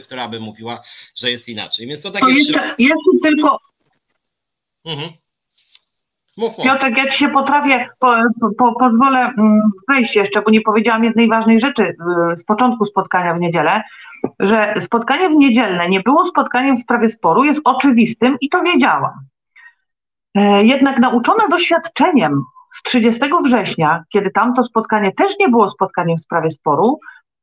[0.02, 0.82] która by mówiła,
[1.14, 1.86] że jest inaczej.
[1.86, 2.26] Więc to takie.
[2.26, 3.58] To jeszcze, jeszcze tylko.
[4.84, 5.10] Mhm.
[6.62, 8.16] Piotrek, ja ci się potrafię, po,
[8.58, 11.82] po, pozwolę mm, wejść jeszcze, bo nie powiedziałam jednej ważnej rzeczy
[12.32, 13.82] y, z początku spotkania w niedzielę,
[14.40, 19.12] że spotkanie w niedzielne nie było spotkaniem w sprawie sporu, jest oczywistym i to wiedziałam.
[20.34, 26.20] E, jednak nauczona doświadczeniem z 30 września, kiedy tamto spotkanie też nie było spotkaniem w
[26.20, 26.98] sprawie sporu,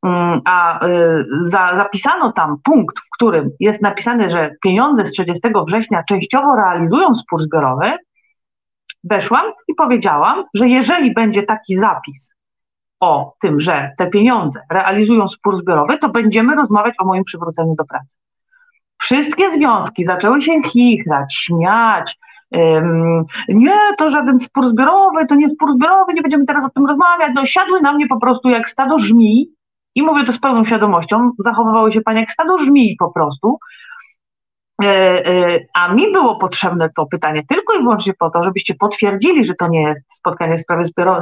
[0.06, 5.42] mm, a y, za, zapisano tam punkt, w którym jest napisane, że pieniądze z 30
[5.68, 7.92] września częściowo realizują spór zbiorowy,
[9.04, 12.32] weszłam i powiedziałam, że jeżeli będzie taki zapis
[13.00, 17.86] o tym, że te pieniądze realizują spór zbiorowy, to będziemy rozmawiać o moim przywróceniu do
[17.86, 18.16] pracy.
[19.02, 22.18] Wszystkie związki zaczęły się chichrać, śmiać.
[22.52, 26.86] Um, nie, to żaden spór zbiorowy, to nie spór zbiorowy, nie będziemy teraz o tym
[26.86, 27.32] rozmawiać.
[27.36, 29.50] No, siadły na mnie po prostu jak stado żmii
[29.96, 33.60] i mówię to z pełną świadomością, zachowywały się panie jak stado żmii po prostu,
[35.74, 39.68] a mi było potrzebne to pytanie tylko i wyłącznie po to, żebyście potwierdzili, że to
[39.68, 41.20] nie jest spotkanie w sprawie, zbioro,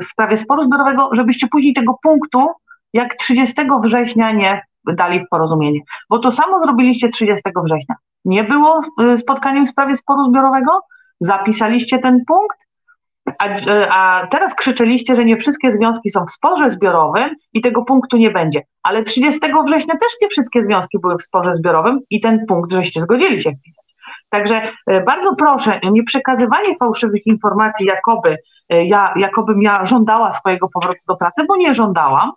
[0.00, 2.48] w sprawie sporu zbiorowego, żebyście później tego punktu,
[2.92, 5.80] jak 30 września nie dali w porozumienie.
[6.10, 7.94] Bo to samo zrobiliście 30 września.
[8.24, 10.80] Nie było e, spotkaniem w sprawie sporu zbiorowego,
[11.20, 12.58] zapisaliście ten punkt,
[13.38, 13.48] a,
[13.90, 18.30] a, teraz krzyczeliście, że nie wszystkie związki są w sporze zbiorowym i tego punktu nie
[18.30, 18.62] będzie.
[18.82, 23.00] Ale 30 września też nie wszystkie związki były w sporze zbiorowym i ten punkt żeście
[23.00, 23.88] zgodzili się wpisać.
[24.30, 28.36] Także e, bardzo proszę, nie przekazywanie fałszywych informacji, jakoby
[28.68, 32.32] e, ja, jakobym ja żądała swojego powrotu do pracy, bo nie żądałam.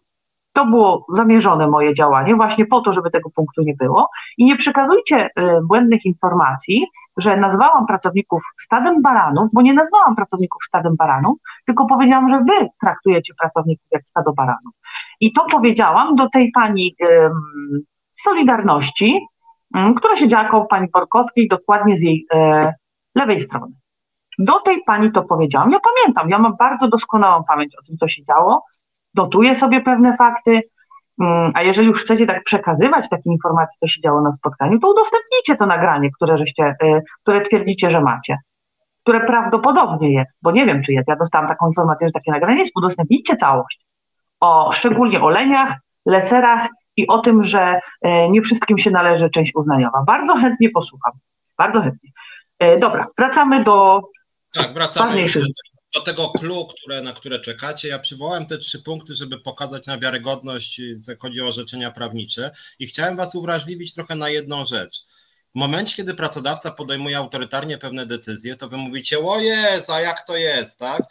[0.54, 4.10] To było zamierzone moje działanie, właśnie po to, żeby tego punktu nie było.
[4.38, 5.30] I nie przekazujcie
[5.64, 6.88] błędnych informacji,
[7.18, 12.68] że nazwałam pracowników stadem baranów, bo nie nazwałam pracowników stadem baranów, tylko powiedziałam, że wy
[12.82, 14.74] traktujecie pracowników jak stado baranów.
[15.20, 16.96] I to powiedziałam do tej pani
[18.12, 19.20] z Solidarności,
[19.98, 22.74] która siedziała koło pani Borkowskiej, dokładnie z jej e,
[23.16, 23.74] lewej strony.
[24.40, 25.72] Do tej pani to powiedziałam.
[25.72, 28.64] Ja pamiętam, ja mam bardzo doskonałą pamięć o tym, co się działo
[29.16, 30.62] notuję sobie pewne fakty,
[31.54, 35.56] a jeżeli już chcecie tak przekazywać takie informacje, co się działo na spotkaniu, to udostępnijcie
[35.56, 38.38] to nagranie, które, żeście, y, które twierdzicie, że macie,
[39.04, 41.08] które prawdopodobnie jest, bo nie wiem, czy jest.
[41.08, 42.72] Ja dostałam taką informację, że takie nagranie jest.
[42.76, 43.80] Udostępnijcie całość.
[44.40, 49.56] O, szczególnie o leniach, leserach i o tym, że y, nie wszystkim się należy część
[49.56, 50.04] uznaniowa.
[50.08, 51.14] Bardzo chętnie posłucham.
[51.58, 52.10] Bardzo chętnie.
[52.64, 54.02] Y, dobra, wracamy do
[54.54, 55.44] tak, wracamy ważniejszych
[55.94, 57.88] do tego clue, które, na które czekacie.
[57.88, 62.88] Ja przywołałem te trzy punkty, żeby pokazać na wiarygodność, jak chodzi o orzeczenia prawnicze i
[62.88, 65.04] chciałem Was uwrażliwić trochę na jedną rzecz.
[65.56, 70.28] W momencie, kiedy pracodawca podejmuje autorytarnie pewne decyzje, to wy mówicie, o jest, a jak
[70.28, 71.04] to jest, tak?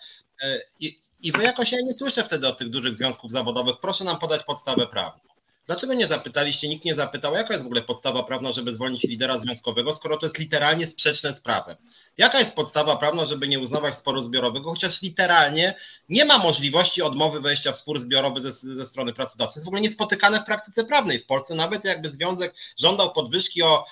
[0.43, 4.05] E, I, I wy jakoś ja nie słyszę wtedy od tych dużych związków zawodowych, proszę
[4.05, 5.31] nam podać podstawę prawną.
[5.67, 9.39] Dlaczego nie zapytaliście, nikt nie zapytał, jaka jest w ogóle podstawa prawna, żeby zwolnić lidera
[9.39, 11.77] związkowego, skoro to jest literalnie sprzeczne z prawem?
[12.19, 15.75] Jaka jest podstawa prawna, żeby nie uznawać sporu zbiorowego, chociaż literalnie
[16.09, 19.59] nie ma możliwości odmowy wejścia w spór zbiorowy ze, ze strony pracodawcy?
[19.59, 21.19] Jest w ogóle niespotykane w praktyce prawnej.
[21.19, 23.85] W Polsce nawet jakby związek żądał podwyżki o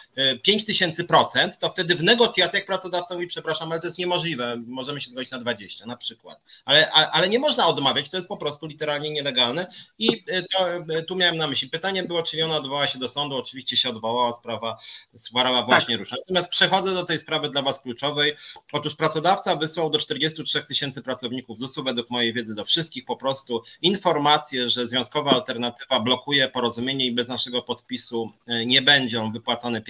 [0.46, 5.10] 5000%, e, to wtedy w negocjacjach pracodawca mówi, przepraszam, ale to jest niemożliwe, możemy się
[5.10, 6.40] zgodzić na 20 na przykład.
[6.64, 9.66] Ale, ale nie można odmawiać, to jest po prostu literalnie nielegalne
[9.98, 11.68] i e, to, e, tu miałem na myśli.
[11.68, 14.78] Pytanie było, czy ona odwołała się do sądu, oczywiście się odwołała, sprawa,
[15.16, 16.00] sprawa właśnie tak.
[16.00, 16.16] rusza.
[16.16, 18.07] Natomiast przechodzę do tej sprawy dla Was kluczowej,
[18.72, 23.62] Otóż pracodawca wysłał do 43 tysięcy pracowników ZUS-u, według mojej wiedzy do wszystkich, po prostu
[23.82, 29.82] informację, że związkowa alternatywa blokuje porozumienie i bez naszego podpisu e, nie będą wypłacane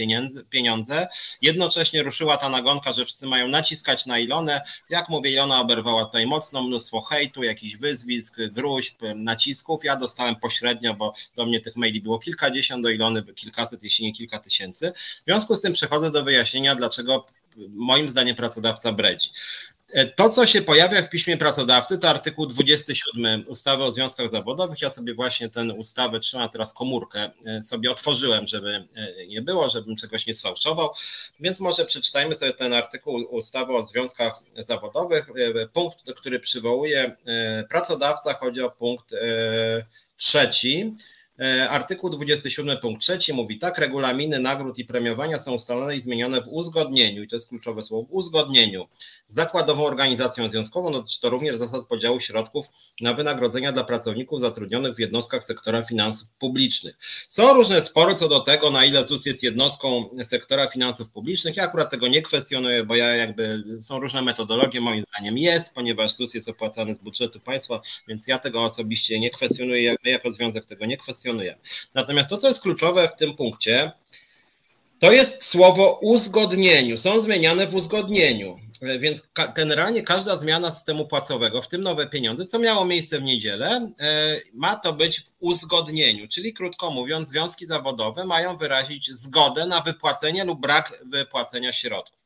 [0.51, 1.09] pieniądze.
[1.43, 4.63] Jednocześnie ruszyła ta nagonka, że wszyscy mają naciskać na Ilonę.
[4.91, 9.85] Jak mówię, Ilona oberwała tutaj mocno, mnóstwo hejtu, jakichś wyzwisk, gruźb, nacisków.
[9.85, 14.13] Ja dostałem pośrednio, bo do mnie tych maili było kilkadziesiąt, do Ilony kilkaset, jeśli nie
[14.13, 14.93] kilka tysięcy.
[14.97, 17.27] W związku z tym przechodzę do wyjaśnienia, dlaczego
[17.69, 19.31] moim zdaniem pracodawca bredzi.
[19.93, 24.83] E, to, co się pojawia w piśmie pracodawcy, to artykuł 27 ustawy o związkach zawodowych.
[24.83, 29.69] Ja sobie właśnie tę ustawę trzymam teraz komórkę, e, sobie otworzyłem, żeby e, nie było,
[29.69, 30.91] żebym czegoś nie sfałszował.
[31.41, 35.27] Więc może przeczytajmy sobie ten artykuł ustawy o związkach zawodowych.
[35.73, 37.17] Punkt, który przywołuje
[37.71, 39.15] pracodawca, chodzi o punkt
[40.17, 40.97] trzeci
[41.69, 46.49] artykuł 27 punkt 3 mówi tak, regulaminy nagród i premiowania są ustalone i zmienione w
[46.49, 48.89] uzgodnieniu, i to jest kluczowe słowo, w uzgodnieniu
[49.29, 52.67] z zakładową organizacją związkową, dotyczy to również zasad podziału środków
[53.01, 56.97] na wynagrodzenia dla pracowników zatrudnionych w jednostkach sektora finansów publicznych.
[57.29, 61.57] Są różne spory co do tego, na ile ZUS jest jednostką sektora finansów publicznych.
[61.57, 66.13] Ja akurat tego nie kwestionuję, bo ja jakby są różne metodologie, moim zdaniem jest, ponieważ
[66.13, 70.87] ZUS jest opłacany z budżetu państwa, więc ja tego osobiście nie kwestionuję, jako związek tego
[70.87, 71.28] nie kwestionujemy.
[71.95, 73.93] Natomiast to, co jest kluczowe w tym punkcie,
[74.99, 76.99] to jest słowo uzgodnieniu.
[76.99, 78.59] Są zmieniane w uzgodnieniu.
[78.99, 79.23] Więc
[79.55, 84.41] generalnie każda zmiana systemu płacowego, w tym nowe pieniądze, co miało miejsce w niedzielę, e,
[84.55, 86.29] ma to być w uzgodnieniu.
[86.29, 92.19] Czyli krótko mówiąc, związki zawodowe mają wyrazić zgodę na wypłacenie lub brak wypłacenia środków.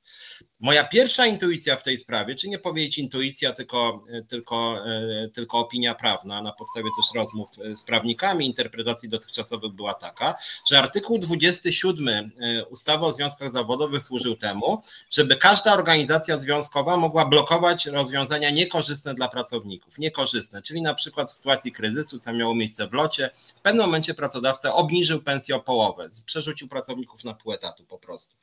[0.62, 5.94] Moja pierwsza intuicja w tej sprawie, czy nie powiedzieć intuicja, tylko, tylko, e, tylko opinia
[5.94, 10.34] prawna na podstawie też rozmów e, z prawnikami, interpretacji dotychczasowych była taka,
[10.70, 17.26] że artykuł 27 e, ustawy o związkach zawodowych służył temu, żeby każda organizacja związkowa mogła
[17.26, 19.98] blokować rozwiązania niekorzystne dla pracowników.
[19.98, 24.14] Niekorzystne, czyli na przykład w sytuacji kryzysu, co miało miejsce w locie, w pewnym momencie
[24.14, 28.34] pracodawca obniżył pensję o połowę, przerzucił pracowników na pół etatu po prostu.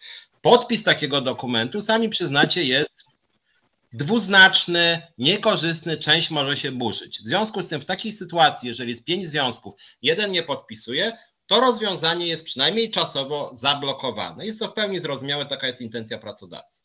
[0.42, 3.04] Podpis takiego dokumentu, sami przyznacie, jest
[3.94, 7.20] dwuznaczny, niekorzystny, część może się burzyć.
[7.20, 11.60] W związku z tym w takiej sytuacji, jeżeli jest pięć związków, jeden nie podpisuje, to
[11.60, 14.46] rozwiązanie jest przynajmniej czasowo zablokowane.
[14.46, 16.82] Jest to w pełni zrozumiałe, taka jest intencja pracodawcy.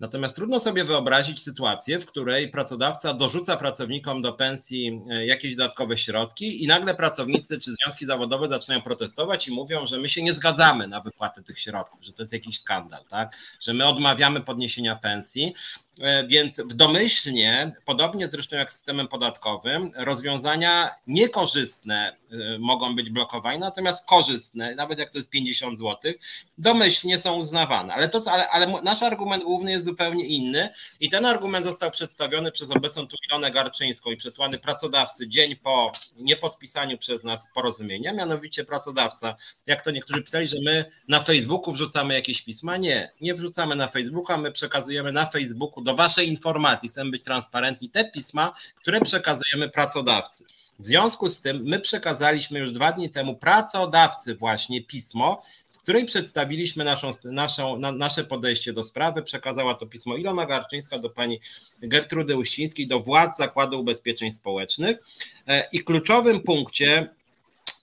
[0.00, 5.98] Natomiast trudno sobie wyobrazić sytuację, w której pracodawca dorzuca pracownikom do pensji e, jakieś dodatkowe
[5.98, 10.32] środki i nagle pracownicy czy związki zawodowe zaczynają protestować i mówią, że my się nie
[10.32, 13.36] zgadzamy na wypłatę tych środków, że to jest jakiś skandal, tak?
[13.60, 15.54] że my odmawiamy podniesienia pensji.
[16.00, 23.10] E, więc w domyślnie, podobnie zresztą jak z systemem podatkowym, rozwiązania niekorzystne e, mogą być
[23.10, 26.12] blokowane, natomiast korzystne, nawet jak to jest 50 zł,
[26.58, 27.94] domyślnie są uznawane.
[27.94, 30.68] Ale, to, ale, ale nasz argument główny jest zupełnie inny
[31.00, 35.92] i ten argument został przedstawiony przez obecną tu Ilonę Garczyńską i przesłany pracodawcy dzień po
[36.16, 39.36] niepodpisaniu przez nas porozumienia, mianowicie pracodawca,
[39.66, 42.76] jak to niektórzy pisali, że my na Facebooku wrzucamy jakieś pisma.
[42.76, 47.90] Nie, nie wrzucamy na Facebooka, my przekazujemy na Facebooku do Waszej informacji, chcemy być transparentni,
[47.90, 50.44] te pisma, które przekazujemy pracodawcy.
[50.78, 56.06] W związku z tym my przekazaliśmy już dwa dni temu pracodawcy właśnie pismo, w którym
[56.06, 59.22] przedstawiliśmy naszą, naszą, na, nasze podejście do sprawy.
[59.22, 61.40] Przekazała to pismo Ilona Garczyńska do pani
[61.82, 64.98] Gertrudy Uścińskiej, do władz Zakładu Ubezpieczeń Społecznych.
[65.46, 67.08] E, I kluczowym punkcie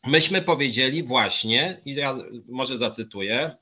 [0.08, 2.16] myśmy powiedzieli właśnie, i ja
[2.48, 3.56] może zacytuję,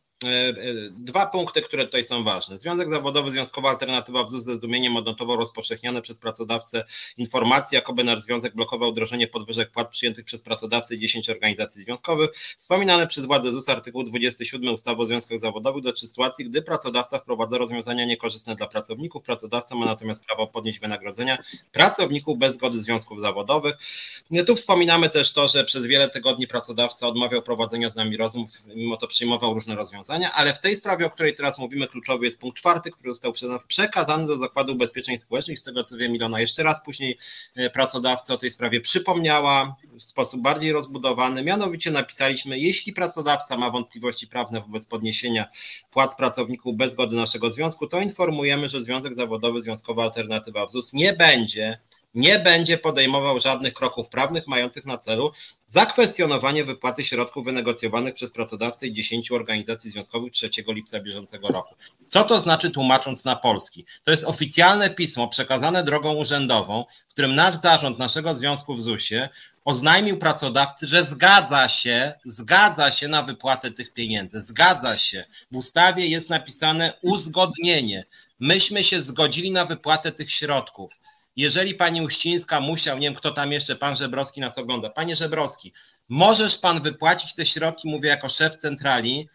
[0.92, 2.58] dwa punkty, które tutaj są ważne.
[2.58, 6.84] Związek Zawodowy, Związkowa Alternatywa w ZUS ze zdumieniem odnotował rozpowszechniane przez pracodawcę
[7.18, 12.30] informacje, jakoby nasz związek blokował wdrożenie podwyżek płat przyjętych przez pracodawcę i 10 organizacji związkowych.
[12.58, 17.58] Wspominane przez władze ZUS artykuł 27 ustawy o związkach zawodowych dotyczy sytuacji, gdy pracodawca wprowadza
[17.58, 19.24] rozwiązania niekorzystne dla pracowników.
[19.24, 21.38] Pracodawca ma natomiast prawo podnieść wynagrodzenia
[21.72, 23.74] pracowników bez zgody związków zawodowych.
[24.48, 28.98] Tu wspominamy też to, że przez wiele tygodni pracodawca odmawiał prowadzenia z nami rozmów, mimo
[28.98, 32.58] to przyjmował różne rozwiązania ale w tej sprawie, o której teraz mówimy, kluczowy jest punkt
[32.58, 35.60] czwarty, który został przez nas przekazany do Zakładu Ubezpieczeń Społecznych.
[35.60, 37.18] Z tego co wiem, Ilona jeszcze raz później
[37.56, 41.44] e, pracodawca o tej sprawie przypomniała w sposób bardziej rozbudowany.
[41.44, 45.46] Mianowicie napisaliśmy, jeśli pracodawca ma wątpliwości prawne wobec podniesienia
[45.92, 50.94] płac pracowników bez zgody naszego związku, to informujemy, że Związek Zawodowy, Związkowa Alternatywa w ZUS
[50.94, 51.78] nie będzie
[52.14, 55.32] nie będzie podejmował żadnych kroków prawnych mających na celu
[55.74, 61.76] zakwestionowanie wypłaty środków wynegocjowanych przez pracodawcę i 10 organizacji związkowych 3 lipca bieżącego roku.
[62.06, 63.86] Co to znaczy tłumacząc na polski?
[64.04, 69.30] To jest oficjalne pismo przekazane drogą urzędową, w którym nasz zarząd naszego związku w ZUS-ie
[69.66, 75.26] oznajmił pracodawcy, że zgadza się, zgadza się na wypłatę tych pieniędzy, zgadza się.
[75.52, 78.06] W ustawie jest napisane uzgodnienie.
[78.40, 80.92] Myśmy się zgodzili na wypłatę tych środków
[81.36, 85.74] jeżeli pani Uścińska musiał, nie wiem kto tam jeszcze, pan Żebrowski nas ogląda, panie Żebrowski,
[86.10, 89.30] możesz pan wypłacić te środki, mówię jako szef centrali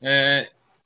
[0.00, 0.10] yy,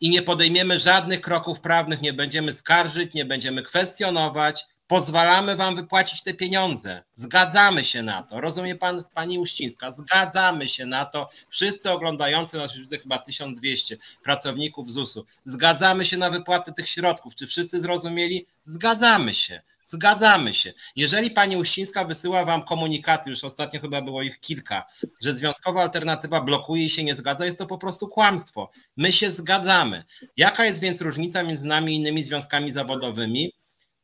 [0.00, 6.22] i nie podejmiemy żadnych kroków prawnych, nie będziemy skarżyć, nie będziemy kwestionować, pozwalamy wam wypłacić
[6.22, 7.02] te pieniądze.
[7.14, 8.40] Zgadzamy się na to.
[8.40, 9.92] Rozumie pan, pani Uścińska?
[9.92, 11.28] Zgadzamy się na to.
[11.48, 15.26] Wszyscy oglądający nas już chyba 1200 pracowników ZUS-u.
[15.44, 17.34] Zgadzamy się na wypłatę tych środków.
[17.34, 18.46] Czy wszyscy zrozumieli?
[18.64, 19.62] Zgadzamy się.
[19.94, 20.72] Zgadzamy się.
[20.96, 24.86] Jeżeli pani Uścińska wysyła wam komunikaty, już ostatnio chyba było ich kilka,
[25.22, 28.70] że związkowa alternatywa blokuje i się nie zgadza, jest to po prostu kłamstwo.
[28.96, 30.04] My się zgadzamy.
[30.36, 33.52] Jaka jest więc różnica między nami i innymi związkami zawodowymi?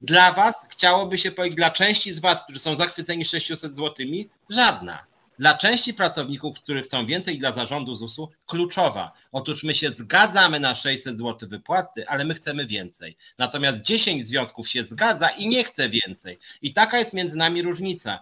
[0.01, 5.10] Dla was chciałoby się powiedzieć, dla części z was, którzy są zachwyceni 600 złotymi, żadna.
[5.41, 9.13] Dla części pracowników, którzy chcą więcej dla zarządu ZUS-u, kluczowa.
[9.33, 13.17] Otóż my się zgadzamy na 600 zł wypłaty, ale my chcemy więcej.
[13.39, 16.39] Natomiast 10 związków się zgadza i nie chce więcej.
[16.63, 18.19] I taka jest między nami różnica.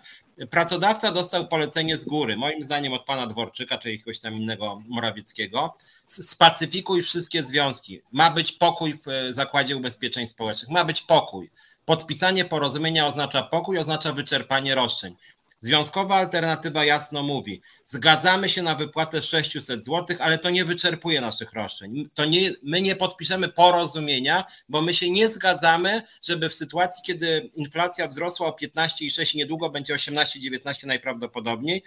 [0.50, 5.74] Pracodawca dostał polecenie z góry, moim zdaniem od pana Dworczyka czy jakiegoś tam innego Morawieckiego.
[6.06, 8.00] Spacyfikuj wszystkie związki.
[8.12, 10.70] Ma być pokój w e, Zakładzie Ubezpieczeń Społecznych.
[10.70, 11.50] Ma być pokój.
[11.84, 15.16] Podpisanie porozumienia oznacza pokój, oznacza wyczerpanie roszczeń.
[15.60, 21.52] Związkowa alternatywa jasno mówi: zgadzamy się na wypłatę 600 zł, ale to nie wyczerpuje naszych
[21.52, 22.08] roszczeń.
[22.14, 27.50] To nie, my nie podpiszemy porozumienia, bo my się nie zgadzamy, żeby w sytuacji, kiedy
[27.54, 31.82] inflacja wzrosła o 15,6 i niedługo będzie 18-19 najprawdopodobniej,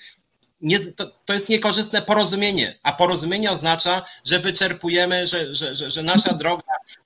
[0.61, 6.03] nie, to, to jest niekorzystne porozumienie, a porozumienie oznacza, że wyczerpujemy, że, że, że, że
[6.03, 6.63] nasza droga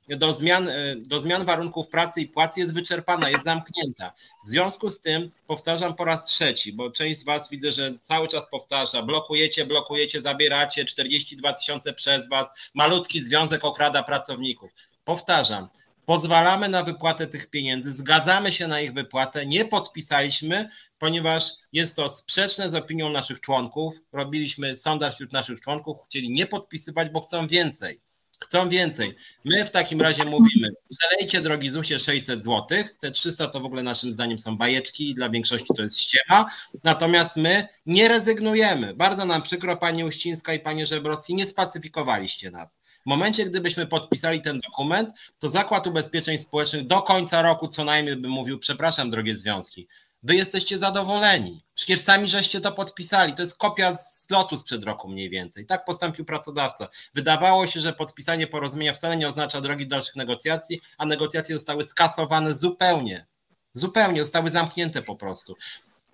[0.08, 4.14] do zmian, e, do zmian warunków pracy i płacy jest wyczerpana, jest zamknięta.
[4.46, 8.28] W związku z tym powtarzam po raz trzeci, bo część z Was widzę, że cały
[8.28, 14.72] czas powtarza, blokujecie, blokujecie, zabieracie 42 tysiące przez Was, malutki związek okrada pracowników.
[15.06, 15.70] Powtarzam,
[16.06, 22.10] pozwalamy na wypłatę tych pieniędzy, zgadzamy się na ich wypłatę, nie podpisaliśmy, ponieważ jest to
[22.10, 23.96] sprzeczne z opinią naszych członków.
[24.12, 28.05] Robiliśmy sondaż wśród naszych członków, chcieli nie podpisywać, bo chcą więcej.
[28.40, 29.16] Chcą więcej.
[29.46, 33.84] My w takim razie mówimy, przelejcie drogi ZUSie 600 zł, te 300 to w ogóle
[33.84, 36.46] naszym zdaniem są bajeczki i dla większości to jest ściema,
[36.84, 38.94] natomiast my nie rezygnujemy.
[38.94, 42.70] Bardzo nam przykro, Pani Uścińska i Panie Żebrowski, nie spacyfikowaliście nas.
[43.06, 45.10] W momencie, gdybyśmy podpisali ten dokument,
[45.40, 49.88] to Zakład Ubezpieczeń Społecznych do końca roku co najmniej by mówił, przepraszam drogie związki,
[50.24, 51.64] wy jesteście zadowoleni.
[51.74, 53.34] Przecież sami żeście to podpisali.
[53.34, 55.66] To jest kopia z lotu sprzed roku mniej więcej.
[55.66, 56.88] Tak postąpił pracodawca.
[57.14, 62.56] Wydawało się, że podpisanie porozumienia wcale nie oznacza drogi dalszych negocjacji, a negocjacje zostały skasowane
[62.56, 63.26] zupełnie.
[63.74, 65.56] Zupełnie, zostały zamknięte po prostu.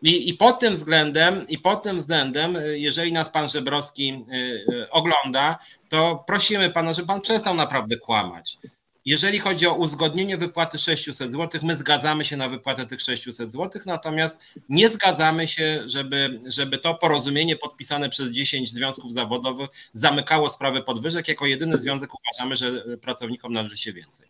[0.01, 4.89] I, I pod tym względem, i pod tym względem, jeżeli nas pan Żebrowski y, y,
[4.89, 5.59] ogląda,
[5.89, 8.57] to prosimy pana, żeby pan przestał naprawdę kłamać.
[9.05, 13.81] Jeżeli chodzi o uzgodnienie wypłaty 600 zł, my zgadzamy się na wypłatę tych 600 zł,
[13.85, 14.39] natomiast
[14.69, 21.27] nie zgadzamy się, żeby, żeby to porozumienie podpisane przez 10 związków zawodowych zamykało sprawę podwyżek.
[21.27, 24.27] Jako jedyny związek uważamy, że pracownikom należy się więcej.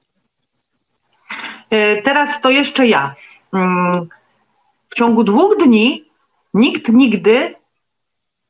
[1.69, 3.15] E, teraz to jeszcze ja.
[3.53, 4.09] Mm,
[4.89, 6.05] w ciągu dwóch dni
[6.53, 7.55] nikt nigdy,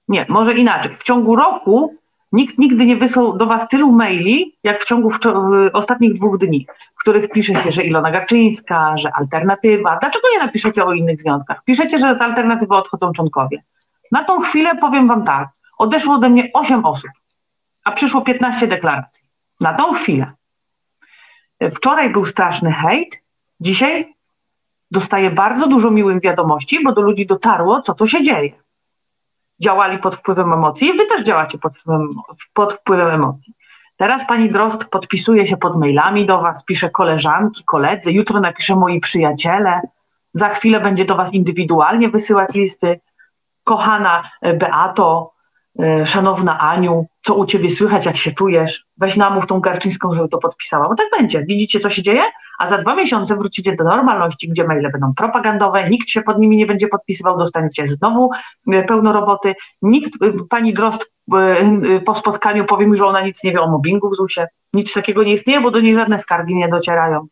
[0.07, 2.01] nie, może inaczej, w ciągu roku
[2.32, 5.11] Nikt nigdy nie wysłał do Was tylu maili, jak w ciągu
[5.73, 9.97] ostatnich dwóch dni, w których pisze się, że Ilona Garczyńska, że alternatywa.
[10.01, 11.63] Dlaczego nie napiszecie o innych związkach?
[11.63, 13.63] Piszecie, że z alternatywy odchodzą członkowie.
[14.11, 17.11] Na tą chwilę powiem Wam tak, odeszło ode mnie 8 osób,
[17.84, 19.23] a przyszło 15 deklaracji.
[19.59, 20.32] Na tą chwilę.
[21.75, 23.21] Wczoraj był straszny hejt,
[23.59, 24.13] dzisiaj
[24.91, 28.51] dostaję bardzo dużo miłych wiadomości, bo do ludzi dotarło, co tu się dzieje
[29.64, 32.09] działali pod wpływem emocji, wy też działacie pod wpływem,
[32.53, 33.53] pod wpływem emocji.
[33.97, 38.99] Teraz pani Drost podpisuje się pod mailami do was, pisze koleżanki, koledzy, jutro napisze moi
[38.99, 39.82] przyjaciele,
[40.34, 42.99] za chwilę będzie do was indywidualnie wysyłać listy.
[43.64, 45.32] Kochana Beato,
[45.80, 48.86] E, szanowna Aniu, co u ciebie słychać, jak się czujesz?
[48.97, 50.89] Weź namów tą Garczyńską, żeby to podpisała.
[50.89, 51.45] Bo tak będzie.
[51.45, 52.24] Widzicie, co się dzieje?
[52.62, 56.57] A za dwa miesiące wrócicie do normalności, gdzie maile będą propagandowe, nikt się pod nimi
[56.57, 58.30] nie będzie podpisywał, dostaniecie znowu
[58.72, 59.55] e, pełno roboty.
[59.82, 61.12] Nikt, e, pani Drost
[62.05, 64.47] po spotkaniu powie mi, że ona nic nie wie o mobbingu w ZUS-ie.
[64.74, 67.28] Nic takiego nie istnieje, bo do niej żadne skargi nie docierają.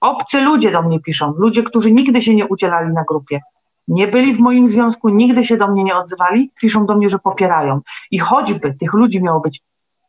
[0.00, 3.40] Obcy ludzie do mnie piszą, ludzie, którzy nigdy się nie udzielali na grupie
[3.88, 7.18] nie byli w moim związku, nigdy się do mnie nie odzywali, piszą do mnie, że
[7.18, 7.80] popierają.
[8.10, 9.62] I choćby tych ludzi miało być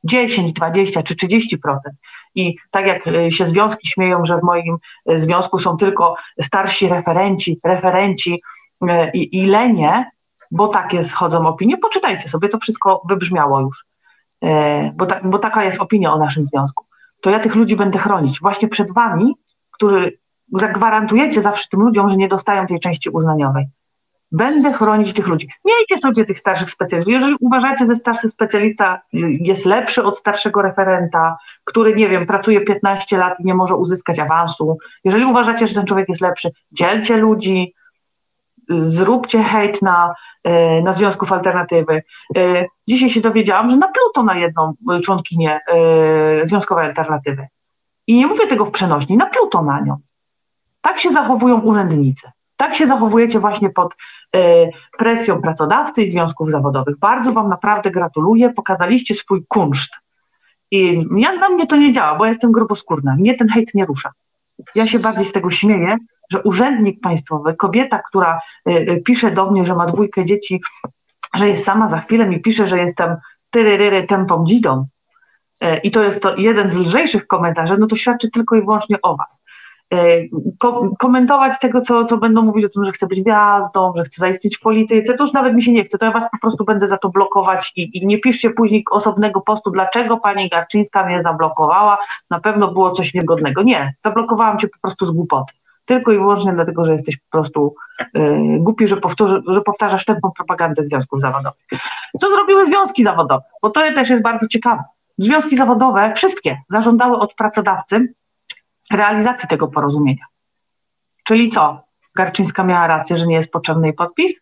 [0.03, 1.57] 10, 20 czy 30%.
[2.37, 4.77] I tak jak y, się związki śmieją, że w moim
[5.11, 8.41] y, związku są tylko starsi referenci, referenci
[8.83, 10.05] y, i, i lenie,
[10.51, 13.85] bo takie schodzą opinie, poczytajcie sobie, to wszystko wybrzmiało już.
[14.93, 16.85] Bo, ta, bo taka jest opinia o naszym związku.
[17.21, 19.35] To ja tych ludzi będę chronić właśnie przed wami,
[19.71, 20.17] którzy
[20.51, 23.65] zagwarantujecie zawsze tym ludziom, że nie dostają tej części uznaniowej.
[24.31, 25.49] Będę chronić tych ludzi.
[25.65, 27.13] Miejcie sobie tych starszych specjalistów.
[27.13, 29.01] Jeżeli uważacie, że starszy specjalista
[29.39, 34.19] jest lepszy od starszego referenta, który, nie wiem, pracuje 15 lat i nie może uzyskać
[34.19, 37.73] awansu, jeżeli uważacie, że ten człowiek jest lepszy, dzielcie ludzi,
[38.69, 40.13] zróbcie hejt na,
[40.43, 42.03] e, na związków alternatywy.
[42.37, 44.73] E, dzisiaj się dowiedziałam, że napluto na jedną
[45.03, 47.47] członkinię e, związkowej alternatywy.
[48.07, 49.97] I nie mówię tego w przenośni, napluto na nią.
[50.81, 52.31] Tak się zachowują urzędnicy.
[52.57, 53.93] Tak się zachowujecie właśnie pod
[54.35, 54.39] y,
[54.97, 56.97] presją pracodawcy i związków zawodowych.
[56.99, 58.49] Bardzo Wam naprawdę gratuluję.
[58.49, 59.91] Pokazaliście swój kunszt.
[60.71, 63.15] I ja, na mnie to nie działa, bo jestem gruboskórna.
[63.15, 64.11] Mnie ten hejt nie rusza.
[64.75, 65.97] Ja się bardziej z tego śmieję,
[66.31, 68.39] że urzędnik państwowy, kobieta, która
[68.69, 70.61] y, y, pisze do mnie, że ma dwójkę dzieci
[71.35, 73.15] że jest sama, za chwilę mi pisze, że jestem
[73.49, 74.87] tyryryry tempą dzidą
[75.61, 79.01] e, i to jest to jeden z lżejszych komentarzy, no to świadczy tylko i wyłącznie
[79.01, 79.43] o was.
[79.93, 79.97] E,
[80.59, 84.19] ko komentować tego, co, co będą mówić o tym, że chcę być gwiazdą, że chcę
[84.19, 86.65] zaistnieć w polityce, to już nawet mi się nie chce, to ja was po prostu
[86.65, 91.23] będę za to blokować i, i nie piszcie później osobnego postu, dlaczego pani Garczyńska mnie
[91.23, 91.97] zablokowała,
[92.29, 93.63] na pewno było coś niegodnego.
[93.63, 95.53] Nie, zablokowałam cię po prostu z głupoty.
[95.85, 97.75] Tylko i wyłącznie dlatego, że jesteś po prostu
[98.13, 101.59] yy, głupi, że, powtórzy, że powtarzasz tępą propagandę związków zawodowych.
[102.19, 103.43] Co zrobiły związki zawodowe?
[103.61, 104.83] Bo to też jest bardzo ciekawe.
[105.17, 108.13] Związki zawodowe, wszystkie, zażądały od pracodawcy
[108.91, 110.25] realizacji tego porozumienia.
[111.23, 111.81] Czyli co?
[112.15, 114.41] Garczyńska miała rację, że nie jest potrzebny jej podpis.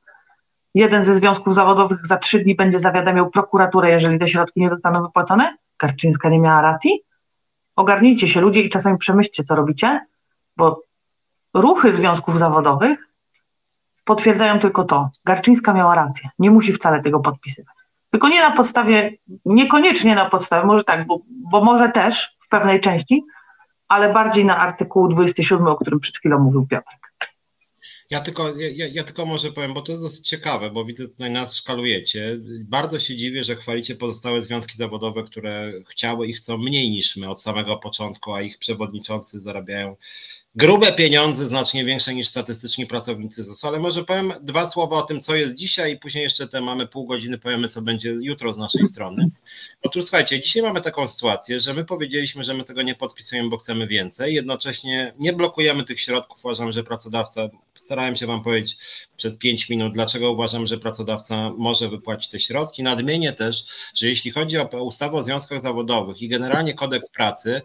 [0.73, 5.01] Jeden ze związków zawodowych za trzy dni będzie zawiadamiał prokuraturę, jeżeli te środki nie zostaną
[5.01, 5.57] wypłacone.
[5.79, 7.01] Garczyńska nie miała racji.
[7.75, 10.05] Ogarnijcie się ludzie i czasami przemyślcie, co robicie,
[10.57, 10.81] bo
[11.53, 13.07] ruchy związków zawodowych
[14.05, 15.09] potwierdzają tylko to.
[15.25, 16.29] Garczyńska miała rację.
[16.39, 17.75] Nie musi wcale tego podpisywać.
[18.09, 19.11] Tylko nie na podstawie,
[19.45, 21.19] niekoniecznie na podstawie, może tak, bo,
[21.51, 23.23] bo może też w pewnej części,
[23.87, 27.05] ale bardziej na artykuł 27, o którym przed chwilą mówił Piotrek.
[28.09, 31.31] Ja tylko, ja, ja, tylko może powiem, bo to jest dosyć ciekawe, bo widzę tutaj
[31.31, 32.37] nas szkalujecie.
[32.59, 37.29] Bardzo się dziwię, że chwalicie pozostałe związki zawodowe, które chciały i chcą mniej niż my
[37.29, 39.95] od samego początku, a ich przewodniczący zarabiają
[40.55, 43.65] grube pieniądze, znacznie większe niż statystyczni pracownicy ZUS.
[43.65, 46.87] Ale może powiem dwa słowa o tym, co jest dzisiaj i później jeszcze te mamy
[46.87, 49.29] pół godziny, powiemy, co będzie jutro z naszej strony.
[49.81, 53.57] Otóż słuchajcie, dzisiaj mamy taką sytuację, że my powiedzieliśmy, że my tego nie podpisujemy, bo
[53.57, 54.33] chcemy więcej.
[54.33, 56.45] Jednocześnie nie blokujemy tych środków.
[56.45, 58.77] Uważam, że pracodawca, starałem się Wam powiedzieć
[59.17, 62.83] przez pięć minut, dlaczego uważam, że pracodawca może wypłacić te środki.
[62.83, 63.65] Nadmienię też,
[63.95, 67.61] że jeśli chodzi o ustawę o związkach zawodowych i generalnie kodeks pracy,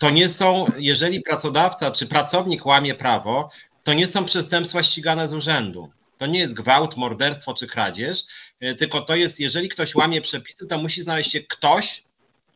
[0.00, 3.50] to nie są, jeżeli pracodawca czy pracownik łamie prawo,
[3.82, 5.90] to nie są przestępstwa ścigane z urzędu.
[6.18, 8.22] To nie jest gwałt, morderstwo czy kradzież,
[8.60, 12.04] e, tylko to jest, jeżeli ktoś łamie przepisy, to musi znaleźć się ktoś,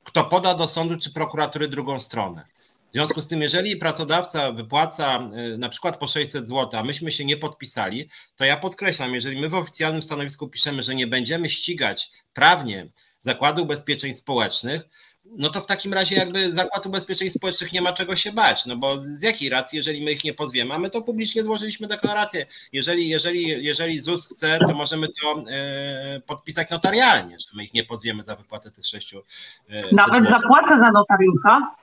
[0.05, 2.47] kto poda do sądu czy prokuratury drugą stronę.
[2.91, 7.12] W związku z tym, jeżeli pracodawca wypłaca e, na przykład po 600 zł, a myśmy
[7.12, 11.49] się nie podpisali, to ja podkreślam, jeżeli my w oficjalnym stanowisku piszemy, że nie będziemy
[11.49, 12.89] ścigać prawnie
[13.21, 14.83] Zakładu Ubezpieczeń Społecznych,
[15.24, 18.76] no to w takim razie jakby Zakład Ubezpieczeń Społecznych nie ma czego się bać, no
[18.76, 22.46] bo z jakiej racji, jeżeli my ich nie pozwiemy, a my to publicznie złożyliśmy deklarację,
[22.72, 27.84] jeżeli, jeżeli, jeżeli ZUS chce, to możemy to e, podpisać notarialnie, że my ich nie
[27.84, 29.22] pozwiemy za wypłatę tych sześciu.
[29.68, 31.74] E, Nawet zapłacę za notariusza.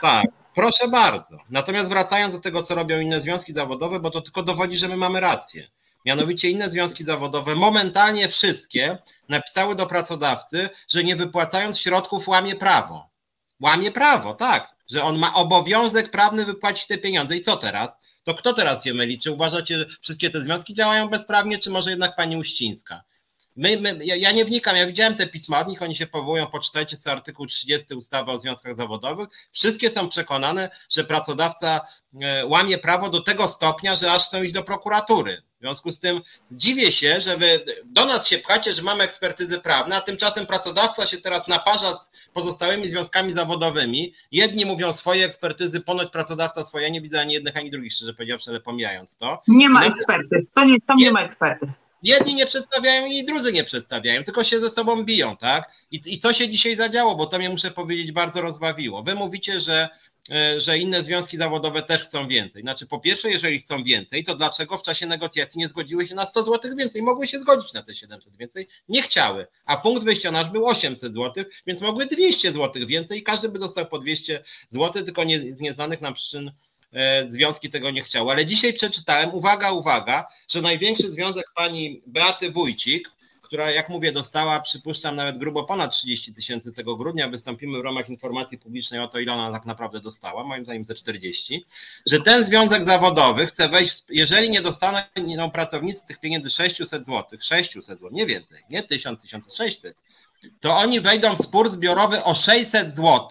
[0.00, 1.38] Tak, proszę bardzo.
[1.50, 4.96] Natomiast wracając do tego, co robią inne związki zawodowe, bo to tylko dowodzi, że my
[4.96, 5.66] mamy rację.
[6.04, 8.98] Mianowicie inne związki zawodowe, momentalnie wszystkie,
[9.28, 13.10] napisały do pracodawcy, że nie wypłacając środków łamie prawo.
[13.60, 17.36] Łamie prawo, tak, że on ma obowiązek prawny wypłacić te pieniądze.
[17.36, 17.90] I co teraz?
[18.24, 19.18] To kto teraz je myli?
[19.18, 23.04] Czy uważacie, że wszystkie te związki działają bezprawnie, czy może jednak pani Uścińska?
[23.56, 26.96] My, my, ja, nie wnikam, ja widziałem te pisma od nich, oni się powołują, poczytajcie
[26.96, 29.28] sobie artykuł 30 ustawy o związkach zawodowych.
[29.52, 31.80] Wszystkie są przekonane, że pracodawca
[32.22, 35.42] e, łamie prawo do tego stopnia, że aż chcą iść do prokuratury.
[35.58, 36.20] W związku z tym
[36.50, 41.06] dziwię się, że wy do nas się pchacie, że mamy ekspertyzy prawne, a tymczasem pracodawca
[41.06, 44.14] się teraz naparza z pozostałymi związkami zawodowymi.
[44.32, 48.14] Jedni mówią swoje ekspertyzy, ponoć pracodawca swoje, ja nie widzę ani jednych, ani drugich, szczerze
[48.14, 49.42] powiedziawszy, ale pomijając to.
[49.48, 51.80] Nie ma ekspertyz, to nie, to nie ma ekspertyz.
[52.02, 55.70] Jedni nie przedstawiają i drudzy nie przedstawiają, tylko się ze sobą biją, tak?
[55.90, 59.02] I, I co się dzisiaj zadziało, bo to mnie muszę powiedzieć bardzo rozbawiło.
[59.02, 59.88] Wy mówicie, że
[60.56, 62.62] że inne związki zawodowe też chcą więcej.
[62.62, 66.26] Znaczy, po pierwsze, jeżeli chcą więcej, to dlaczego w czasie negocjacji nie zgodziły się na
[66.26, 67.02] 100 zł więcej?
[67.02, 69.46] Mogły się zgodzić na te 700 więcej, nie chciały.
[69.64, 73.58] A punkt wyjścia nasz był 800 zł, więc mogły 200 zł więcej i każdy by
[73.58, 76.52] dostał po 200 zł, tylko nie, z nieznanych nam przyczyn
[76.92, 78.32] e, związki tego nie chciały.
[78.32, 83.08] Ale dzisiaj przeczytałem, uwaga, uwaga, że największy związek pani Beaty Wójcik,
[83.54, 87.28] która, jak mówię, dostała, przypuszczam, nawet grubo ponad 30 tysięcy tego grudnia.
[87.28, 90.94] Wystąpimy w ramach informacji publicznej o to, ile ona tak naprawdę dostała, moim zdaniem ze
[90.94, 91.66] 40,
[92.06, 94.98] że ten związek zawodowy chce wejść, jeżeli nie dostaną
[95.36, 99.96] no, pracownicy tych pieniędzy 600 zł, 600 zł, nie więcej, nie 1000, 1600,
[100.60, 103.28] to oni wejdą w spór zbiorowy o 600 zł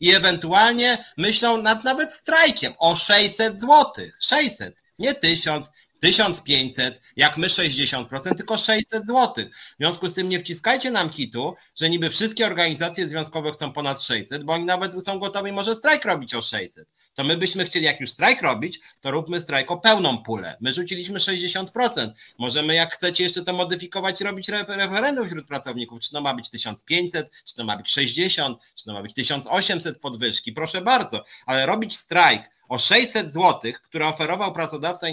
[0.00, 3.92] i ewentualnie myślą nad nawet strajkiem o 600 zł.
[4.20, 5.66] 600, nie 1000,
[6.06, 9.44] 1500, jak my 60%, tylko 600 zł.
[9.44, 14.02] W związku z tym nie wciskajcie nam kitu, że niby wszystkie organizacje związkowe chcą ponad
[14.02, 16.88] 600, bo oni nawet są gotowi może strajk robić o 600.
[17.14, 20.56] To my byśmy chcieli, jak już strajk robić, to róbmy strajk o pełną pulę.
[20.60, 22.10] My rzuciliśmy 60%.
[22.38, 26.00] Możemy, jak chcecie jeszcze to modyfikować, robić referendum wśród pracowników.
[26.00, 30.00] Czy to ma być 1500, czy to ma być 60, czy to ma być 1800
[30.00, 30.52] podwyżki.
[30.52, 35.06] Proszę bardzo, ale robić strajk o 600 zł, które oferował pracodawca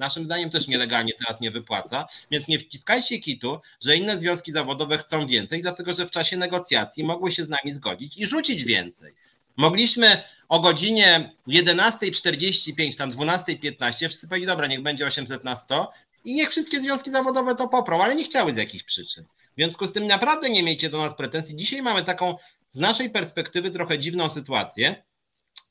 [0.00, 4.98] Naszym zdaniem też nielegalnie teraz nie wypłaca, więc nie wciskajcie kitu, że inne związki zawodowe
[4.98, 9.14] chcą więcej, dlatego że w czasie negocjacji mogły się z nami zgodzić i rzucić więcej.
[9.56, 15.92] Mogliśmy o godzinie 11.45, tam 12.15 wszyscy powiedzieli, dobra, niech będzie 800 na 100
[16.24, 19.24] i niech wszystkie związki zawodowe to poprą, ale nie chciały z jakich przyczyn.
[19.24, 21.56] W związku z tym naprawdę nie miejcie do nas pretensji.
[21.56, 22.36] Dzisiaj mamy taką
[22.70, 25.02] z naszej perspektywy trochę dziwną sytuację,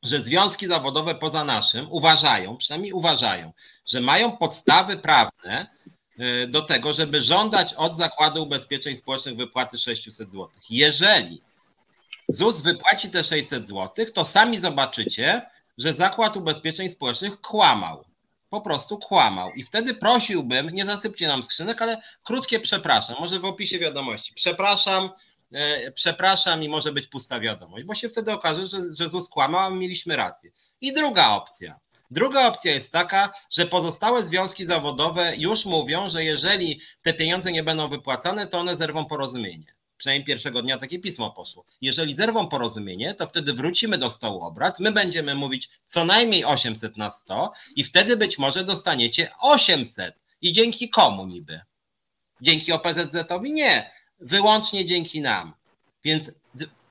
[0.04, 3.54] że związki zawodowe poza naszym uważają, przynajmniej uważają,
[3.86, 5.68] że mają podstawy prawne
[6.44, 10.50] y, do tego, żeby żądać od Zakładu Ubezpieczeń Społecznych wypłaty 600 zł.
[10.70, 11.42] Jeżeli
[12.28, 15.42] ZUS wypłaci te 600 zł, to sami zobaczycie,
[15.78, 18.06] że Zakład Ubezpieczeń Społecznych kłamał.
[18.50, 19.52] Po prostu kłamał.
[19.52, 24.34] I wtedy prosiłbym, nie zasypcie nam skrzynek, ale krótkie przepraszam, może w opisie wiadomości.
[24.34, 25.29] Przepraszam, E,
[25.94, 29.70] przepraszam i może być pusta wiadomość, bo się wtedy okaże, że, że ZUS kłamał, a
[29.70, 30.52] my mieliśmy rację.
[30.82, 31.80] I druga opcja.
[32.12, 37.64] Druga opcja jest taka, że pozostałe związki zawodowe już mówią, że jeżeli te pieniądze nie
[37.64, 39.74] będą wypłacane, to one zerwą porozumienie.
[39.98, 41.66] Przynajmniej pierwszego dnia takie pismo poszło.
[41.82, 44.80] Jeżeli zerwą porozumienie, to wtedy wrócimy do stołu obrad.
[44.80, 50.16] My będziemy mówić co najmniej 800 na 100 i wtedy być może dostaniecie 800.
[50.42, 51.62] I dzięki komu niby?
[52.42, 53.52] Dzięki OPZZ-owi?
[53.52, 55.54] Nie wyłącznie dzięki nam.
[56.04, 56.32] Więc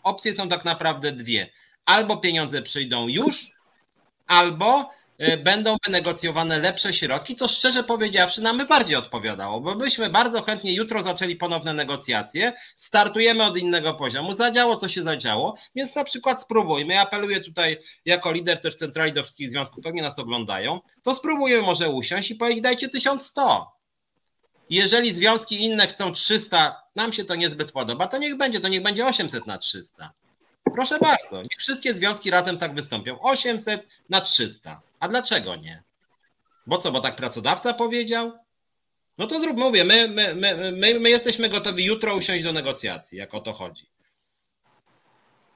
[0.03, 1.51] opcje są tak naprawdę dwie.
[1.85, 3.53] Albo pieniądze przyjdą już,
[4.27, 10.11] albo e, będą wynegocjowane lepsze środki, co szczerze powiedziawszy nam by bardziej odpowiadało, bo byśmy
[10.11, 15.95] bardzo chętnie jutro zaczęli ponowne negocjacje, startujemy od innego poziomu, zadziało co się zadziało, więc
[15.95, 20.19] na przykład spróbujmy, ja apeluję tutaj jako lider też Centrali do wszystkich związków, pewnie nas
[20.19, 23.78] oglądają, to spróbujmy może usiąść i powiedzieć dajcie 1100,
[24.71, 28.83] jeżeli związki inne chcą 300, nam się to niezbyt podoba, to niech będzie, to niech
[28.83, 30.13] będzie 800 na 300.
[30.75, 33.21] Proszę bardzo, niech wszystkie związki razem tak wystąpią.
[33.21, 34.81] 800 na 300.
[35.01, 35.83] A dlaczego nie?
[36.67, 38.33] Bo co, bo tak pracodawca powiedział?
[39.19, 43.19] No to zrób, mówię, my, my, my, my, my jesteśmy gotowi jutro usiąść do negocjacji,
[43.19, 43.87] jak o to chodzi.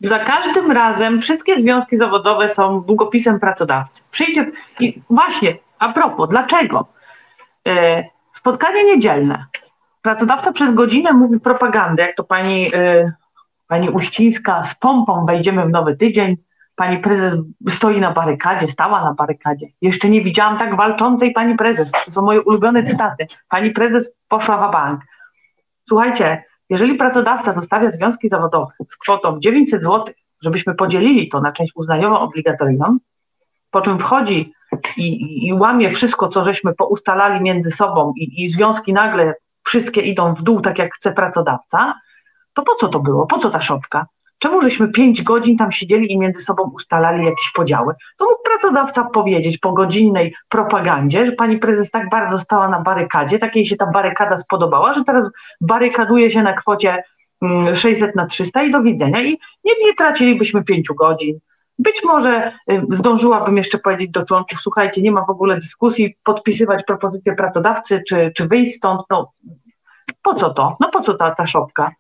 [0.00, 4.02] Za każdym razem wszystkie związki zawodowe są długopisem pracodawcy.
[4.10, 6.86] Przyjdzie i właśnie, a propos, dlaczego?
[7.68, 8.04] E,
[8.42, 9.46] Spotkanie niedzielne.
[10.02, 13.12] Pracodawca przez godzinę mówi propagandę, jak to pani, y,
[13.68, 16.36] pani Uścińska z pompą wejdziemy w nowy tydzień.
[16.74, 17.36] Pani prezes
[17.68, 19.66] stoi na barykadzie, stała na barykadzie.
[19.82, 21.92] Jeszcze nie widziałam tak walczącej pani prezes.
[22.04, 23.26] To są moje ulubione cytaty.
[23.48, 25.00] Pani prezes poszła w bank.
[25.88, 31.72] Słuchajcie, jeżeli pracodawca zostawia związki zawodowe z kwotą 900 zł, żebyśmy podzielili to na część
[31.76, 32.98] uznaniową obligatoryjną,
[33.70, 34.52] po czym wchodzi
[34.96, 39.34] i, i łamie wszystko, co żeśmy poustalali między sobą i, i związki nagle
[39.64, 41.94] wszystkie idą w dół, tak jak chce pracodawca,
[42.54, 43.26] to po co to było?
[43.26, 44.06] Po co ta szopka?
[44.38, 47.94] Czemu żeśmy pięć godzin tam siedzieli i między sobą ustalali jakieś podziały?
[48.16, 53.38] To mógł pracodawca powiedzieć po godzinnej propagandzie, że pani prezes tak bardzo stała na barykadzie,
[53.38, 57.02] takiej się ta barykada spodobała, że teraz barykaduje się na kwocie
[57.74, 59.22] 600 mm, na 300 i do widzenia.
[59.22, 59.30] I
[59.64, 61.38] nie, nie tracilibyśmy pięciu godzin,
[61.78, 66.84] być może y, zdążyłabym jeszcze powiedzieć do członków, słuchajcie, nie ma w ogóle dyskusji, podpisywać
[66.84, 69.02] propozycję pracodawcy, czy, czy wyjść stąd.
[69.10, 69.32] No,
[70.22, 70.74] po co to?
[70.80, 71.92] No po co ta, ta szopka?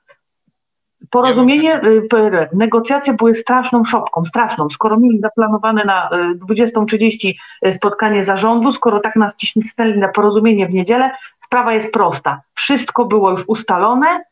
[1.10, 2.08] Porozumienie, y,
[2.52, 4.70] negocjacje były straszną szopką, straszną.
[4.70, 6.10] Skoro mieli zaplanowane na
[6.48, 7.32] 20.30
[7.66, 12.40] y, spotkanie zarządu, skoro tak nas cisnęli na porozumienie w niedzielę, sprawa jest prosta.
[12.54, 14.24] Wszystko było już ustalone,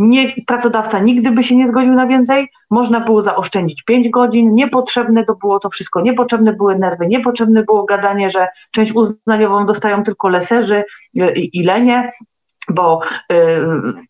[0.00, 5.24] nie, pracodawca nigdy by się nie zgodził na więcej, można było zaoszczędzić 5 godzin, niepotrzebne
[5.24, 10.28] to było to wszystko, niepotrzebne były nerwy, niepotrzebne było gadanie, że część uznaniową dostają tylko
[10.28, 10.84] leserzy
[11.18, 12.12] y, i, i lenie,
[12.68, 13.00] bo
[13.30, 13.62] yy,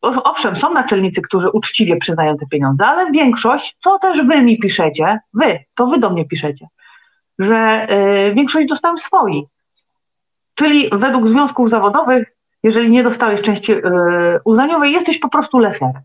[0.03, 5.19] owszem, są naczelnicy, którzy uczciwie przyznają te pieniądze, ale większość, co też wy mi piszecie,
[5.35, 6.67] wy, to wy do mnie piszecie,
[7.39, 9.47] że yy, większość dostałem swoi.
[10.55, 16.03] Czyli według związków zawodowych jeżeli nie dostałeś części yy, uznaniowej, jesteś po prostu leserem.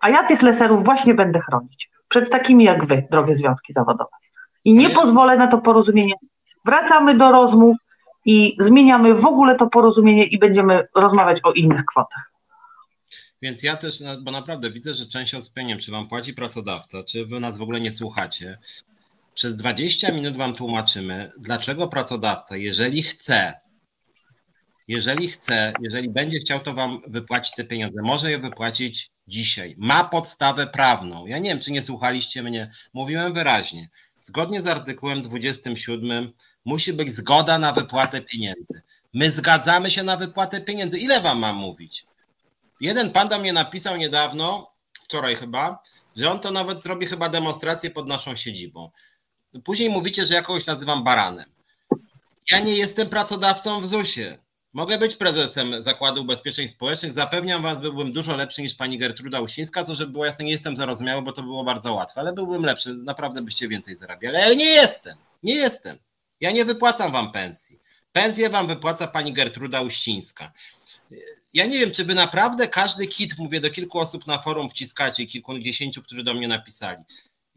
[0.00, 1.90] A ja tych leserów właśnie będę chronić.
[2.08, 4.10] Przed takimi jak wy, drogie związki zawodowe.
[4.64, 6.14] I nie pozwolę na to porozumienie.
[6.64, 7.76] Wracamy do rozmów
[8.24, 12.30] i zmieniamy w ogóle to porozumienie i będziemy rozmawiać o innych kwotach.
[13.42, 17.40] Więc ja też, bo naprawdę widzę, że część odspieniem, czy wam płaci pracodawca, czy wy
[17.40, 18.58] nas w ogóle nie słuchacie.
[19.34, 23.54] Przez 20 minut wam tłumaczymy, dlaczego pracodawca, jeżeli chce,
[24.88, 28.02] jeżeli chce, jeżeli będzie chciał, to wam wypłacić te pieniądze.
[28.02, 29.74] Może je wypłacić dzisiaj.
[29.78, 31.26] Ma podstawę prawną.
[31.26, 32.70] Ja nie wiem, czy nie słuchaliście mnie.
[32.92, 33.88] Mówiłem wyraźnie.
[34.20, 36.32] Zgodnie z artykułem 27
[36.64, 38.82] musi być zgoda na wypłatę pieniędzy.
[39.14, 40.98] My zgadzamy się na wypłatę pieniędzy.
[40.98, 42.06] Ile wam mam mówić?
[42.80, 44.70] Jeden pan do mnie napisał niedawno,
[45.04, 45.82] wczoraj chyba,
[46.16, 48.90] że on to nawet zrobi chyba demonstrację pod naszą siedzibą.
[49.64, 51.50] Później mówicie, że ja kogoś nazywam baranem.
[52.50, 54.43] Ja nie jestem pracodawcą w ZUS-ie.
[54.74, 57.12] Mogę być prezesem Zakładu Ubezpieczeń Społecznych.
[57.12, 60.76] Zapewniam Was, byłbym dużo lepszy niż pani Gertruda Usińska, co żeby było jasne, nie jestem
[60.76, 64.36] zarozumiały, bo to było bardzo łatwe, ale byłbym lepszy, naprawdę byście więcej zarabiali.
[64.36, 65.98] Ale nie jestem, nie jestem.
[66.40, 67.80] Ja nie wypłacam Wam pensji.
[68.12, 70.52] Pensję Wam wypłaca pani Gertruda Uścińska.
[71.52, 75.26] Ja nie wiem, czy Wy naprawdę każdy kit, mówię do kilku osób na forum wciskacie,
[75.26, 77.04] kilkudziesięciu, którzy do mnie napisali.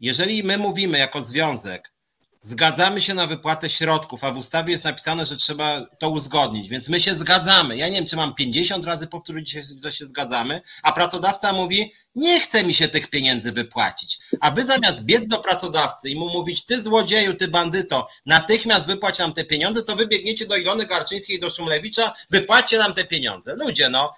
[0.00, 1.92] Jeżeli my mówimy jako związek,
[2.42, 6.88] zgadzamy się na wypłatę środków, a w ustawie jest napisane, że trzeba to uzgodnić, więc
[6.88, 7.76] my się zgadzamy.
[7.76, 12.40] Ja nie wiem, czy mam 50 razy powtórzyć, że się zgadzamy, a pracodawca mówi, nie
[12.40, 14.18] chce mi się tych pieniędzy wypłacić.
[14.40, 19.18] A wy zamiast biec do pracodawcy i mu mówić, ty złodzieju, ty bandyto, natychmiast wypłać
[19.18, 23.56] nam te pieniądze, to wybiegniecie do Ilony Garczyńskiej do Szumlewicza, wypłaćcie nam te pieniądze.
[23.56, 24.14] Ludzie, no,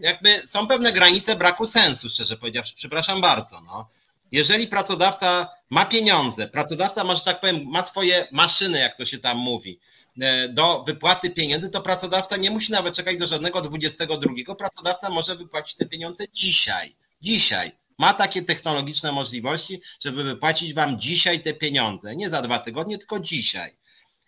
[0.00, 3.88] jakby są pewne granice braku sensu, szczerze powiedziawszy, przepraszam bardzo, no.
[4.32, 9.38] Jeżeli pracodawca ma pieniądze, pracodawca może tak powiem, ma swoje maszyny, jak to się tam
[9.38, 9.78] mówi,
[10.20, 14.54] e, do wypłaty pieniędzy, to pracodawca nie musi nawet czekać do żadnego 22.
[14.54, 16.96] Pracodawca może wypłacić te pieniądze dzisiaj.
[17.22, 17.72] Dzisiaj.
[17.98, 22.16] Ma takie technologiczne możliwości, żeby wypłacić wam dzisiaj te pieniądze.
[22.16, 23.76] Nie za dwa tygodnie, tylko dzisiaj.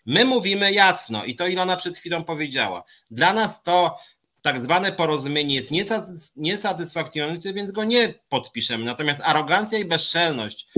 [0.07, 2.85] My mówimy jasno, i to Ilona przed chwilą powiedziała.
[3.11, 3.99] Dla nas to
[4.43, 5.71] tak zwane porozumienie jest
[6.37, 8.85] niesatysfakcjonujące, więc go nie podpiszemy.
[8.85, 10.69] Natomiast arogancja i bezczelność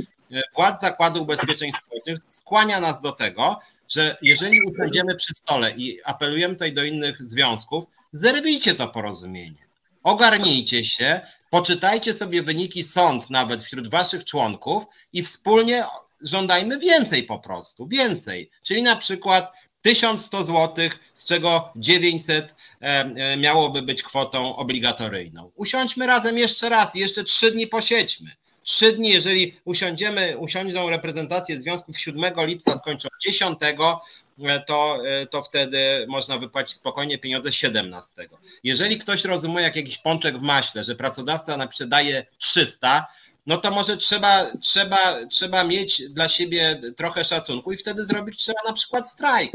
[0.55, 6.55] władz Zakładu Ubezpieczeń Społecznych skłania nas do tego, że jeżeli usiądziemy przy stole i apelujemy
[6.55, 9.69] tutaj do innych związków, zerwijcie to porozumienie.
[10.03, 15.85] Ogarnijcie się, poczytajcie sobie wyniki sąd nawet wśród waszych członków i wspólnie
[16.21, 18.51] żądajmy więcej po prostu, więcej.
[18.65, 19.53] Czyli na przykład
[19.83, 25.51] 1100 zł, z czego 900 e, e, miałoby być kwotą obligatoryjną.
[25.55, 28.31] Usiądźmy razem jeszcze raz, jeszcze trzy dni posiedźmy.
[28.69, 36.07] Trzy dni, jeżeli usiądziemy, usiądą reprezentacje związków 7 lipca, skończą 10, e, to, to wtedy
[36.09, 38.29] można wypłacić spokojnie pieniądze 17.
[38.65, 43.07] Jeżeli ktoś rozumie jak jakiś pączek w maśle, że pracodawca na daje 300,
[43.47, 48.61] no to może trzeba, trzeba, trzeba mieć dla siebie trochę szacunku i wtedy zrobić trzeba
[48.67, 49.53] na przykład strajk.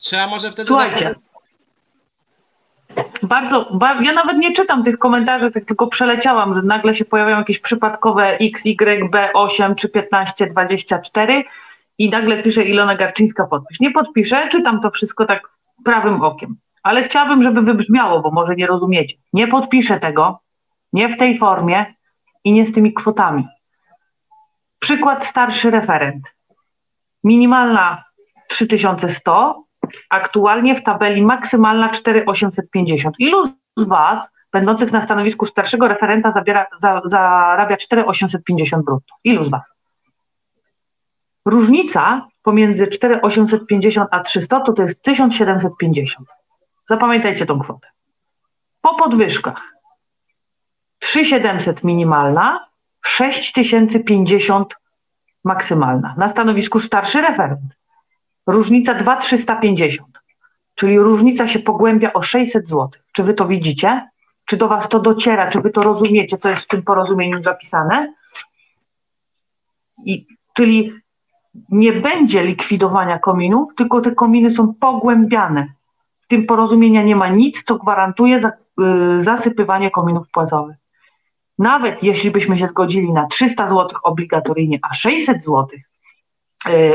[0.00, 0.66] Trzeba może wtedy.
[0.66, 1.14] Słuchajcie.
[3.22, 7.58] Bardzo, ja nawet nie czytam tych komentarzy, tak tylko przeleciałam, że nagle się pojawiają jakieś
[7.58, 11.44] przypadkowe X, Y, B, 8 czy 15, 24
[11.98, 13.80] i nagle pisze Ilona Garczyńska podpisz.
[13.80, 15.48] Nie podpiszę, czytam to wszystko tak
[15.84, 16.56] prawym okiem.
[16.82, 19.16] Ale chciałabym, żeby wybrzmiało, bo może nie rozumiecie.
[19.32, 20.40] Nie podpiszę tego,
[20.92, 21.94] nie w tej formie
[22.44, 23.46] i nie z tymi kwotami.
[24.78, 26.34] Przykład starszy referent.
[27.24, 28.04] Minimalna
[28.48, 29.64] 3100,
[30.10, 33.14] aktualnie w tabeli maksymalna 4850.
[33.18, 33.46] Ilu
[33.76, 39.14] z Was, będących na stanowisku starszego referenta, zabiera, za, zarabia 4850 brutto?
[39.24, 39.74] Ilu z Was?
[41.44, 46.28] Różnica pomiędzy 4850 a 300 to, to jest 1750.
[46.86, 47.88] Zapamiętajcie tą kwotę.
[48.80, 49.72] Po podwyżkach
[50.98, 52.68] 3700 minimalna,
[53.04, 54.76] 6050
[55.44, 56.14] maksymalna.
[56.18, 57.77] Na stanowisku starszy referent.
[58.48, 60.20] Różnica 2,350,
[60.74, 62.88] czyli różnica się pogłębia o 600 zł.
[63.12, 64.08] Czy wy to widzicie?
[64.44, 65.50] Czy do was to dociera?
[65.50, 68.14] Czy wy to rozumiecie, co jest w tym porozumieniu zapisane?
[70.04, 70.92] I, czyli
[71.68, 75.66] nie będzie likwidowania kominów, tylko te kominy są pogłębiane.
[76.20, 80.76] W tym porozumienia nie ma nic, co gwarantuje za, y, zasypywanie kominów płazowych.
[81.58, 85.66] Nawet jeśli byśmy się zgodzili na 300 zł obligatoryjnie, a 600 zł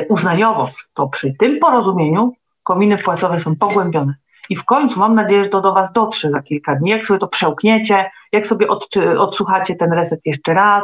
[0.09, 2.33] uznaniowo, to przy tym porozumieniu
[2.63, 4.15] kominy płacowe są pogłębione.
[4.49, 7.19] I w końcu mam nadzieję, że to do Was dotrze za kilka dni, jak sobie
[7.19, 10.83] to przełkniecie, jak sobie od, odsłuchacie ten reset jeszcze raz,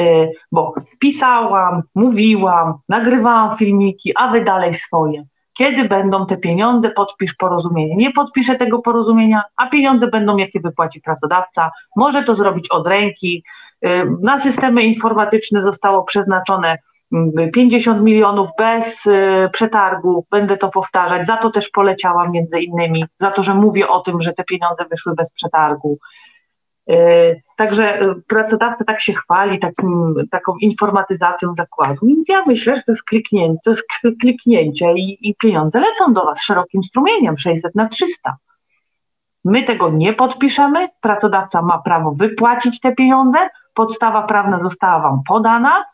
[0.00, 5.24] e, bo pisałam, mówiłam, nagrywałam filmiki, a Wy dalej swoje.
[5.58, 7.96] Kiedy będą te pieniądze, podpisz porozumienie.
[7.96, 11.70] Nie podpiszę tego porozumienia, a pieniądze będą, jakie wypłaci pracodawca.
[11.96, 13.44] Może to zrobić od ręki.
[13.82, 16.78] E, na systemy informatyczne zostało przeznaczone
[17.52, 23.30] 50 milionów bez y, przetargu, będę to powtarzać, za to też poleciałam między innymi, za
[23.30, 25.98] to, że mówię o tym, że te pieniądze wyszły bez przetargu.
[26.90, 32.82] Y, także y, pracodawca tak się chwali takim, taką informatyzacją zakładu, więc ja myślę, że
[32.82, 33.82] to jest kliknięcie, to jest
[34.20, 38.36] kliknięcie i, i pieniądze lecą do Was szerokim strumieniem, 600 na 300.
[39.44, 43.38] My tego nie podpiszemy, pracodawca ma prawo wypłacić te pieniądze,
[43.74, 45.84] podstawa prawna została Wam podana,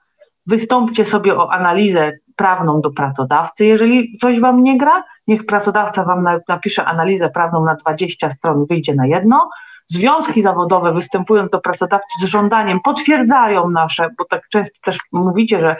[0.46, 5.04] Wystąpcie sobie o analizę prawną do pracodawcy, jeżeli coś Wam nie gra.
[5.26, 9.50] Niech pracodawca Wam napisze analizę prawną na 20 stron, wyjdzie na jedno.
[9.88, 15.76] związki zawodowe występują do pracodawcy z żądaniem, potwierdzają nasze, bo tak często też mówicie, że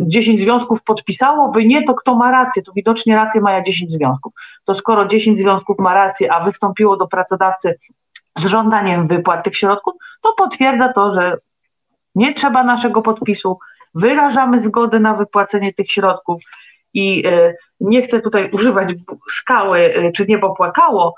[0.00, 3.62] 10 y, związków podpisało, wy nie, to kto ma rację, to widocznie rację ma ja
[3.62, 4.32] 10 związków.
[4.64, 7.78] To skoro 10 związków ma rację, a wystąpiło do pracodawcy
[8.38, 11.36] z żądaniem wypłat tych środków, to potwierdza to, że
[12.14, 13.58] nie trzeba naszego podpisu,
[13.94, 16.42] wyrażamy zgodę na wypłacenie tych środków
[16.94, 18.94] i e, nie chcę tutaj używać
[19.30, 21.14] skały, e, czy niebo płakało,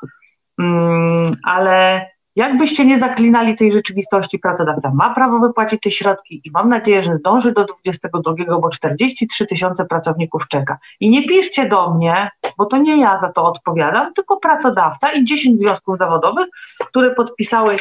[0.58, 2.06] mm, ale
[2.36, 7.14] jakbyście nie zaklinali tej rzeczywistości, pracodawca ma prawo wypłacić te środki i mam nadzieję, że
[7.14, 10.78] zdąży do 22, bo 43 tysiące pracowników czeka.
[11.00, 15.24] I nie piszcie do mnie, bo to nie ja za to odpowiadam, tylko pracodawca i
[15.24, 16.46] 10 związków zawodowych,
[16.88, 17.76] które podpisały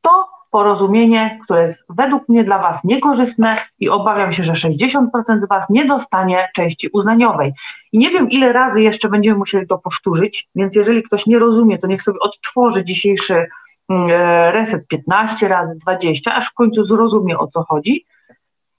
[0.00, 5.06] to porozumienie, które jest według mnie dla Was niekorzystne i obawiam się, że 60%
[5.38, 7.52] z Was nie dostanie części uznaniowej.
[7.92, 11.78] I nie wiem, ile razy jeszcze będziemy musieli to powtórzyć, więc jeżeli ktoś nie rozumie,
[11.78, 13.46] to niech sobie odtworzy dzisiejszy
[13.88, 18.04] mm, e, reset 15 razy, 20, aż w końcu zrozumie o co chodzi,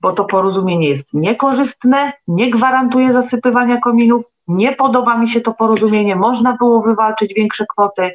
[0.02, 6.16] bo to porozumienie jest niekorzystne, nie gwarantuje zasypywania kominów, nie podoba mi się to porozumienie,
[6.16, 8.12] można było wywalczyć większe kwoty,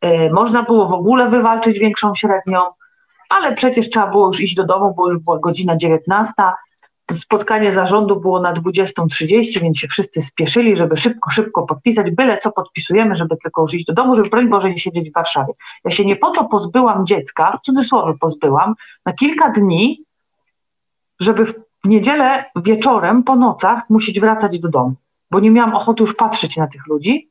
[0.00, 2.60] e, można było w ogóle wywalczyć większą średnią,
[3.28, 6.32] ale przecież trzeba było już iść do domu, bo już była godzina 19.
[7.12, 12.52] Spotkanie zarządu było na 20.30, więc się wszyscy spieszyli, żeby szybko, szybko podpisać, byle co
[12.52, 15.52] podpisujemy, żeby tylko już iść do domu, żeby broń Boże nie siedzieć w Warszawie.
[15.84, 18.74] Ja się nie po to pozbyłam dziecka, w cudzysłowie pozbyłam,
[19.04, 20.04] na kilka dni,
[21.20, 21.54] żeby w
[21.84, 24.94] niedzielę wieczorem, po nocach musieć wracać do domu,
[25.30, 27.30] bo nie miałam ochoty już patrzeć na tych ludzi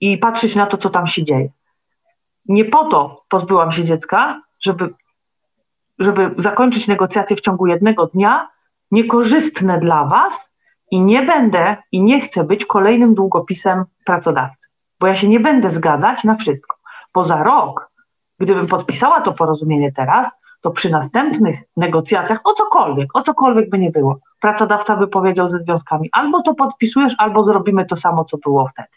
[0.00, 1.48] i patrzeć na to, co tam się dzieje.
[2.46, 4.94] Nie po to pozbyłam się dziecka, żeby,
[5.98, 8.48] żeby zakończyć negocjacje w ciągu jednego dnia,
[8.90, 10.50] niekorzystne dla Was
[10.90, 14.68] i nie będę i nie chcę być kolejnym długopisem pracodawcy,
[15.00, 16.76] bo ja się nie będę zgadzać na wszystko.
[17.14, 17.90] Bo za rok,
[18.38, 20.30] gdybym podpisała to porozumienie teraz,
[20.60, 25.58] to przy następnych negocjacjach o cokolwiek, o cokolwiek by nie było, pracodawca by powiedział ze
[25.58, 28.88] związkami, albo to podpisujesz, albo zrobimy to samo, co było wtedy.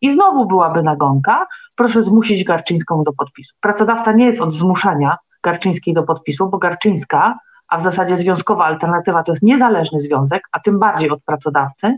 [0.00, 1.46] I znowu byłaby nagonka,
[1.76, 3.54] proszę zmusić Garczyńską do podpisu.
[3.60, 7.38] Pracodawca nie jest od zmuszania Garczyńskiej do podpisu, bo Garczyńska,
[7.68, 11.96] a w zasadzie związkowa alternatywa to jest niezależny związek, a tym bardziej od pracodawcy.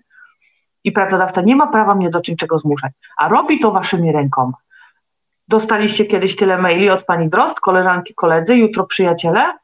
[0.85, 4.57] I pracodawca nie ma prawa mnie do czego zmuszać, a robi to waszymi rękoma.
[5.49, 9.59] Dostaliście kiedyś tyle maili od pani Drost, koleżanki, koledzy, jutro przyjaciele,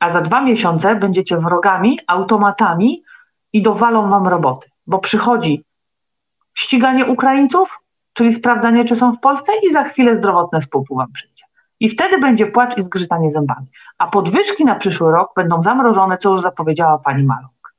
[0.00, 3.02] a za dwa miesiące będziecie wrogami, automatami
[3.52, 5.64] i dowalą wam roboty, bo przychodzi
[6.54, 7.80] ściganie Ukraińców,
[8.12, 11.44] czyli sprawdzanie, czy są w Polsce i za chwilę zdrowotne spółku wam przyjdzie.
[11.80, 13.66] I wtedy będzie płacz i zgrzytanie zębami.
[13.98, 17.74] A podwyżki na przyszły rok będą zamrożone, co już zapowiedziała pani Maluk.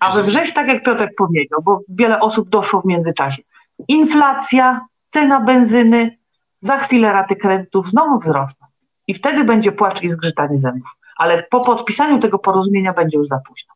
[0.00, 3.42] A we wrześniu, tak jak Piotrek powiedział, bo wiele osób doszło w międzyczasie,
[3.88, 6.18] inflacja, cena benzyny,
[6.60, 8.66] za chwilę raty kredytów znowu wzrosną.
[9.06, 10.90] I wtedy będzie płacz i zgrzytanie zębów.
[11.16, 13.74] Ale po podpisaniu tego porozumienia będzie już za późno.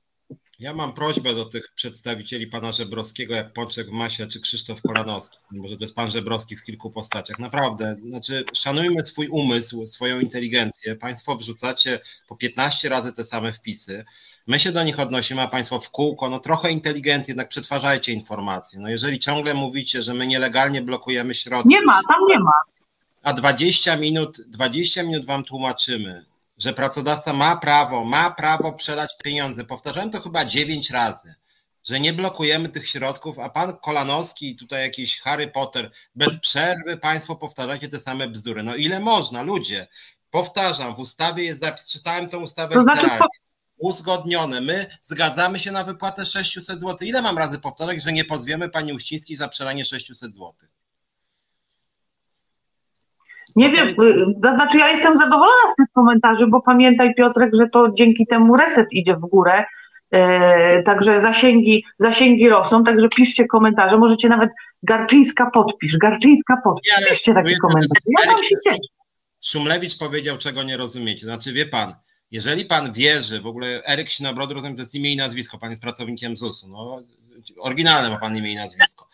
[0.60, 5.38] Ja mam prośbę do tych przedstawicieli pana Żebrowskiego, jak Pączek w Masie, czy Krzysztof Kolanowski.
[5.50, 7.38] Może to jest pan Żebrowski w kilku postaciach.
[7.38, 10.96] Naprawdę, znaczy szanujmy swój umysł, swoją inteligencję.
[10.96, 14.04] Państwo wrzucacie po 15 razy te same wpisy.
[14.46, 18.80] My się do nich odnosimy, a państwo w kółko, no trochę inteligencji, jednak przetwarzajcie informacje.
[18.80, 21.68] No jeżeli ciągle mówicie, że my nielegalnie blokujemy środki.
[21.68, 22.52] Nie ma, tam nie ma.
[23.22, 26.24] A 20 minut, 20 minut wam tłumaczymy,
[26.60, 29.64] że pracodawca ma prawo, ma prawo przelać pieniądze.
[29.64, 31.34] Powtarzałem to chyba dziewięć razy,
[31.84, 36.96] że nie blokujemy tych środków, a pan Kolanowski i tutaj jakiś Harry Potter, bez przerwy
[36.96, 38.62] państwo powtarzacie te same bzdury.
[38.62, 39.86] No ile można, ludzie?
[40.30, 43.08] Powtarzam, w ustawie jest zapis, czytałem tą ustawę to znaczy,
[43.78, 44.60] uzgodnione.
[44.60, 46.96] My zgadzamy się na wypłatę 600 zł.
[47.00, 50.54] Ile mam razy powtarzać, że nie pozwiemy pani Uścińskiej za przelanie 600 zł?
[53.56, 53.94] Nie wiem, y,
[54.42, 58.56] to znaczy ja jestem zadowolona z tych komentarzy, bo pamiętaj Piotrek, że to dzięki temu
[58.56, 59.64] reset idzie w górę,
[60.10, 64.50] e, także zasięgi, zasięgi rosną, także piszcie komentarze, możecie nawet
[64.82, 68.78] Garczyńska podpisz, Garczyńska podpisz, ja, piszcie takie komentarze, ja wam się cieszę.
[69.44, 71.94] Szumlewicz powiedział, czego nie rozumiecie, znaczy wie pan,
[72.30, 75.82] jeżeli pan wierzy, w ogóle Eryk Sinabrod, rozumiem, to jest imię i nazwisko, pan jest
[75.82, 77.00] pracownikiem ZUS-u, no,
[77.60, 79.08] oryginalne ma pan imię i nazwisko.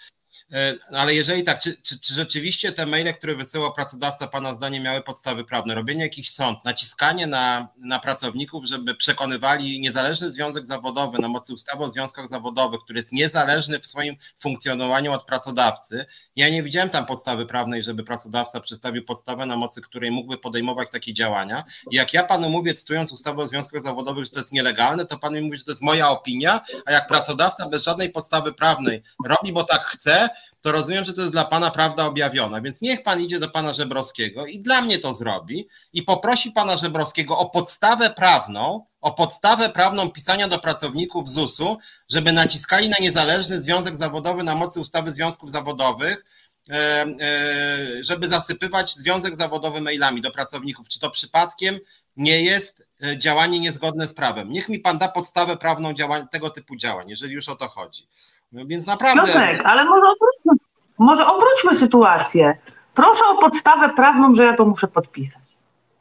[0.52, 4.80] E, ale jeżeli tak, czy, czy, czy, rzeczywiście te maile, które wysyłał pracodawca, Pana zdanie
[4.80, 5.74] miały podstawy prawne?
[5.74, 11.84] Robienie jakichś sąd, naciskanie na, na pracowników, żeby przekonywali niezależny związek zawodowy na mocy ustawy
[11.84, 16.06] o związkach zawodowych, który jest niezależny w swoim funkcjonowaniu od pracodawcy.
[16.36, 20.88] Ja nie widziałem tam podstawy prawnej, żeby pracodawca przedstawił podstawę, na mocy której mógłby podejmować
[20.90, 21.64] takie działania.
[21.90, 25.18] I jak ja Panu mówię, cytując ustawę o związkach zawodowych, że to jest nielegalne, to
[25.18, 29.02] Pan mi mówi, że to jest moja opinia, a jak pracodawca bez żadnej podstawy prawnej
[29.24, 30.28] robi, bo tak chce,
[30.66, 33.74] to rozumiem, że to jest dla pana prawda objawiona, więc niech pan idzie do pana
[33.74, 39.68] Żebrowskiego i dla mnie to zrobi i poprosi pana Żebrowskiego o podstawę prawną, o podstawę
[39.68, 41.78] prawną pisania do pracowników ZUS-u,
[42.10, 46.24] żeby naciskali na niezależny związek zawodowy na mocy ustawy związków zawodowych,
[46.70, 46.74] e,
[47.20, 50.88] e, żeby zasypywać związek zawodowy mailami do pracowników.
[50.88, 51.78] Czy to przypadkiem
[52.16, 54.50] nie jest e, działanie niezgodne z prawem?
[54.50, 55.94] Niech mi pan da podstawę prawną
[56.30, 58.08] tego typu działań, jeżeli już o to chodzi.
[58.52, 59.22] No więc naprawdę.
[59.22, 60.66] Piotrek, ale może obróćmy,
[60.98, 62.58] może obróćmy sytuację.
[62.94, 65.42] Proszę o podstawę prawną, że ja to muszę podpisać.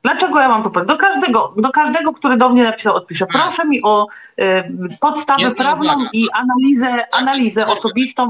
[0.04, 0.88] Dlaczego ja mam to powiedzieć?
[0.88, 3.26] Do każdego, do każdego, który do mnie napisał, odpiszę.
[3.34, 3.42] Tak.
[3.42, 4.08] Proszę mi o
[4.40, 4.64] y,
[5.00, 8.28] podstawę prawną i analizę, tak, analizę osobistą.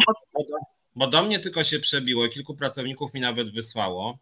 [0.96, 4.18] Bo do mnie tylko się przebiło, kilku pracowników mi nawet wysłało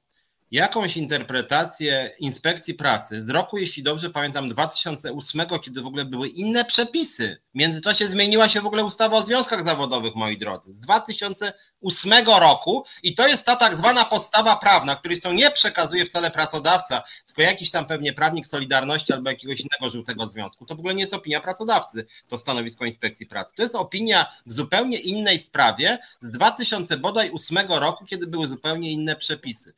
[0.53, 6.65] jakąś interpretację inspekcji pracy z roku, jeśli dobrze pamiętam, 2008, kiedy w ogóle były inne
[6.65, 7.41] przepisy.
[7.55, 12.85] W międzyczasie zmieniła się w ogóle ustawa o związkach zawodowych, moi drodzy, z 2008 roku
[13.03, 17.41] i to jest ta tak zwana podstawa prawna, której są nie przekazuje wcale pracodawca, tylko
[17.41, 20.65] jakiś tam pewnie prawnik Solidarności albo jakiegoś innego żółtego związku.
[20.65, 23.53] To w ogóle nie jest opinia pracodawcy, to stanowisko inspekcji pracy.
[23.55, 29.73] To jest opinia w zupełnie innej sprawie z 2008 roku, kiedy były zupełnie inne przepisy.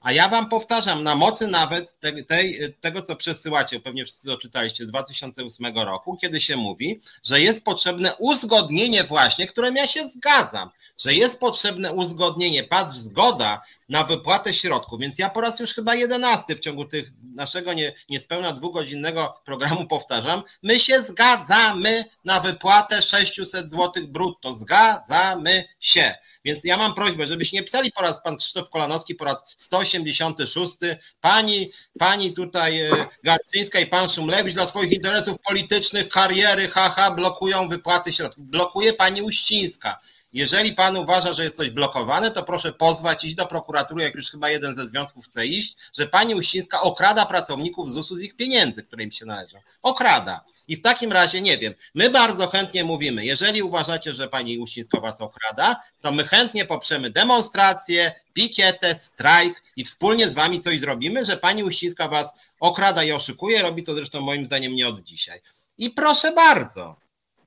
[0.00, 4.38] A ja wam powtarzam, na mocy nawet te, tej, tego, co przesyłacie, pewnie wszyscy to
[4.38, 10.08] czytaliście z 2008 roku, kiedy się mówi, że jest potrzebne uzgodnienie właśnie, którym ja się
[10.08, 15.00] zgadzam, że jest potrzebne uzgodnienie, patrz, zgoda na wypłatę środków.
[15.00, 19.86] Więc ja po raz już chyba jedenasty w ciągu tych naszego nie, niespełna dwugodzinnego programu
[19.86, 24.54] powtarzam, my się zgadzamy na wypłatę 600 zł brutto.
[24.54, 26.14] Zgadzamy się.
[26.44, 30.74] Więc ja mam prośbę, żebyście nie pisali po raz pan Krzysztof Kolanowski po raz 186.
[31.20, 32.90] Pani, pani tutaj e,
[33.24, 38.44] Garczyńska i pan Szumlewicz dla swoich interesów politycznych, kariery, haha, blokują wypłaty środków.
[38.44, 40.00] Blokuje pani Uścińska.
[40.32, 44.30] Jeżeli pan uważa, że jest coś blokowane, to proszę pozwać, iść do prokuratury, jak już
[44.30, 48.82] chyba jeden ze związków chce iść, że pani Uścińska okrada pracowników ZUS-u z ich pieniędzy,
[48.82, 49.58] które im się należą.
[49.82, 50.44] Okrada.
[50.68, 55.00] I w takim razie, nie wiem, my bardzo chętnie mówimy, jeżeli uważacie, że pani Uścińska
[55.00, 61.26] was okrada, to my chętnie poprzemy demonstrację, pikietę, strajk i wspólnie z wami coś zrobimy,
[61.26, 62.30] że pani Uścińska was
[62.60, 65.40] okrada i oszukuje, robi to zresztą moim zdaniem nie od dzisiaj.
[65.78, 66.99] I proszę bardzo.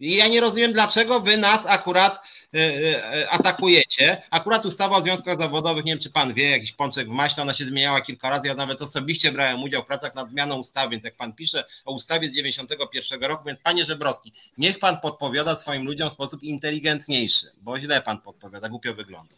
[0.03, 2.19] I ja nie rozumiem, dlaczego wy nas akurat
[2.53, 4.21] E, e, atakujecie.
[4.31, 7.53] Akurat ustawa o związkach zawodowych, nie wiem czy pan wie, jakiś pączek w maśle, ona
[7.53, 8.47] się zmieniała kilka razy.
[8.47, 11.93] Ja nawet osobiście brałem udział w pracach nad zmianą ustawy, więc jak pan pisze o
[11.93, 17.47] ustawie z 91 roku, więc panie Żebrowski, niech pan podpowiada swoim ludziom w sposób inteligentniejszy,
[17.61, 19.35] bo źle pan podpowiada, głupio wygląda.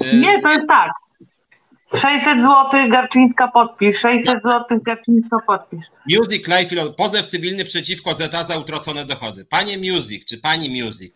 [0.00, 0.90] E, nie, to jest tak.
[1.94, 5.86] 600 zł Garczyńska podpisz, 600 zł Garczyńska podpisz.
[6.10, 9.44] Music Life, pozew cywilny przeciwko ZA za utracone dochody.
[9.44, 11.14] Panie Music, czy pani Music,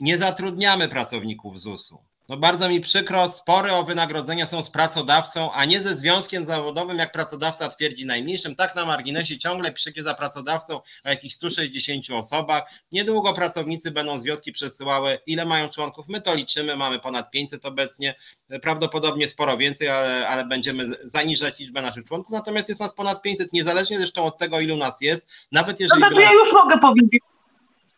[0.00, 2.07] nie zatrudniamy pracowników ZUS-u.
[2.28, 6.98] No bardzo mi przykro, spory o wynagrodzenia są z pracodawcą, a nie ze związkiem zawodowym,
[6.98, 8.56] jak pracodawca twierdzi najmniejszym.
[8.56, 12.70] Tak na marginesie ciągle piszecie za pracodawcą o jakichś 160 osobach.
[12.92, 16.08] Niedługo pracownicy będą związki przesyłały, ile mają członków.
[16.08, 18.14] My to liczymy, mamy ponad 500 obecnie,
[18.62, 22.32] prawdopodobnie sporo więcej, ale, ale będziemy zaniżać liczbę naszych członków.
[22.32, 25.26] Natomiast jest nas ponad 500, niezależnie zresztą od tego, ilu nas jest.
[25.52, 26.00] Nawet jeżeli.
[26.00, 27.22] No to ja już mogę powiedzieć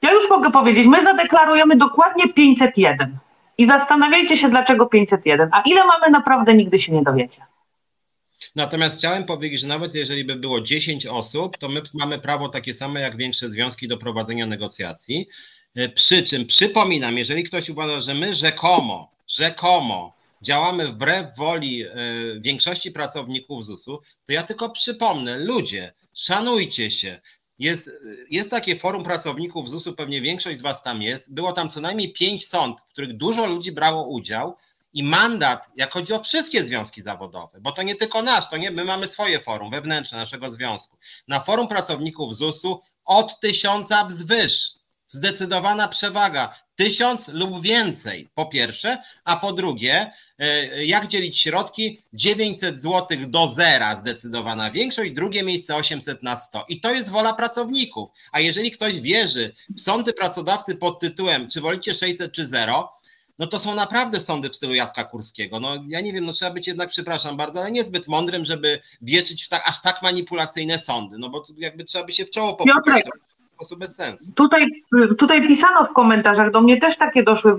[0.02, 3.18] ja już mogę powiedzieć, my zadeklarujemy dokładnie 501
[3.60, 7.42] i zastanawiajcie się, dlaczego 501, a ile mamy naprawdę nigdy się nie dowiecie.
[8.56, 12.74] Natomiast chciałem powiedzieć, że nawet jeżeli by było 10 osób, to my mamy prawo takie
[12.74, 15.28] same jak większe związki do prowadzenia negocjacji.
[15.74, 21.94] E, przy czym przypominam, jeżeli ktoś uważa, że my rzekomo, rzekomo działamy wbrew woli e,
[22.40, 27.20] większości pracowników ZUS-u, to ja tylko przypomnę, ludzie, szanujcie się.
[27.60, 27.90] Jest,
[28.30, 31.32] jest takie forum pracowników ZUS-u, pewnie większość z Was tam jest.
[31.32, 34.56] Było tam co najmniej pięć sąd, w których dużo ludzi brało udział
[34.92, 38.70] i mandat, jak chodzi o wszystkie związki zawodowe, bo to nie tylko nasz, to nie,
[38.70, 40.96] my mamy swoje forum wewnętrzne naszego związku.
[41.28, 44.79] Na forum pracowników ZUS-u od tysiąca wzwyż,
[45.10, 52.02] zdecydowana przewaga tysiąc lub więcej, po pierwsze, a po drugie, e, jak dzielić środki?
[52.12, 56.64] 900 zł do zera, zdecydowana większość, drugie miejsce 800 na 100.
[56.68, 58.10] I to jest wola pracowników.
[58.32, 62.92] A jeżeli ktoś wierzy w sądy pracodawcy pod tytułem, czy wolicie 600 czy 0,
[63.38, 65.60] no to są naprawdę sądy w stylu Jacka Kurskiego.
[65.60, 69.44] No ja nie wiem, no trzeba być jednak, przepraszam bardzo, ale niezbyt mądrym, żeby wierzyć
[69.44, 73.04] w tak, aż tak manipulacyjne sądy, no bo jakby trzeba by się w czoło popukać
[73.60, 74.32] sposób bez sensu.
[74.34, 74.66] Tutaj,
[75.18, 77.56] tutaj pisano w komentarzach, do mnie też takie doszły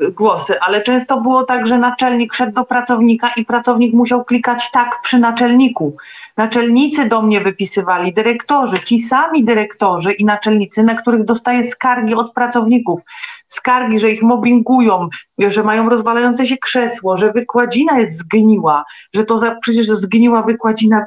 [0.00, 4.70] yy, głosy, ale często było tak, że naczelnik szedł do pracownika i pracownik musiał klikać
[4.72, 5.96] tak przy naczelniku.
[6.36, 12.32] Naczelnicy do mnie wypisywali, dyrektorzy, ci sami dyrektorzy i naczelnicy, na których dostaję skargi od
[12.32, 13.00] pracowników.
[13.46, 18.84] Skargi, że ich mobbingują, że mają rozwalające się krzesło, że wykładzina jest zgniła,
[19.14, 21.06] że to za, przecież zgniła wykładzina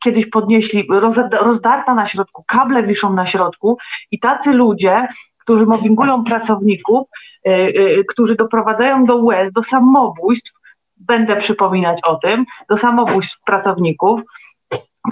[0.00, 0.86] kiedyś podnieśli,
[1.40, 3.78] rozdarta na środku, kable wiszą na środku
[4.10, 5.08] i tacy ludzie,
[5.38, 7.08] którzy mobbingują pracowników,
[7.46, 10.52] e, e, którzy doprowadzają do łez, do samobójstw,
[10.96, 14.20] będę przypominać o tym, do samobójstw pracowników,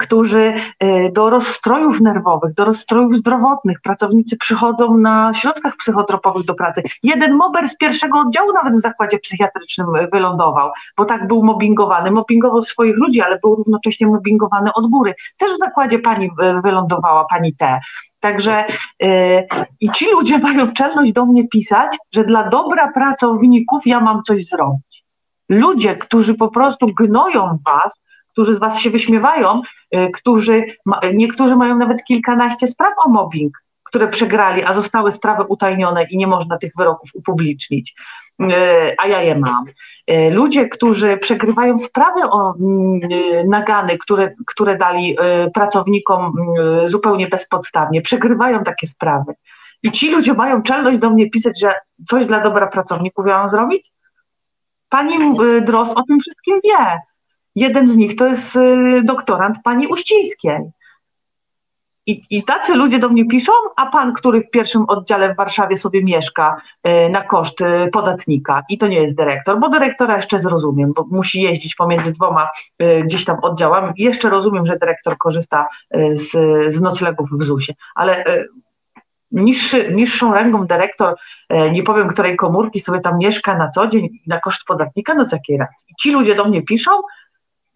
[0.01, 6.83] którzy e, do rozstrojów nerwowych, do rozstrojów zdrowotnych, pracownicy przychodzą na środkach psychotropowych do pracy.
[7.03, 12.11] Jeden mober z pierwszego oddziału nawet w zakładzie psychiatrycznym wylądował, bo tak był mobbingowany.
[12.11, 15.15] Mobbingował swoich ludzi, ale był równocześnie mobbingowany od góry.
[15.37, 17.79] Też w zakładzie pani e, wylądowała, pani T.
[18.19, 18.65] Także
[18.99, 19.47] yy,
[19.79, 24.45] i ci ludzie mają czelność do mnie pisać, że dla dobra pracowników ja mam coś
[24.45, 25.05] zrobić.
[25.49, 27.99] Ludzie, którzy po prostu gnoją was,
[28.31, 29.63] którzy z Was się wyśmiewają, y,
[30.13, 30.65] którzy,
[31.13, 36.27] niektórzy mają nawet kilkanaście spraw o mobbing, które przegrali, a zostały sprawy utajnione i nie
[36.27, 37.95] można tych wyroków upublicznić,
[38.41, 38.45] y,
[38.97, 39.65] a ja je mam.
[40.11, 42.99] Y, ludzie, którzy przegrywają sprawy o mm,
[43.49, 45.17] nagany, które, które dali
[45.53, 46.33] pracownikom
[46.85, 49.33] zupełnie bezpodstawnie, przegrywają takie sprawy.
[49.83, 51.73] I ci ludzie mają czelność do mnie pisać, że
[52.07, 53.91] coś dla dobra pracowników ja mam zrobić?
[54.89, 56.99] Pani Dros o tym wszystkim wie.
[57.59, 60.59] Jeden z nich to jest y, doktorant pani Uścińskiej.
[62.05, 65.77] I, I tacy ludzie do mnie piszą, a pan, który w pierwszym oddziale w Warszawie
[65.77, 70.39] sobie mieszka y, na koszt y, podatnika, i to nie jest dyrektor, bo dyrektora jeszcze
[70.39, 72.47] zrozumiem, bo musi jeździć pomiędzy dwoma
[73.03, 73.93] gdzieś tam oddziałami.
[73.97, 75.67] Jeszcze rozumiem, że dyrektor korzysta
[76.13, 76.31] z,
[76.73, 78.23] z noclegów w ZUS-ie, ale
[79.31, 81.15] niższy, niższą rangą dyrektor,
[81.71, 85.31] nie powiem której komórki, sobie tam mieszka na co dzień na koszt podatnika, no z
[85.31, 85.93] jakiej racji?
[86.01, 86.91] Ci ludzie do mnie piszą,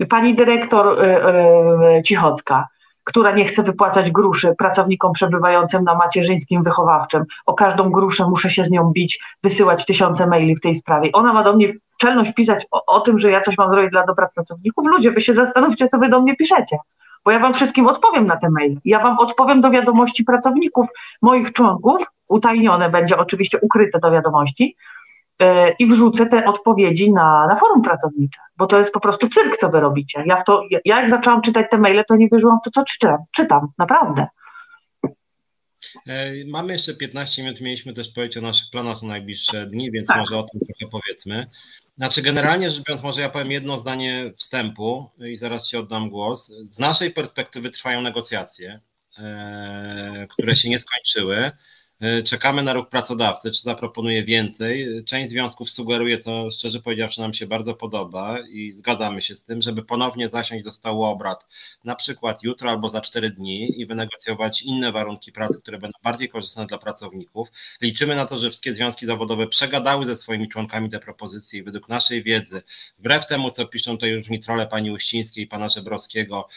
[0.09, 2.67] Pani dyrektor y, y, Cichocka,
[3.03, 7.25] która nie chce wypłacać gruszy pracownikom przebywającym na macierzyńskim wychowawczym.
[7.45, 11.09] O każdą gruszę muszę się z nią bić, wysyłać tysiące maili w tej sprawie.
[11.13, 14.05] Ona ma do mnie czelność pisać o, o tym, że ja coś mam zrobić dla
[14.05, 14.87] dobra pracowników.
[14.87, 16.77] Ludzie, wy się zastanówcie, co wy do mnie piszecie
[17.25, 18.77] bo ja wam wszystkim odpowiem na te maile.
[18.85, 20.87] Ja wam odpowiem do wiadomości pracowników,
[21.21, 24.75] moich członków, utajnione będzie oczywiście, ukryte do wiadomości,
[25.79, 29.69] i wrzucę te odpowiedzi na, na forum pracownicze, bo to jest po prostu cyrk, co
[29.69, 30.23] wy robicie.
[30.25, 32.83] Ja, w to, ja jak zaczęłam czytać te maile, to nie wierzyłam w to, co
[32.83, 34.27] czytam, czytam naprawdę.
[36.07, 40.07] E, mamy jeszcze 15 minut, mieliśmy też powiedzieć o naszych planach na najbliższe dni, więc
[40.07, 40.17] tak.
[40.17, 41.47] może o tym trochę powiedzmy.
[41.97, 46.51] Znaczy, generalnie rzecz biorąc, może ja powiem jedno zdanie wstępu i zaraz Ci oddam głos.
[46.69, 48.79] Z naszej perspektywy trwają negocjacje,
[49.17, 51.51] e, które się nie skończyły.
[52.03, 55.03] E, czekamy na ruch pracodawcy, czy zaproponuje więcej.
[55.05, 59.61] Część związków sugeruje, co szczerze powiedziawszy nam się bardzo podoba i zgadzamy się z tym,
[59.61, 61.47] żeby ponownie zasiąść do stołu obrad,
[61.83, 66.29] na przykład jutro albo za cztery dni i wynegocjować inne warunki pracy, które będą bardziej
[66.29, 67.47] korzystne dla pracowników.
[67.81, 71.89] Liczymy na to, że wszystkie związki zawodowe przegadały ze swoimi członkami te propozycje i według
[71.89, 72.61] naszej wiedzy,
[72.97, 76.47] wbrew temu, co piszą tutaj różni trole pani Uścińskiej i pana Żebrowskiego,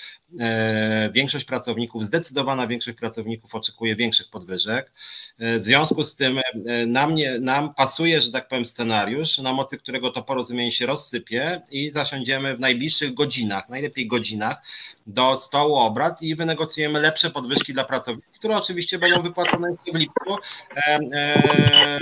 [0.40, 4.92] e, większość pracowników, zdecydowana większość pracowników oczekuje większych podwyżek.
[5.38, 10.10] W związku z tym e, nam, nam pasuje, że tak powiem, scenariusz, na mocy którego
[10.10, 14.62] to porozumienie się rozsypie i zasiądziemy w najbliższych godzinach, najlepiej godzinach,
[15.06, 20.36] do stołu obrad i wynegocjujemy lepsze podwyżki dla pracowników, które oczywiście będą wypłacone w lipcu
[20.76, 21.98] e, e,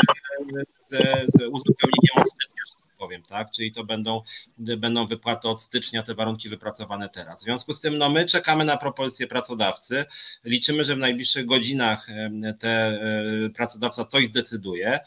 [0.85, 0.91] z,
[1.29, 2.74] z uzupełnieniem ostatniego
[3.05, 3.51] powiem, tak?
[3.51, 4.23] Czyli to będą,
[4.59, 7.41] będą wypłaty od stycznia, te warunki wypracowane teraz.
[7.41, 10.05] W związku z tym no, my czekamy na propozycję pracodawcy.
[10.45, 12.07] Liczymy, że w najbliższych godzinach
[12.59, 15.01] te e, pracodawca coś zdecyduje.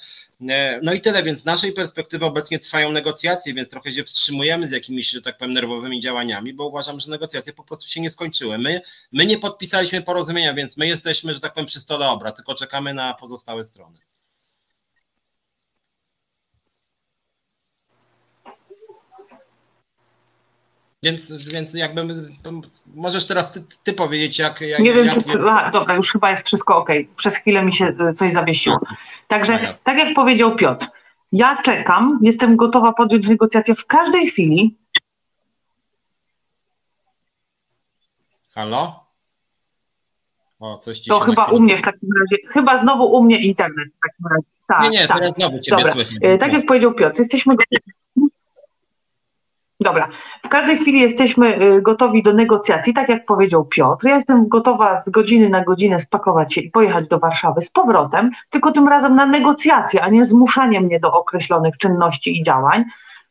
[0.49, 4.67] E, no i tyle, więc z naszej perspektywy obecnie trwają negocjacje, więc trochę się wstrzymujemy
[4.67, 8.09] z jakimiś, że tak powiem, nerwowymi działaniami, bo uważam, że negocjacje po prostu się nie
[8.09, 8.57] skończyły.
[8.57, 12.55] My, my nie podpisaliśmy porozumienia, więc my jesteśmy, że tak powiem, przy stole obrad, tylko
[12.55, 14.06] czekamy na pozostałe strony.
[21.07, 22.01] Więc, więc jakby
[22.95, 24.61] możesz teraz ty, ty powiedzieć, jak.
[24.61, 25.39] jak nie wiem, jak, czy.
[25.49, 26.89] A, dobra, już chyba jest wszystko ok.
[27.15, 28.79] Przez chwilę mi się e, coś zawiesiło.
[29.27, 30.87] Także, no tak jak powiedział Piotr,
[31.31, 34.75] ja czekam, jestem gotowa podjąć negocjacje w każdej chwili.
[38.55, 39.07] Halo?
[40.59, 43.87] O, coś ci to chyba u mnie w takim razie, chyba znowu u mnie internet
[43.87, 44.47] w takim razie.
[44.67, 45.17] Tak, nie, nie, tak.
[45.17, 45.91] teraz znowu Ciebie Dobra.
[45.91, 46.17] słychać.
[46.21, 47.91] E, tak jak powiedział Piotr, jesteśmy gotowi
[49.79, 50.07] Dobra,
[50.43, 54.07] w każdej chwili jesteśmy y, gotowi do negocjacji, tak jak powiedział Piotr.
[54.07, 58.31] Ja jestem gotowa z godziny na godzinę spakować się i pojechać do Warszawy z powrotem,
[58.49, 62.83] tylko tym razem na negocjacje, a nie zmuszanie mnie do określonych czynności i działań,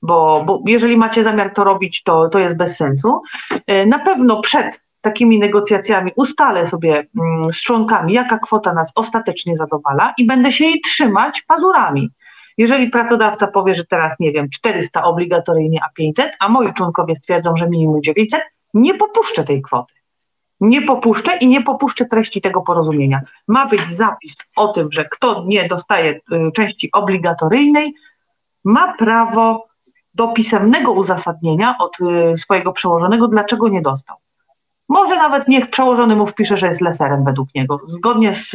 [0.03, 3.23] bo, bo jeżeli macie zamiar to robić, to, to jest bez sensu.
[3.71, 9.57] Y, na pewno przed takimi negocjacjami ustalę sobie mm, z członkami, jaka kwota nas ostatecznie
[9.57, 12.11] zadowala i będę się jej trzymać pazurami.
[12.57, 17.57] Jeżeli pracodawca powie, że teraz, nie wiem, 400 obligatoryjnie, a 500, a moi członkowie stwierdzą,
[17.57, 18.41] że minimum 900,
[18.75, 19.95] nie popuszczę tej kwoty.
[20.61, 23.21] Nie popuszczę i nie popuszczę treści tego porozumienia.
[23.49, 27.95] Ma być zapis o tym, że kto nie dostaje y, części obligatoryjnej,
[28.65, 29.65] ma prawo
[30.15, 34.17] do pisemnego uzasadnienia od y, swojego przełożonego, dlaczego nie dostał.
[34.89, 38.51] Może nawet niech przełożony mu wpisze, że jest leserem według niego, zgodnie z,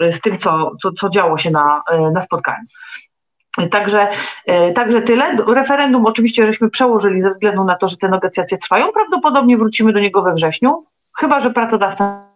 [0.00, 2.62] z tym, co, co, co działo się na, y, na spotkaniu.
[3.70, 4.08] Także,
[4.46, 5.36] e, także tyle.
[5.46, 8.92] Referendum oczywiście żeśmy przełożyli ze względu na to, że te negocjacje trwają.
[8.92, 10.86] Prawdopodobnie wrócimy do niego we wrześniu,
[11.18, 12.32] chyba że pracodawca.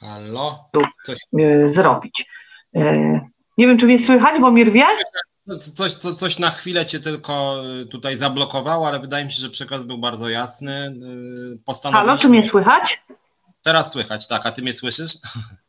[0.00, 0.70] Halo?
[1.04, 1.18] Coś...
[1.38, 2.26] E, zrobić.
[2.74, 2.92] E,
[3.58, 4.84] nie wiem, czy mnie słychać, bo mnie rwie?
[5.74, 9.84] Coś, coś, coś na chwilę cię tylko tutaj zablokowało, ale wydaje mi się, że przekaz
[9.84, 10.94] był bardzo jasny.
[11.92, 13.02] Halo, czy mnie słychać?
[13.62, 14.46] Teraz słychać, tak.
[14.46, 15.12] A ty mnie słyszysz?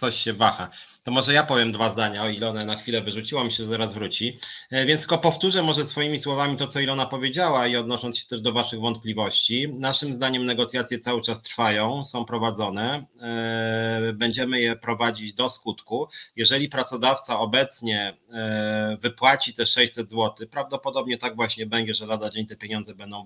[0.00, 0.70] Coś się waha.
[1.02, 4.38] To może ja powiem dwa zdania, o Ilona na chwilę wyrzuciła, myślę, że zaraz wróci.
[4.70, 8.40] E, więc tylko powtórzę może swoimi słowami to, co Ilona powiedziała i odnosząc się też
[8.40, 9.68] do Waszych wątpliwości.
[9.68, 13.04] Naszym zdaniem negocjacje cały czas trwają, są prowadzone.
[13.22, 16.08] E, będziemy je prowadzić do skutku.
[16.36, 22.46] Jeżeli pracodawca obecnie e, wypłaci te 600 zł, prawdopodobnie tak właśnie będzie, że lada dzień
[22.46, 23.24] te pieniądze będą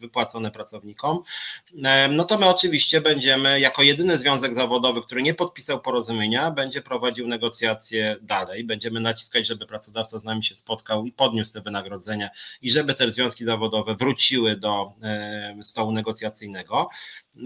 [0.00, 1.22] wypłacone pracownikom,
[2.10, 6.01] no to my oczywiście będziemy jako jedyny związek zawodowy, który nie podpisał porozumienia,
[6.50, 8.64] będzie prowadzić prowadził negocjacje dalej.
[8.64, 12.30] Będziemy naciskać, żeby pracodawca z nami się spotkał i podniósł te wynagrodzenia
[12.62, 16.88] i żeby te związki zawodowe wróciły do e, stołu negocjacyjnego.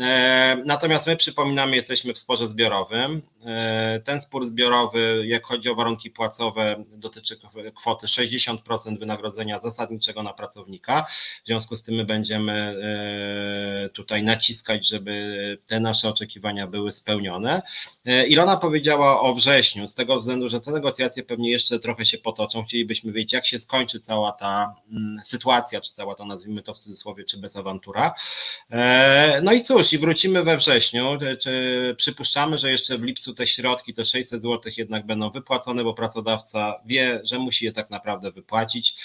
[0.00, 3.22] E, natomiast my przypominamy, jesteśmy w sporze zbiorowym.
[3.44, 7.38] E, ten spór zbiorowy, jak chodzi o warunki płacowe, dotyczy
[7.74, 11.06] kwoty 60% wynagrodzenia zasadniczego na pracownika.
[11.44, 17.62] W związku z tym my będziemy e, tutaj naciskać, żeby te nasze oczekiwania były spełnione.
[18.28, 22.64] Ilona powiedziała o wrześniu, z tego względu, że te negocjacje pewnie jeszcze trochę się potoczą.
[22.64, 26.78] Chcielibyśmy wiedzieć, jak się skończy cała ta mm, sytuacja, czy cała to nazwijmy to w
[26.78, 28.14] cudzysłowie, czy bez awantura.
[29.42, 31.18] No i cóż, i wrócimy we wrześniu.
[31.40, 35.94] Czy przypuszczamy, że jeszcze w lipcu te środki, te 600 zł jednak będą wypłacone, bo
[35.94, 38.96] pracodawca wie, że musi je tak naprawdę wypłacić.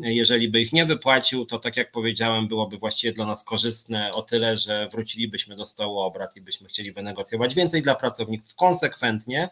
[0.00, 4.22] Jeżeli by ich nie wypłacił, to tak jak powiedziałem, byłoby właściwie dla nas korzystne o
[4.22, 9.48] tyle, że wrócilibyśmy do stołu obrad i byśmy chcieli wynegocjować więcej dla pracowników konsekwentnie.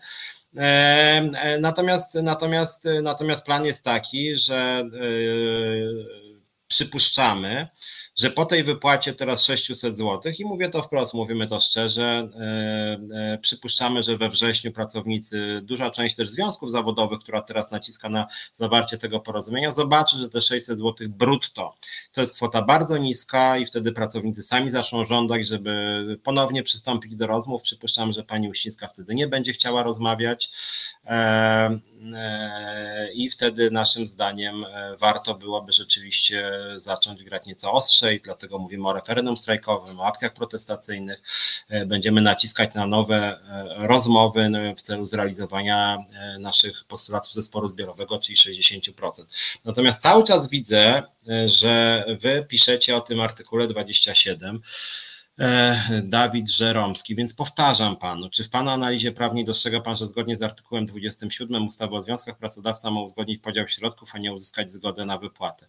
[1.61, 6.29] Natomiast, natomiast, natomiast plan jest taki, że yy,
[6.69, 7.69] przypuszczamy,
[8.19, 13.33] że po tej wypłacie teraz 600 zł i mówię to wprost, mówimy to szczerze, e,
[13.35, 18.27] e, przypuszczamy, że we wrześniu pracownicy, duża część też związków zawodowych, która teraz naciska na
[18.53, 21.75] zawarcie tego porozumienia, zobaczy, że te 600 zł brutto
[22.13, 27.27] to jest kwota bardzo niska i wtedy pracownicy sami zaczną żądać, żeby ponownie przystąpić do
[27.27, 27.63] rozmów.
[27.63, 30.51] Przypuszczam, że pani Uścińska wtedy nie będzie chciała rozmawiać
[31.07, 31.79] e,
[33.15, 34.67] i wtedy naszym zdaniem
[34.99, 41.23] warto byłoby rzeczywiście zacząć grać nieco ostrzej, dlatego mówimy o referendum strajkowym, o akcjach protestacyjnych.
[41.69, 47.69] E, będziemy naciskać na nowe e, rozmowy no, w celu zrealizowania e, naszych postulatów zespołu
[47.69, 48.93] zbiorowego, czyli 60%.
[49.65, 51.03] Natomiast cały czas widzę,
[51.47, 54.61] że wy piszecie o tym artykule 27.
[56.03, 60.43] Dawid Żeromski, więc powtarzam panu, czy w pana analizie prawnej dostrzega pan, że zgodnie z
[60.43, 65.19] artykułem 27 ustawy o związkach pracodawca ma uzgodnić podział środków, a nie uzyskać zgodę na
[65.19, 65.67] wypłatę?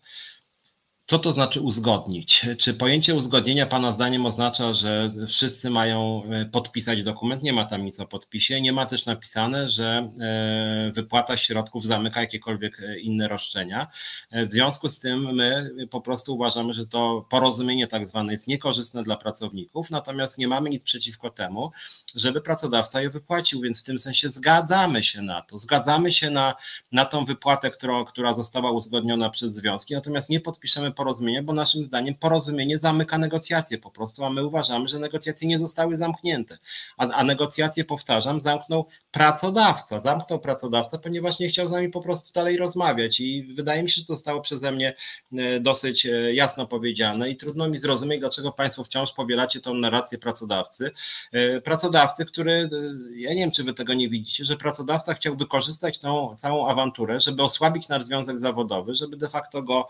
[1.10, 2.46] Co to znaczy uzgodnić?
[2.60, 7.44] Czy pojęcie uzgodnienia Pana zdaniem oznacza, że wszyscy mają e, podpisać dokument?
[7.44, 8.62] Nie ma tam nic o podpisie.
[8.62, 13.88] Nie ma też napisane, że e, wypłata środków zamyka jakiekolwiek e, inne roszczenia.
[14.32, 19.04] W związku z tym my po prostu uważamy, że to porozumienie tak zwane jest niekorzystne
[19.04, 21.72] dla pracowników, natomiast nie mamy nic przeciwko temu,
[22.16, 25.58] żeby pracodawca je wypłacił, więc w tym sensie zgadzamy się na to.
[25.58, 26.56] Zgadzamy się na,
[26.92, 31.84] na tą wypłatę, którą, która została uzgodniona przez związki, natomiast nie podpiszemy porozumienia, bo naszym
[31.84, 36.58] zdaniem porozumienie zamyka negocjacje po prostu, a my uważamy, że negocjacje nie zostały zamknięte.
[36.98, 40.00] A, a negocjacje, powtarzam, zamknął pracodawca.
[40.00, 44.02] Zamknął pracodawca, ponieważ nie chciał z nami po prostu dalej rozmawiać i wydaje mi się,
[44.02, 44.94] że to zostało przeze mnie
[45.34, 50.18] e, dosyć e, jasno powiedziane i trudno mi zrozumieć, dlaczego Państwo wciąż powielacie tą narrację
[50.18, 50.92] pracodawcy.
[51.32, 52.70] E, pracodawcy, który,
[53.16, 57.20] ja nie wiem, czy Wy tego nie widzicie, że pracodawca chciał wykorzystać tą całą awanturę,
[57.20, 59.88] żeby osłabić nasz związek zawodowy, żeby de facto go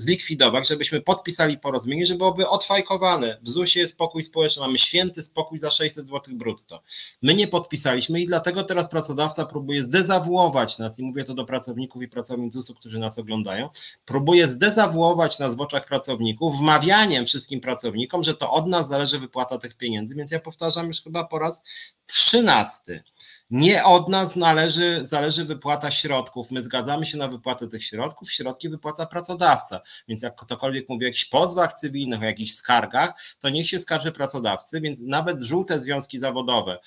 [0.00, 3.38] zlikwidować, żebyśmy podpisali porozumienie, żeby byłoby odfajkowane.
[3.42, 6.82] W ZUS-ie jest spokój społeczny, mamy święty spokój za 600 zł brutto.
[7.22, 12.02] My nie podpisaliśmy i dlatego teraz pracodawca próbuje zdezawuować nas, i mówię to do pracowników
[12.02, 13.68] i pracownic ZUS-u, którzy nas oglądają,
[14.06, 19.58] próbuje zdezawuować nas w oczach pracowników, wmawianiem wszystkim pracownikom, że to od nas zależy wypłata
[19.58, 21.62] tych pieniędzy, więc ja powtarzam już chyba po raz
[22.06, 23.02] trzynasty.
[23.50, 26.50] Nie od nas należy, zależy wypłata środków.
[26.50, 29.80] My zgadzamy się na wypłatę tych środków, środki wypłaca pracodawca.
[30.08, 34.12] Więc jak ktokolwiek mówi o jakichś pozwach cywilnych, o jakichś skargach, to niech się skarży
[34.12, 36.78] pracodawcy, więc nawet żółte związki zawodowe,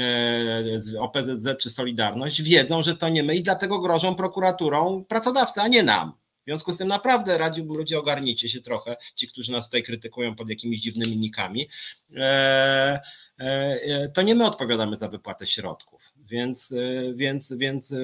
[0.00, 5.68] e, OPZZ czy Solidarność, wiedzą, że to nie my i dlatego grożą prokuraturą pracodawcy, a
[5.68, 6.12] nie nam.
[6.48, 10.36] W związku z tym naprawdę radziłbym ludzie ogarnijcie się trochę, ci, którzy nas tutaj krytykują
[10.36, 11.68] pod jakimiś dziwnymi nikami.
[12.16, 13.00] E,
[13.38, 16.12] e, to nie my odpowiadamy za wypłatę środków.
[16.30, 16.74] Więc,
[17.14, 17.96] więc, więc e,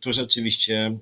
[0.00, 0.98] tu rzeczywiście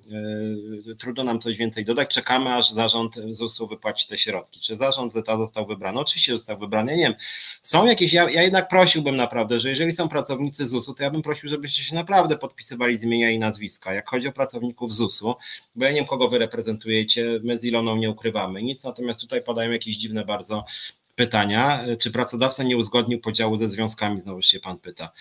[0.90, 2.14] e, trudno nam coś więcej dodać.
[2.14, 4.60] Czekamy, aż zarząd ZUS-u wypłaci te środki.
[4.60, 6.00] Czy zarząd ZETA został wybrany?
[6.00, 6.92] Oczywiście został wybrany.
[6.92, 7.14] Ja nie wiem.
[7.62, 11.22] Są jakieś, ja, ja jednak prosiłbym naprawdę, że jeżeli są pracownicy ZUS-u, to ja bym
[11.22, 13.94] prosił, żebyście się naprawdę podpisywali z imienia i nazwiska.
[13.94, 15.34] Jak chodzi o pracowników ZUS-u,
[15.76, 19.42] bo ja nie wiem, kogo wy reprezentujecie, my z Iloną nie ukrywamy nic, natomiast tutaj
[19.42, 20.64] padają jakieś dziwne bardzo
[21.14, 21.84] pytania.
[21.98, 24.20] Czy pracodawca nie uzgodnił podziału ze związkami?
[24.20, 25.12] Znowu się pan pyta.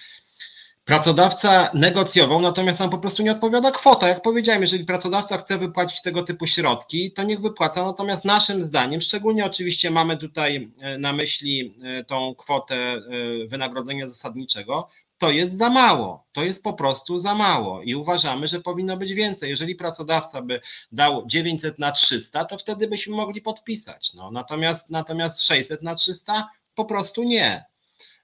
[0.90, 4.08] Pracodawca negocjował, natomiast nam po prostu nie odpowiada kwota.
[4.08, 7.86] Jak powiedziałem, jeżeli pracodawca chce wypłacić tego typu środki, to niech wypłaca.
[7.86, 13.00] Natomiast naszym zdaniem, szczególnie oczywiście mamy tutaj e, na myśli e, tą kwotę e,
[13.48, 14.88] wynagrodzenia zasadniczego,
[15.18, 16.28] to jest za mało.
[16.32, 19.50] To jest po prostu za mało i uważamy, że powinno być więcej.
[19.50, 20.62] Jeżeli pracodawca by
[20.92, 24.14] dał 900 na 300, to wtedy byśmy mogli podpisać.
[24.14, 27.69] No, natomiast, natomiast 600 na 300 po prostu nie.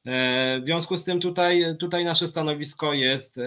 [0.05, 3.41] E, w związku z tym tutaj, tutaj nasze stanowisko jest, e,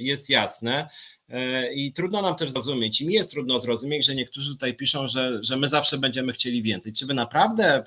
[0.00, 0.88] jest jasne.
[1.28, 5.08] E, I trudno nam też zrozumieć, i mi jest trudno zrozumieć, że niektórzy tutaj piszą,
[5.08, 6.92] że, że my zawsze będziemy chcieli więcej.
[6.92, 7.84] Czy wy naprawdę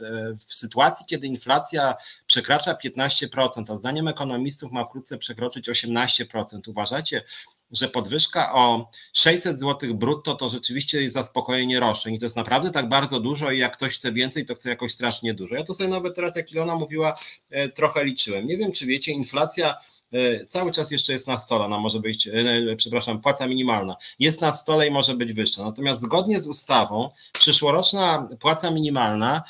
[0.47, 1.95] w sytuacji, kiedy inflacja
[2.27, 7.21] przekracza 15%, a zdaniem ekonomistów ma wkrótce przekroczyć 18%, uważacie,
[7.71, 12.71] że podwyżka o 600 zł brutto to rzeczywiście jest zaspokojenie roszczeń i to jest naprawdę
[12.71, 15.55] tak bardzo dużo i jak ktoś chce więcej, to chce jakoś strasznie dużo.
[15.55, 17.15] Ja to sobie nawet teraz, jak Ilona mówiła,
[17.49, 18.45] e, trochę liczyłem.
[18.45, 19.77] Nie wiem, czy wiecie, inflacja
[20.13, 24.41] e, cały czas jeszcze jest na stole, ona może być, e, przepraszam, płaca minimalna jest
[24.41, 25.63] na stole i może być wyższa.
[25.63, 29.43] Natomiast zgodnie z ustawą przyszłoroczna płaca minimalna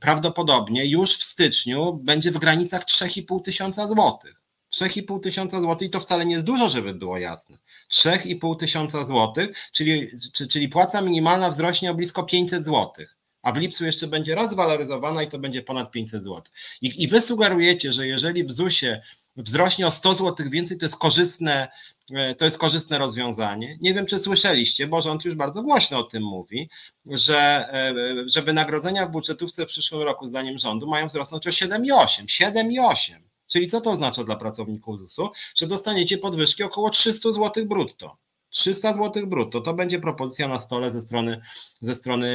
[0.00, 4.39] prawdopodobnie już w styczniu będzie w granicach 3,5 tysiąca złotych.
[4.74, 7.58] 3,5 tysiąca złotych i to wcale nie jest dużo, żeby było jasne.
[7.92, 10.08] 3,5 tysiąca złotych, czyli,
[10.50, 15.22] czyli płaca minimalna wzrośnie o blisko 500 złotych, a w lipcu jeszcze będzie raz waloryzowana
[15.22, 16.52] i to będzie ponad 500 złotych.
[16.82, 19.02] I, I wy sugerujecie, że jeżeli w ZUS-ie
[19.36, 21.68] wzrośnie o 100 złotych więcej, to jest korzystne,
[22.12, 23.78] e, to jest korzystne rozwiązanie.
[23.80, 26.70] Nie wiem, czy słyszeliście, bo rząd już bardzo głośno o tym mówi,
[27.06, 27.94] że, e,
[28.26, 32.26] że wynagrodzenia w budżetówce w przyszłym roku, zdaniem rządu, mają wzrosnąć o 7,8.
[32.26, 33.29] 7,8.
[33.50, 35.30] Czyli co to oznacza dla pracowników ZUS-u?
[35.54, 38.16] Że dostaniecie podwyżki około 300 zł brutto.
[38.50, 41.40] 300 zł brutto to będzie propozycja na stole ze strony,
[41.80, 42.28] ze strony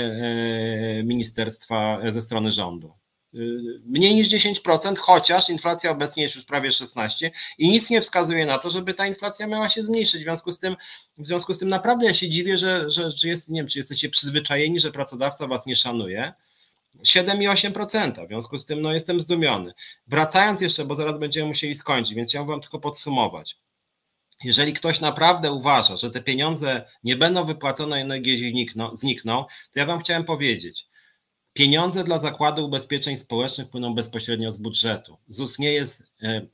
[1.00, 2.94] e, ministerstwa, ze strony rządu.
[3.34, 3.38] E,
[3.86, 8.58] mniej niż 10%, chociaż inflacja obecnie jest już prawie 16% i nic nie wskazuje na
[8.58, 10.22] to, żeby ta inflacja miała się zmniejszyć.
[10.22, 10.76] W związku z tym,
[11.18, 13.80] w związku z tym naprawdę ja się dziwię, że, że, że jest, nie wiem, czy
[13.80, 16.34] jesteście przyzwyczajeni, że pracodawca was nie szanuje
[17.04, 18.26] 7,8%.
[18.26, 19.74] W związku z tym no, jestem zdumiony.
[20.08, 23.58] Wracając jeszcze, bo zaraz będziemy musieli skończyć, więc chciałbym Wam tylko podsumować.
[24.44, 29.86] Jeżeli ktoś naprawdę uważa, że te pieniądze nie będą wypłacone, energie znikną, znikną, to ja
[29.86, 30.88] Wam chciałem powiedzieć,
[31.54, 35.18] pieniądze dla Zakładu Ubezpieczeń Społecznych płyną bezpośrednio z budżetu.
[35.28, 36.48] ZUS nie jest e,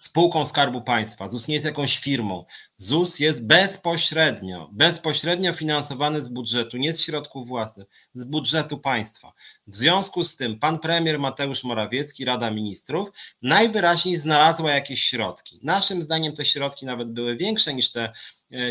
[0.00, 2.44] spółką Skarbu Państwa, ZUS nie jest jakąś firmą.
[2.76, 9.32] ZUS jest bezpośrednio, bezpośrednio finansowany z budżetu, nie z środków własnych, z budżetu państwa.
[9.66, 13.10] W związku z tym pan premier Mateusz Morawiecki, Rada Ministrów,
[13.42, 15.60] najwyraźniej znalazła jakieś środki.
[15.62, 18.12] Naszym zdaniem te środki nawet były większe niż te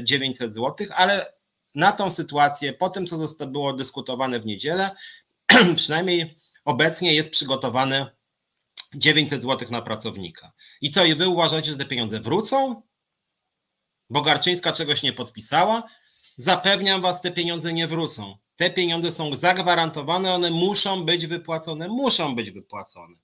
[0.03, 1.33] 900 e, zł, ale
[1.75, 4.91] na tą sytuację, po tym co było dyskutowane w niedzielę,
[5.75, 6.35] przynajmniej
[6.65, 8.05] obecnie jest przygotowany
[8.95, 10.51] 900 zł na pracownika.
[10.81, 12.81] I co, i wy uważacie, że te pieniądze wrócą?
[14.09, 15.83] Bo Garczyńska czegoś nie podpisała?
[16.37, 18.37] Zapewniam Was, te pieniądze nie wrócą.
[18.55, 23.15] Te pieniądze są zagwarantowane, one muszą być wypłacone, muszą być wypłacone.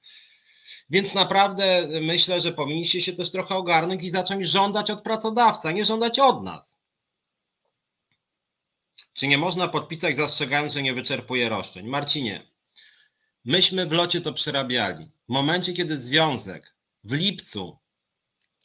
[0.90, 5.72] Więc naprawdę myślę, że powinniście się też trochę ogarnąć i zacząć żądać od pracodawcy, a
[5.72, 6.78] nie żądać od nas.
[9.14, 11.88] Czy nie można podpisać zastrzegając, że nie wyczerpuje roszczeń?
[11.88, 12.42] Marcinie,
[13.46, 15.06] myśmy w locie to przerabiali.
[15.06, 17.78] W momencie, kiedy związek w lipcu,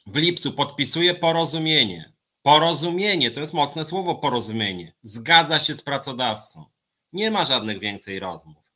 [0.07, 2.13] w lipcu podpisuje porozumienie,
[2.43, 6.65] porozumienie, to jest mocne słowo porozumienie, zgadza się z pracodawcą.
[7.13, 8.71] Nie ma żadnych więcej rozmów.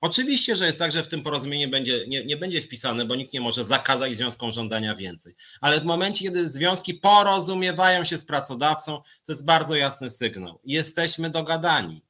[0.00, 3.32] Oczywiście, że jest tak, że w tym porozumieniu będzie, nie, nie będzie wpisane, bo nikt
[3.32, 5.36] nie może zakazać związkom żądania więcej.
[5.60, 10.60] Ale w momencie, kiedy związki porozumiewają się z pracodawcą, to jest bardzo jasny sygnał.
[10.64, 12.04] Jesteśmy dogadani.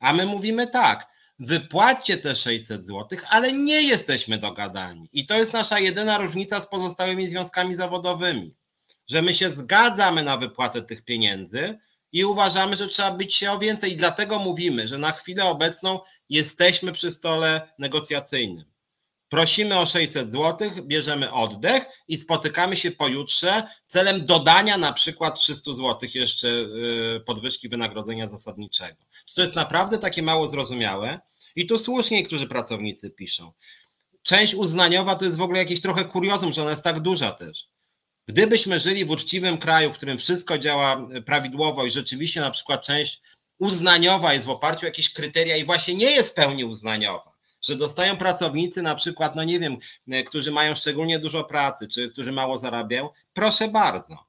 [0.00, 1.06] A my mówimy tak,
[1.38, 5.08] wypłaćcie te 600 zł, ale nie jesteśmy dogadani.
[5.12, 8.54] I to jest nasza jedyna różnica z pozostałymi związkami zawodowymi,
[9.06, 11.78] że my się zgadzamy na wypłatę tych pieniędzy,
[12.12, 13.92] i uważamy, że trzeba być się o więcej.
[13.92, 18.64] I dlatego mówimy, że na chwilę obecną jesteśmy przy stole negocjacyjnym.
[19.28, 25.72] Prosimy o 600 zł, bierzemy oddech i spotykamy się pojutrze celem dodania na przykład 300
[25.72, 29.04] zł jeszcze y, podwyżki wynagrodzenia zasadniczego.
[29.26, 31.20] Czy to jest naprawdę takie mało zrozumiałe?
[31.56, 33.52] I tu słusznie niektórzy pracownicy piszą.
[34.22, 37.68] Część uznaniowa to jest w ogóle jakieś trochę kuriozum, że ona jest tak duża też.
[38.28, 43.20] Gdybyśmy żyli w uczciwym kraju, w którym wszystko działa prawidłowo i rzeczywiście na przykład część
[43.58, 47.27] uznaniowa jest w oparciu o jakieś kryteria i właśnie nie jest w pełni uznaniowa,
[47.62, 49.76] że dostają pracownicy na przykład, no nie wiem,
[50.26, 54.26] którzy mają szczególnie dużo pracy, czy którzy mało zarabiają, proszę bardzo.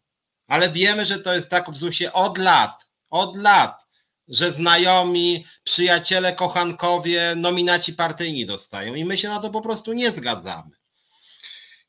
[0.47, 3.85] Ale wiemy, że to jest tak w ZUS-ie od lat, od lat,
[4.27, 10.11] że znajomi, przyjaciele, kochankowie, nominaci partyjni dostają i my się na to po prostu nie
[10.11, 10.78] zgadzamy.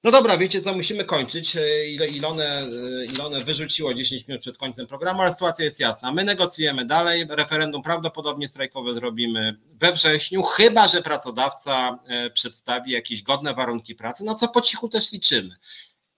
[0.04, 1.56] No dobra, wiecie co, musimy kończyć.
[1.56, 6.12] E, Ilone, e, Ilone wyrzuciło 10 minut przed końcem programu, ale sytuacja jest jasna.
[6.12, 7.26] My negocjujemy dalej.
[7.28, 14.24] Referendum prawdopodobnie strajkowe zrobimy we wrześniu, chyba że pracodawca e, przedstawi jakieś godne warunki pracy,
[14.24, 15.56] no co po cichu też liczymy.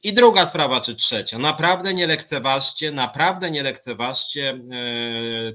[0.04, 1.38] I druga sprawa, czy trzecia.
[1.38, 4.60] Naprawdę nie lekceważcie, naprawdę nie lekceważcie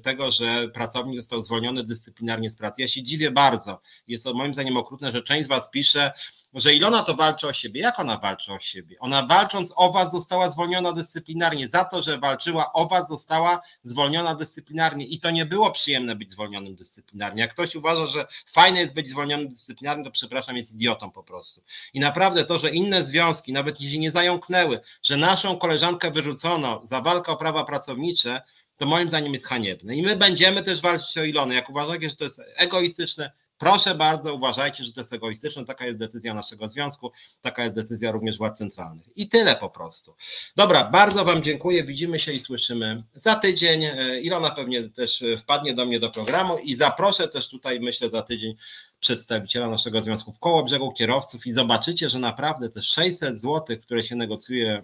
[0.04, 2.82] tego, że pracownik został zwolniony dyscyplinarnie z pracy.
[2.82, 3.82] Ja się dziwię bardzo.
[4.08, 6.12] Jest to moim zdaniem okrutne, że część z Was pisze,
[6.58, 7.82] że Ilona to walczy o siebie.
[7.82, 8.96] Jak ona walczy o siebie?
[9.00, 11.68] Ona walcząc o was została zwolniona dyscyplinarnie.
[11.68, 15.06] Za to, że walczyła o was, została zwolniona dyscyplinarnie.
[15.06, 17.42] I to nie było przyjemne być zwolnionym dyscyplinarnie.
[17.42, 21.62] Jak ktoś uważa, że fajne jest być zwolnionym dyscyplinarnie, to przepraszam, jest idiotą po prostu.
[21.94, 27.02] I naprawdę to, że inne związki, nawet jeśli nie zająknęły, że naszą koleżankę wyrzucono za
[27.02, 28.42] walkę o prawa pracownicze,
[28.78, 29.96] to moim zdaniem jest haniebne.
[29.96, 31.56] I my będziemy też walczyć o Ilony.
[31.56, 35.66] Jak uważacie, że to jest egoistyczne, Proszę bardzo, uważajcie, że to jest egoistyczne.
[35.66, 37.12] Taka jest decyzja naszego związku,
[37.42, 39.06] taka jest decyzja również władz centralnych.
[39.16, 40.16] I tyle po prostu.
[40.56, 41.84] Dobra, bardzo Wam dziękuję.
[41.84, 43.84] Widzimy się i słyszymy za tydzień.
[43.84, 48.22] E, Ilona pewnie też wpadnie do mnie do programu i zaproszę też tutaj, myślę, za
[48.22, 48.56] tydzień
[49.00, 54.04] przedstawiciela naszego związku w koło brzegu kierowców i zobaczycie, że naprawdę te 600 zł, które
[54.04, 54.84] się negocjuje e,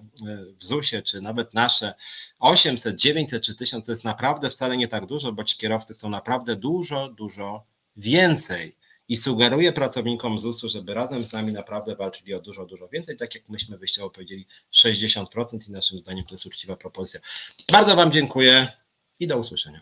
[0.60, 1.94] w ZUS-ie, czy nawet nasze
[2.40, 6.10] 800, 900 czy 1000, to jest naprawdę wcale nie tak dużo, bo ci kierowcy chcą
[6.10, 8.76] naprawdę dużo, dużo więcej
[9.08, 13.36] i sugeruję pracownikom ZUS-u, żeby razem z nami naprawdę walczyli o dużo, dużo więcej, tak
[13.36, 17.20] jak myśmy wyjściowo powiedzieli 60% i naszym zdaniem to jest uczciwa propozycja.
[17.72, 18.68] Bardzo Wam dziękuję
[19.20, 19.82] i do usłyszenia.